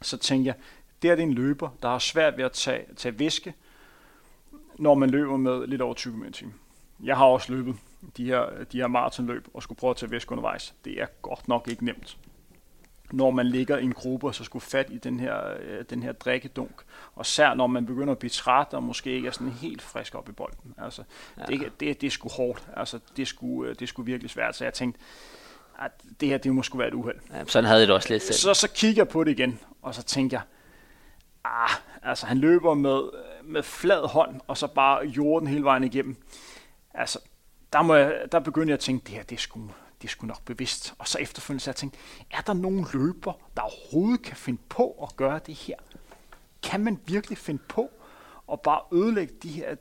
[0.02, 0.54] så tænkte jeg,
[1.02, 3.54] det er det en løber, der har svært ved at tage, tage væske,
[4.78, 6.46] når man løber med lidt over 20 km
[7.02, 7.76] jeg har også løbet
[8.16, 10.74] de her, de her maratonløb og skulle prøve at tage væske undervejs.
[10.84, 12.16] Det er godt nok ikke nemt.
[13.12, 16.02] Når man ligger i en gruppe og så skulle fat i den her, øh, den
[16.02, 16.82] her drikkedunk.
[17.14, 20.14] Og sær når man begynder at blive træt og måske ikke er sådan helt frisk
[20.14, 20.74] op i bolden.
[20.78, 21.02] Altså,
[21.38, 21.42] ja.
[21.42, 22.68] det, det, det er sgu hårdt.
[22.76, 24.56] Altså, det, skulle, det skulle virkelig svært.
[24.56, 25.00] Så jeg tænkte,
[25.78, 25.90] at
[26.20, 27.18] det her det må sgu være et uheld.
[27.32, 28.34] Ja, sådan havde jeg det også lidt selv.
[28.34, 30.42] Så, så kigger jeg på det igen, og så tænker jeg,
[31.44, 31.70] ah,
[32.02, 33.00] altså han løber med,
[33.44, 36.16] med flad hånd, og så bare jorden hele vejen igennem.
[36.98, 37.18] Altså,
[37.72, 39.60] der, må jeg, der begynder jeg at tænke, det her, det er sgu,
[40.02, 40.94] det er sgu nok bevidst.
[40.98, 41.96] Og så efterfølgende så jeg tænkt,
[42.30, 45.76] er der nogen løber, der overhovedet kan finde på at gøre det her?
[46.62, 47.90] Kan man virkelig finde på
[48.52, 49.74] at bare ødelægge de her,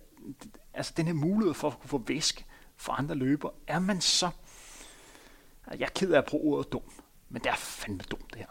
[0.74, 2.45] altså den her mulighed for at kunne få væske
[2.76, 3.49] for andre løber?
[3.68, 4.30] Er man så...
[5.72, 6.82] Jeg er ked af at bruge ordet dum,
[7.30, 8.47] men det er fandme dumt det her.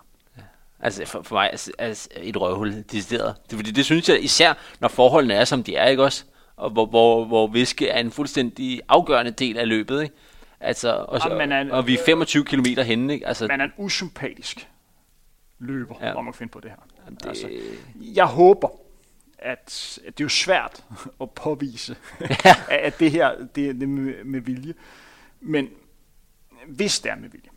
[0.81, 3.37] Altså for, for mig altså, altså et røvhul, decideret.
[3.51, 6.25] Det, fordi det synes jeg især, når forholdene er, som de er, ikke også?
[6.57, 10.15] Og hvor, hvor, hvor viske er en fuldstændig afgørende del af løbet, ikke?
[10.61, 13.27] Altså, og, så, ja, en, og vi er 25 km henne, ikke?
[13.27, 14.69] Altså, man er en usympatisk
[15.59, 16.13] løber, ja.
[16.13, 17.11] hvor man kan finde på det her.
[17.11, 17.27] Det...
[17.27, 17.51] Altså,
[17.99, 18.69] jeg håber,
[19.39, 20.85] at, at det er jo svært
[21.23, 22.55] at påvise, ja.
[22.87, 24.75] at det her det er med, med vilje.
[25.41, 25.69] Men
[26.67, 27.51] hvis det er med vilje,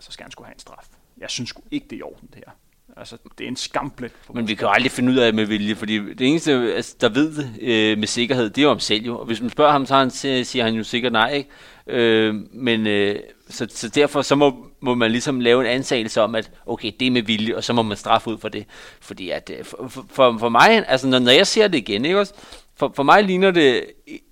[0.00, 0.88] så skal han skulle have en straf
[1.22, 2.52] jeg synes sgu ikke, det er i orden, det her.
[2.96, 4.12] Altså, det er en skamplet.
[4.34, 7.08] Men vi kan jo aldrig finde ud af med vilje, fordi det eneste, altså, der
[7.08, 9.18] ved det øh, med sikkerhed, det er jo om selv jo.
[9.18, 11.50] Og hvis man spørger ham, så han, siger han jo sikkert nej, ikke?
[11.86, 13.16] Øh, men øh,
[13.48, 17.06] så, så derfor så må, må man ligesom lave en ansagelse om, at okay, det
[17.06, 18.66] er med vilje, og så må man straffe ud for det.
[19.00, 22.20] Fordi at øh, for, for, for mig, altså når, når jeg ser det igen, ikke
[22.20, 22.34] også?
[22.76, 23.84] For, for mig ligner det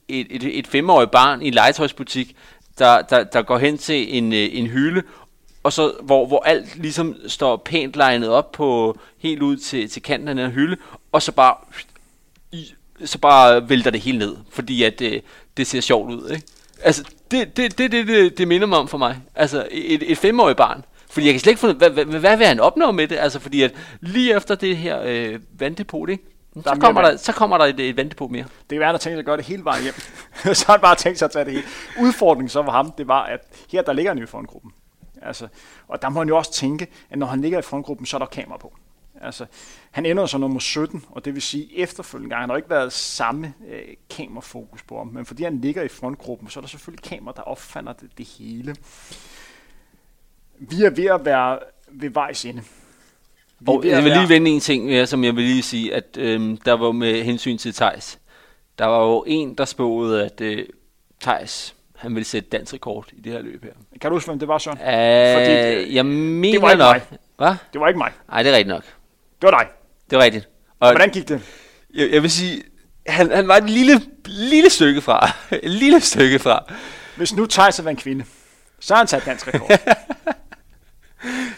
[0.09, 2.37] et, et, et femårigt barn i en legetøjsbutik,
[2.79, 5.03] der, der, der går hen til en, øh, en hylde
[5.63, 10.03] og så hvor, hvor alt ligesom står pænt legnet op på helt ud til, til
[10.03, 10.77] kanten af den her hylde,
[11.13, 11.55] og så bare
[13.05, 15.23] så bare vælter det hele ned, fordi at det,
[15.57, 16.47] det ser sjovt ud, ikke?
[16.83, 19.21] Altså, det det, det, det, det, det minder mig om for mig.
[19.35, 20.85] Altså, et, et femårigt barn.
[21.11, 23.19] Fordi jeg kan slet ikke finde, hvad, hvad, hvad vil han opnå med det?
[23.19, 26.25] Altså, fordi at lige efter det her øh, vanddepot, ikke?
[26.55, 28.43] Så kommer, der, så kommer der et, et ventepot mere.
[28.43, 29.95] Det kan være, at han tænkt sig at gøre det hele vejen hjem.
[30.55, 31.65] så har han bare tænkt sig at tage det hele.
[32.01, 33.41] Udfordringen så for ham, det var, at
[33.73, 34.19] her der ligger han
[35.23, 35.49] Altså,
[35.89, 38.19] og der må han jo også tænke, at når han ligger i frontgruppen, så er
[38.19, 38.77] der kamera på.
[39.21, 39.47] Altså,
[39.91, 42.43] han ender så nummer 17, og det vil sige efterfølgende gang.
[42.43, 46.49] Han har ikke været samme øh, kamerafokus på ham, men fordi han ligger i frontgruppen,
[46.49, 48.77] så er der selvfølgelig kamera, der opfander det, det hele.
[50.59, 52.63] Vi er ved at være ved vejs ende.
[53.67, 56.57] Og jeg vil lige vende en ting mere, som jeg vil lige sige, at øhm,
[56.57, 58.19] der var med hensyn til Tejs.
[58.79, 60.67] Der var jo en, der spåede, at øh,
[61.21, 63.71] Tejs han ville sætte dansk rekord i det her løb her.
[64.01, 64.79] Kan du huske, hvem det var, Søren?
[64.79, 66.95] Øh, Fordi, jeg mener det var ikke nok.
[67.11, 67.19] Mig.
[67.37, 67.55] Hvad?
[67.73, 68.13] Det var ikke mig.
[68.29, 68.83] Nej, det er rigtigt nok.
[69.43, 69.69] Det var dig.
[70.11, 70.49] Det var rigtigt.
[70.81, 71.41] Og, hvordan gik det?
[71.95, 72.63] Jeg, jeg vil sige,
[73.07, 75.31] han, han var et lille, lille stykke fra.
[75.63, 76.73] Et lille stykke fra.
[77.17, 78.25] Hvis nu Thijs været en kvinde,
[78.81, 79.71] så har han sat dansk rekord.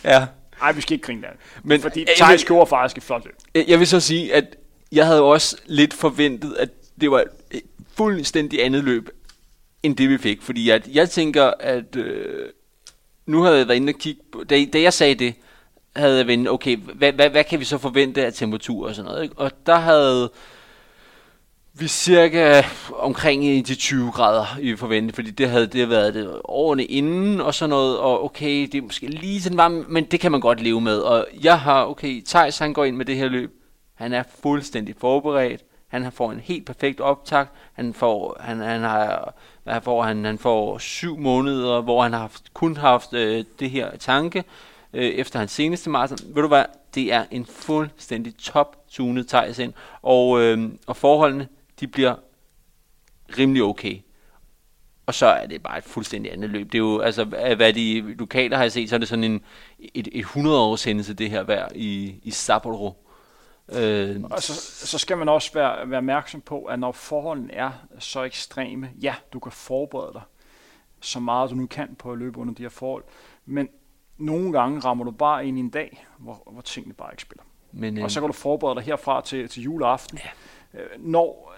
[0.05, 0.27] Ja.
[0.61, 1.31] Nej, vi skal ikke grine det.
[1.65, 3.35] Men- Fordi jeg Thijs gjorde faktisk et flot løb.
[3.55, 4.45] Jeg jeg vil så sige, at
[4.93, 6.69] jeg havde også lidt forventet, at
[7.01, 7.63] det var et
[7.97, 9.09] fuldstændig andet løb,
[9.83, 10.43] end det vi fik.
[10.43, 12.49] Fordi at jeg tænker, at øh,
[13.27, 15.35] nu havde jeg været inde og kigge på, da, da jeg sagde det,
[15.97, 19.11] havde jeg været okay, hvad, hvad, hvad kan vi så forvente af temperatur og sådan
[19.11, 19.23] noget.
[19.23, 19.39] Ikke?
[19.39, 20.31] Og der havde
[21.75, 22.63] vi cirka
[22.99, 27.41] omkring i de 20 grader i forvente, fordi det havde det været det årene inden
[27.41, 30.41] og sådan noget, og okay, det er måske lige sådan varmt, men det kan man
[30.41, 30.99] godt leve med.
[30.99, 33.51] Og jeg har, okay, Thijs han går ind med det her løb,
[33.95, 39.35] han er fuldstændig forberedt, han får en helt perfekt optakt, han får, han, han har,
[39.65, 43.71] hvad får han, han får syv måneder, hvor han har haft, kun haft øh, det
[43.71, 44.45] her tanke,
[44.93, 46.19] øh, efter hans seneste maraton.
[46.35, 46.65] Ved du hvad,
[46.95, 49.73] det er en fuldstændig top-tunet Thijs ind,
[50.03, 51.49] og, øh, og forholdene,
[51.81, 52.15] de bliver
[53.39, 53.99] rimelig okay.
[55.07, 56.67] Og så er det bare et fuldstændig andet løb.
[56.67, 59.25] Det er jo, altså, hvad hvad de lokaler har jeg set, så er det sådan
[59.25, 59.41] en,
[59.79, 62.97] et, et 100 års hændelse, det her vejr i, i Sapporo.
[63.69, 64.55] Øh, Og så,
[64.87, 69.15] så skal man også være, være opmærksom på, at når forholdene er så ekstreme, ja,
[69.33, 70.23] du kan forberede dig
[71.01, 73.05] så meget du nu kan på at løbe under de her forhold,
[73.47, 73.69] men
[74.19, 77.43] nogle gange rammer du bare ind i en dag, hvor, hvor tingene bare ikke spiller.
[77.73, 80.19] men, øh, Og så kan du forberede dig herfra til, til juleaften.
[80.75, 80.81] Ja.
[80.99, 81.55] Når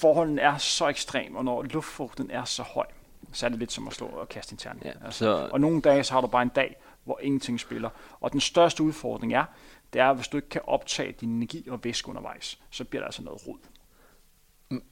[0.00, 2.86] forholdene er så ekstreme, og når luftfugten er så høj,
[3.32, 4.84] så er det lidt som at slå og kaste en terning.
[4.84, 7.90] Ja, altså, så- og nogle dage, så har du bare en dag, hvor ingenting spiller.
[8.20, 9.44] Og den største udfordring er,
[9.92, 13.06] det er, hvis du ikke kan optage din energi og væske undervejs, så bliver der
[13.06, 13.58] altså noget rod.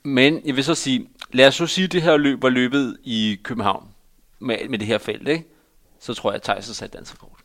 [0.02, 2.98] Men jeg vil så sige, lad os så sige, at det her løb var løbet
[3.02, 3.88] i København
[4.38, 5.44] med, med det her felt, ikke?
[5.98, 7.38] så tror jeg, at Thijs har sat dansk rekord.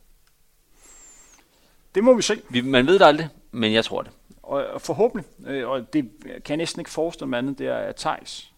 [1.95, 4.11] Det må vi se, Vi, man ved det aldrig, men jeg tror det.
[4.43, 7.77] og og forhåbentlig, øh, og det kan jeg næsten ikke forestille mig andet, det er,
[7.77, 8.53] at Thijs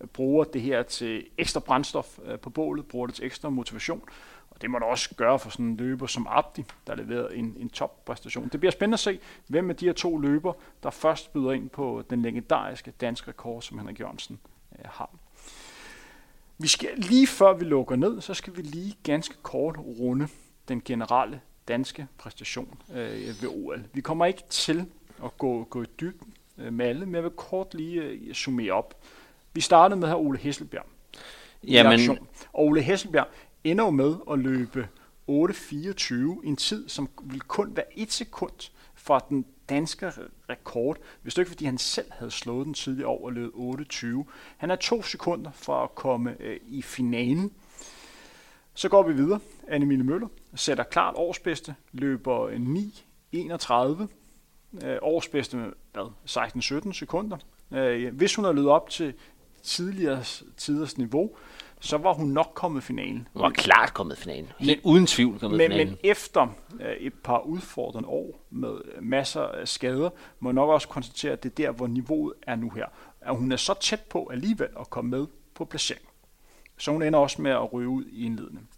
[0.00, 4.02] øh, bruger det her til ekstra brændstof øh, på bålet, bruger det til ekstra motivation,
[4.56, 7.56] og det må du også gøre for sådan en løber som Abdi, der leverer en,
[7.60, 8.48] en toppræstation.
[8.48, 10.52] Det bliver spændende at se, hvem af de her to løber,
[10.82, 14.38] der først byder ind på den legendariske danske rekord, som Henrik Jørgensen
[14.78, 15.10] øh, har.
[16.58, 20.28] Vi skal lige før vi lukker ned, så skal vi lige ganske kort runde
[20.68, 23.84] den generelle danske præstation øh, ved OL.
[23.92, 24.86] Vi kommer ikke til
[25.24, 28.72] at gå, gå i dybden øh, med alle, men jeg vil kort lige øh, summere
[28.72, 29.02] op.
[29.52, 30.86] Vi startede med her Ole Hesselbjerg.
[31.64, 32.18] Jamen, aktion.
[32.52, 33.26] Og Ole Hesselbjerg
[33.70, 34.88] ender jo med at løbe
[35.30, 36.14] 8.24,
[36.44, 40.12] en tid, som vil kun være et sekund fra den danske
[40.50, 44.06] rekord, hvis det ikke fordi han selv havde slået den tidligere år og løbet 8.20.
[44.56, 47.52] Han er to sekunder fra at komme øh, i finalen.
[48.74, 49.40] Så går vi videre.
[49.68, 54.86] Annemile Møller sætter klart årsbedste, løber 9.31.
[54.86, 57.36] Øh, årsbedste med hvad, 16-17 sekunder.
[57.72, 59.14] Øh, hvis hun havde løbet op til
[59.62, 60.24] tidligere
[60.56, 61.36] tiders niveau,
[61.80, 63.28] så var hun nok kommet finalen.
[63.32, 64.52] Hun var klart kommet finalen.
[64.58, 65.88] Helt uden tvivl kommet Men, finalen.
[65.88, 66.46] men efter
[66.80, 71.32] øh, et par udfordrende år med øh, masser af skader, må jeg nok også konstatere,
[71.32, 72.86] at det er der, hvor niveauet er nu her.
[73.20, 76.06] At hun er så tæt på alligevel at komme med på placering.
[76.78, 78.68] Så hun ender også med at ryge ud i indledning.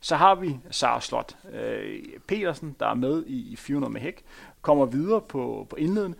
[0.00, 4.24] Så har vi Sara Slot øh, Petersen, der er med i, i 400 med hæk,
[4.62, 6.16] kommer videre på, på indledende.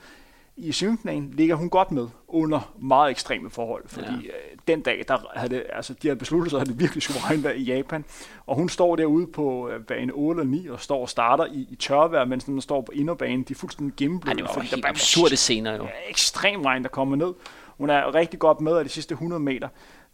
[0.63, 4.13] I semifinalen ligger hun godt med under meget ekstreme forhold, fordi ja.
[4.13, 7.21] øh, den dag, der havde det, altså, de havde besluttet sig, at det virkelig skulle
[7.21, 8.05] regnvejr i Japan,
[8.47, 11.67] og hun står derude på øh, bane 8 og 9 og står og starter i,
[11.71, 14.41] i tørvejr, mens den står på inderbanen, de er fuldstændig gennembløde.
[14.41, 15.83] Ej, det var helt absurde scener jo.
[15.83, 17.33] Ja, ekstrem regn, der kommer ned.
[17.79, 19.69] Hun er rigtig godt med af de sidste 100 meter.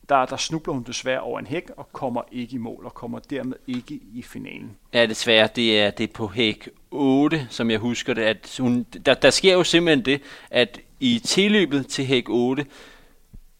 [0.09, 3.19] Der, der snubler hun desværre over en hæk og kommer ikke i mål og kommer
[3.19, 4.77] dermed ikke i finalen.
[4.95, 8.23] Ja, desværre, det er, det er på hæk 8, som jeg husker det.
[8.23, 12.66] At hun, der, der sker jo simpelthen det, at i tilløbet til hæk 8,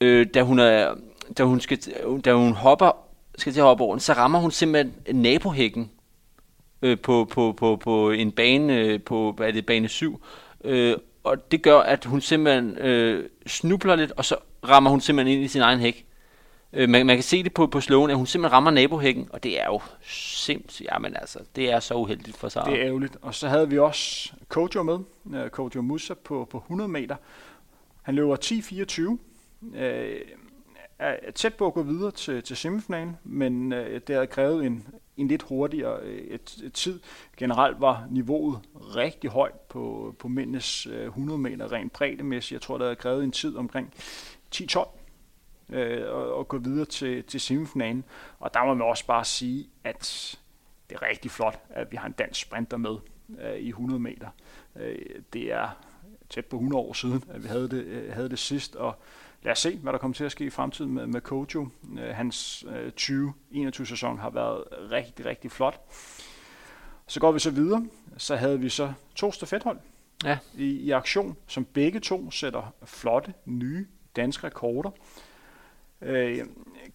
[0.01, 0.94] øh, da, hun er,
[1.39, 1.78] da, hun skal,
[2.24, 2.97] da hun hopper,
[3.39, 5.90] skal til at hoppe over den, så rammer hun simpelthen nabohækken
[6.82, 10.20] øh, på, på, på, på en bane, øh, på hvad er det, bane 7.
[10.64, 14.36] Øh, og det gør, at hun simpelthen øh, snubler lidt, og så
[14.68, 16.05] rammer hun simpelthen ind i sin egen hæk.
[16.76, 19.42] Øh, man, man kan se det på, på slåen, at hun simpelthen rammer nabohækken, og
[19.42, 20.88] det er jo sindssygt.
[20.92, 22.70] Jamen altså, det er så uheldigt for Sara.
[22.70, 23.16] Det er ærgerligt.
[23.22, 27.16] Og så havde vi også Kojo med, uh, Kojo Musa på, på 100 meter.
[28.02, 28.36] Han løber
[29.72, 29.78] 10.24.
[29.78, 30.20] Øh,
[30.98, 34.86] er tæt på at gå videre til, til semifinalen, men øh, det havde krævet en,
[35.16, 37.00] en lidt hurtigere øh, et, et tid.
[37.36, 42.52] Generelt var niveauet rigtig højt på, på mændenes øh, 100 meter rent breddemæssigt.
[42.52, 43.94] Jeg tror, der havde krævet en tid omkring
[44.54, 44.95] 10-12
[45.68, 48.05] øh, og, og gå videre til, til semifinalen.
[48.38, 50.38] Og der må man også bare sige, at
[50.90, 52.97] det er rigtig flot, at vi har en dansk sprinter med
[53.40, 54.28] øh, i 100 meter.
[54.76, 54.98] Øh,
[55.32, 55.68] det er
[56.30, 58.94] tæt på 100 år siden, at vi havde det, øh, havde det sidst, og
[59.43, 61.68] lad os se, hvad der kommer til at ske i fremtiden med, med Kojo.
[61.98, 65.80] Øh, hans øh, 2021 sæson har været rigtig, rigtig flot.
[67.06, 67.86] Så går vi så videre,
[68.16, 69.78] så havde vi så to stafethold
[70.24, 70.38] Ja.
[70.55, 73.86] i, i aktion, som begge to sætter flotte, nye
[74.16, 74.90] danske rekorder.
[76.06, 76.46] Øh,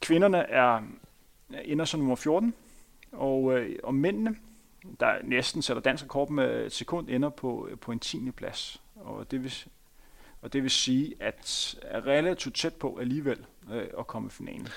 [0.01, 0.81] kvinderne er
[1.65, 2.53] ender som nummer 14,
[3.11, 4.35] og, øh, og mændene,
[4.99, 8.31] der næsten sætter dansk rekord med et sekund, ender på, på en 10.
[8.31, 8.81] plads.
[8.95, 9.53] Og det vil,
[10.41, 13.37] og det vil sige, at er relativt tæt på alligevel
[13.73, 14.67] øh, at komme i finalen.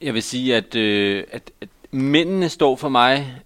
[0.00, 3.42] Jeg vil sige, at, øh, at, at mændene står for mig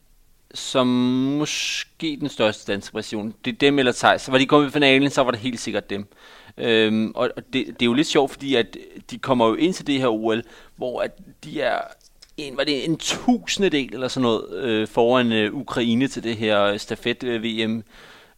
[0.55, 3.35] som måske den største danske version.
[3.45, 4.23] Det er dem eller Thijs.
[4.23, 6.07] Så var de kommet i finalen, så var det helt sikkert dem.
[6.59, 8.77] Øhm, og det, det er jo lidt sjovt, fordi at
[9.11, 10.43] de kommer jo ind til det her OL,
[10.77, 11.11] hvor at
[11.45, 11.79] de er
[12.37, 16.77] en, var det en tusindedel eller sådan noget øh, foran øh, Ukraine til det her
[16.77, 17.83] stafet-VM øh,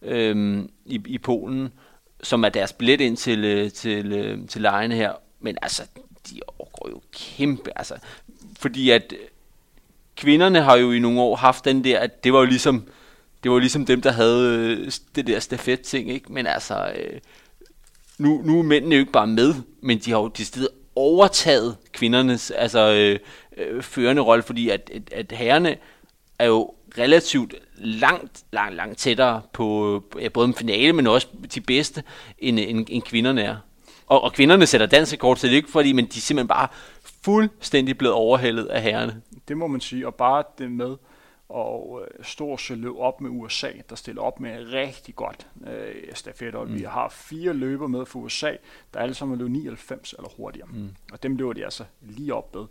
[0.01, 1.69] øhm, i, i Polen,
[2.23, 5.13] som er deres billet ind til, øh, til, øh, til lejene her.
[5.39, 5.83] Men altså,
[6.29, 7.93] de overgår jo kæmpe, altså,
[8.59, 9.13] fordi at
[10.15, 12.87] kvinderne har jo i nogle år haft den der, at det var jo ligesom,
[13.43, 16.33] det var jo ligesom dem, der havde øh, det der stafet ting, ikke?
[16.33, 17.19] Men altså, øh,
[18.19, 21.77] nu, nu er mændene jo ikke bare med, men de har jo de steder overtaget
[21.91, 23.19] kvindernes altså, øh,
[23.57, 25.75] øh, førende rolle, fordi at, at, at herrerne
[26.39, 31.61] er jo relativt langt, langt, langt tættere på ja, både en finale, men også de
[31.61, 32.03] bedste,
[32.39, 33.55] end, end, end kvinderne er.
[34.07, 36.47] Og, og kvinderne sætter dansekort til så det er ikke fordi, men de er simpelthen
[36.47, 36.67] bare
[37.23, 39.21] fuldstændig blevet overhældet af herrerne.
[39.47, 40.95] Det må man sige, og bare det med
[41.49, 42.07] og
[42.69, 46.53] øh, løb op med USA, der stiller op med rigtig godt øh, stafet.
[46.53, 46.73] Mm.
[46.73, 48.55] Vi har fire løber med for USA,
[48.93, 50.67] der alle sammen løb 99 eller hurtigere.
[50.67, 50.89] Mm.
[51.11, 52.65] Og dem løber de altså lige op med.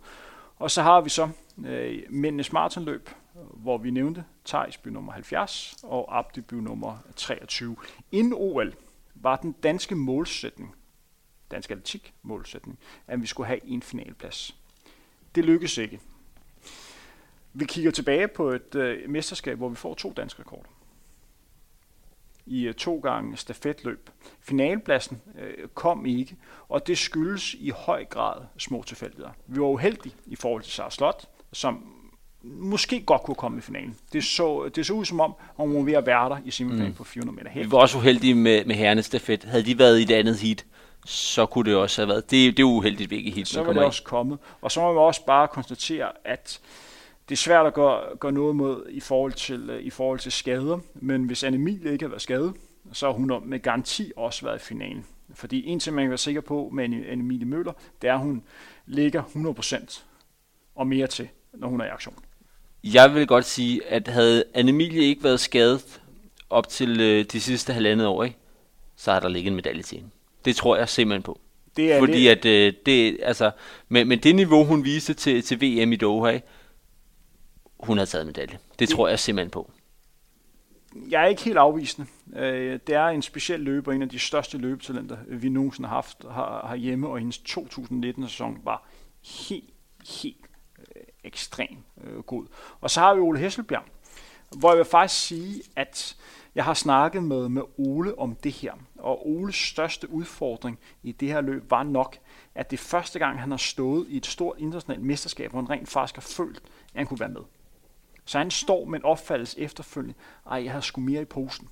[0.57, 1.29] Og så har vi så
[1.65, 3.09] øh, mændenes maratonløb,
[3.53, 7.75] hvor vi nævnte Thijs by nummer 70 og Abdi by nummer 23.
[8.11, 8.73] Inden OL
[9.15, 10.75] var den danske målsætning,
[11.51, 14.55] dansk atletik målsætning, at vi skulle have en finalplads.
[15.35, 15.99] Det lykkedes ikke.
[17.53, 20.69] Vi kigger tilbage på et øh, mesterskab, hvor vi får to danske rekorder.
[22.45, 24.09] I øh, to gange stafetløb.
[24.41, 26.35] Finalepladsen øh, kom ikke,
[26.69, 29.29] og det skyldes i høj grad små tilfældigheder.
[29.47, 31.99] Vi var uheldige i forhold til Sara Slot, som
[32.43, 33.95] måske godt kunne komme i finalen.
[34.13, 36.91] Det så, det så ud som om, hun var ved at være der i semifinalen
[36.91, 36.95] mm.
[36.95, 37.49] på 400 meter.
[37.49, 37.71] Vi Helt.
[37.71, 39.43] var også uheldige med, med herrenes stafet.
[39.43, 40.65] Havde de været i det andet heat,
[41.05, 42.31] så kunne det også have været.
[42.31, 44.39] Det, det er uheldigt, hvilket heat så man var det også kommet.
[44.61, 46.59] Og så må man også bare konstatere, at
[47.29, 50.31] det er svært at gøre, gøre noget mod i forhold, til, øh, i forhold til
[50.31, 52.53] skader, men hvis Anne ikke har været skadet,
[52.93, 55.05] så har hun med garanti også været i finalen.
[55.33, 58.19] Fordi en ting, man kan være sikker på med Anne- Anne-Emilie Møller, det er, at
[58.19, 58.43] hun
[58.85, 60.03] ligger 100%
[60.75, 62.15] og mere til, når hun er i aktion.
[62.83, 66.01] Jeg vil godt sige, at havde Anne-Emilie ikke været skadet
[66.49, 68.37] op til øh, de sidste halvandet år, ikke?
[68.95, 70.11] så har der ligget en medalje til hende.
[70.45, 71.39] Det tror jeg simpelthen på.
[71.77, 73.51] Det er Fordi det, at øh, det, altså,
[73.89, 76.47] med, med det niveau, hun viste til, til VM i Doha, ikke?
[77.79, 78.57] Hun har taget medalje.
[78.71, 79.71] Det Det- tror jeg simpelthen på.
[81.09, 82.07] jeg er ikke helt afvisende.
[82.35, 86.17] Øh, Det er en speciel løber, en af de største løbetalenter, vi nogensinde har haft
[86.23, 88.87] her- herhjemme, og hendes 2019-sæson var
[89.49, 89.69] helt,
[90.21, 90.45] helt
[90.95, 92.45] øh, ekstrem øh, god.
[92.81, 93.83] Og så har vi Ole Hesselbjerg,
[94.57, 96.15] hvor jeg vil faktisk sige, at
[96.55, 101.27] jeg har snakket med, med Ole om det her, og Oles største udfordring i det
[101.27, 102.17] her løb var nok,
[102.55, 105.89] at det første gang, han har stået i et stort internationalt mesterskab, hvor han rent
[105.89, 107.41] faktisk har følt, at han kunne være med.
[108.29, 110.15] Så han står med en opfattelse efterfølgende,
[110.51, 111.69] ej, jeg har sgu mere i posen.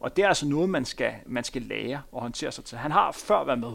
[0.00, 2.78] Og det er altså noget, man skal, man skal lære og håndtere sig til.
[2.78, 3.72] Han har før været med,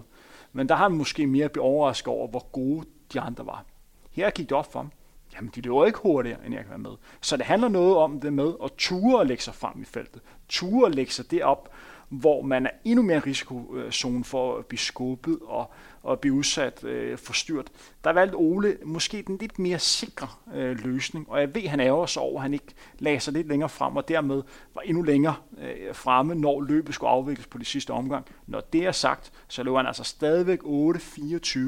[0.53, 3.65] men der har han måske mere blivet overrasket over, hvor gode de andre var.
[4.11, 4.91] Her gik det op for ham.
[5.35, 6.95] Jamen, de løber ikke hurtigere, end jeg kan være med.
[7.21, 10.21] Så det handler noget om det med at ture og lægge sig frem i feltet.
[10.49, 11.69] Ture og lægge sig derop,
[12.11, 15.71] hvor man er endnu mere risikozone for at blive skubbet og,
[16.03, 17.71] og blive udsat øh, for styrt.
[18.03, 22.05] Der valgte Ole måske den lidt mere sikre øh, løsning, og jeg ved, han ærger
[22.05, 24.43] sig over, at han ikke lagde sig lidt længere frem, og dermed
[24.75, 28.25] var endnu længere øh, fremme, når løbet skulle afvikles på de sidste omgang.
[28.47, 31.59] Når det er sagt, så løber han altså stadigvæk 8.24.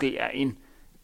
[0.00, 0.58] Det er en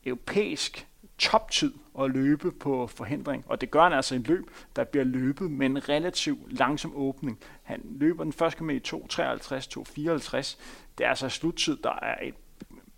[0.06, 0.86] europæisk
[1.20, 5.04] toptid at løbe på forhindring, og det gør han altså i en løb, der bliver
[5.04, 7.38] løbet med en relativt langsom åbning.
[7.62, 8.98] Han løber den første med i 2.53,
[10.36, 10.58] 2.54.
[10.98, 12.34] Det er altså sluttid, der er et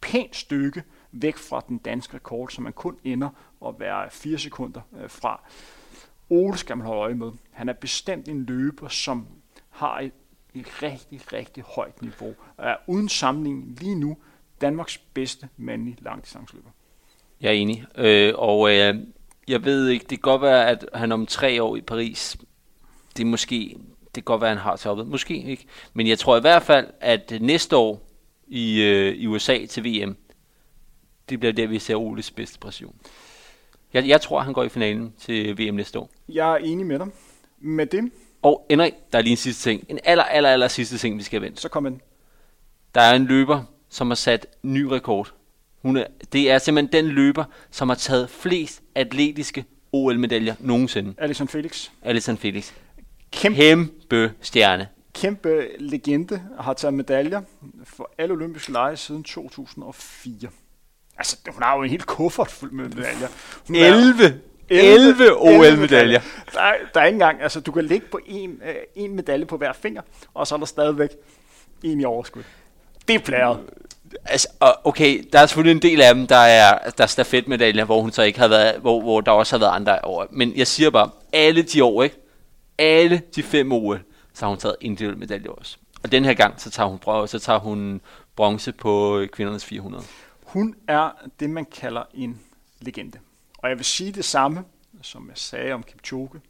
[0.01, 0.83] pænt stykke
[1.13, 3.29] væk fra den danske rekord, som man kun ender
[3.67, 5.41] at være 4 sekunder øh, fra.
[6.31, 7.33] Ole skal man holde øje med.
[7.51, 9.27] Han er bestemt en løber, som
[9.71, 10.13] har et,
[10.55, 14.17] et rigtig, rigtig højt niveau, og er uden sammenligning lige nu
[14.61, 16.71] Danmarks bedste mandlige langdistanceløber.
[17.43, 17.85] Jeg er enig.
[17.97, 18.95] Øh, og øh,
[19.49, 22.37] jeg ved ikke, det kan godt være, at han om tre år i Paris,
[23.17, 23.77] det måske
[24.15, 25.07] det kan godt være, han har toppet.
[25.07, 25.67] Måske ikke.
[25.95, 28.09] Men jeg tror i hvert fald, at næste år
[28.47, 30.17] i, øh, i USA til VM,
[31.29, 32.95] det bliver der, vi ser Oles bedste præcision.
[33.93, 36.11] Jeg, jeg tror, han går i finalen til VM næste år.
[36.29, 37.09] Jeg er enig med dig.
[37.61, 38.11] Med det,
[38.43, 39.85] Og Henrik, der er lige en sidste ting.
[39.89, 41.61] En aller, aller, aller sidste ting, vi skal vente.
[41.61, 42.01] så kommer den.
[42.95, 45.33] Der er en løber, som har sat ny rekord.
[45.83, 51.15] Hun er, det er simpelthen den løber, som har taget flest atletiske OL-medaljer nogensinde.
[51.19, 51.89] Alison Felix.
[52.03, 52.73] Alison Felix.
[53.33, 54.89] Kæmpe, Kæmpe stjerne.
[55.15, 57.41] kæmpe legende har taget medaljer
[57.85, 60.49] for alle olympiske lege siden 2004.
[61.19, 63.29] Altså, hun har jo en helt kuffert fuld med medaljer.
[63.67, 66.21] Hun er- 11, 11 OL-medaljer.
[66.53, 69.47] Der, er, der er ikke engang, altså du kan ligge på en, øh, en medalje
[69.47, 70.03] på hver finger,
[70.35, 71.11] og så er der stadigvæk
[71.83, 72.43] en i overskud.
[73.09, 73.61] Det er plæret.
[74.25, 77.85] Altså, og okay, der er selvfølgelig en del af dem, der er, der er stafetmedaljer,
[77.85, 80.27] hvor hun så ikke har været, hvor, hvor der også har været andre over.
[80.31, 82.17] Men jeg siger bare, alle de år, ikke?
[82.79, 84.01] Alle de fem OL,
[84.35, 85.77] så har hun taget individuelle medaljer også.
[86.03, 88.01] Og den her gang, så tager hun, så tager hun
[88.37, 90.05] bronze på kvindernes 400.
[90.43, 91.11] Hun er
[91.41, 92.41] det, man kalder en
[92.81, 93.19] legende.
[93.59, 94.65] Og jeg vil sige det samme,
[95.03, 96.41] som jeg sagde om Kipchoge.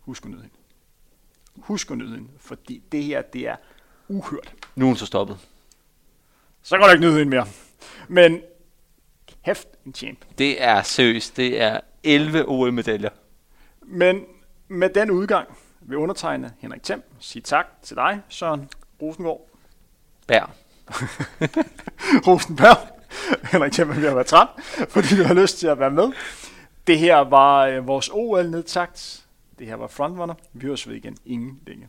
[0.00, 0.54] Husk at nyde hende.
[1.56, 3.56] Husk at nyde hende, fordi det her, det er
[4.08, 4.54] uhørt.
[4.74, 5.38] Nu er hun så stoppet.
[6.62, 7.46] Så kan du ikke nyde hende mere.
[8.08, 8.40] Men
[9.42, 10.18] hæft en champ.
[10.38, 13.10] Det er seriøst, det er 11 OL-medaljer.
[13.82, 14.24] Men
[14.68, 15.48] med den udgang
[15.80, 18.68] vil undertegne Henrik Thiem sige tak til dig, Søren
[19.02, 19.48] Rosengård.
[20.26, 20.50] Bær.
[22.26, 22.76] Rosenberg.
[23.52, 24.48] Henrik Thiem er ved at være træt,
[24.88, 26.12] fordi du har lyst til at være med.
[26.86, 29.24] Det her var øh, vores OL-nedtagt.
[29.58, 30.34] Det her var Frontrunner.
[30.52, 31.88] Vi høres ved igen inden længe.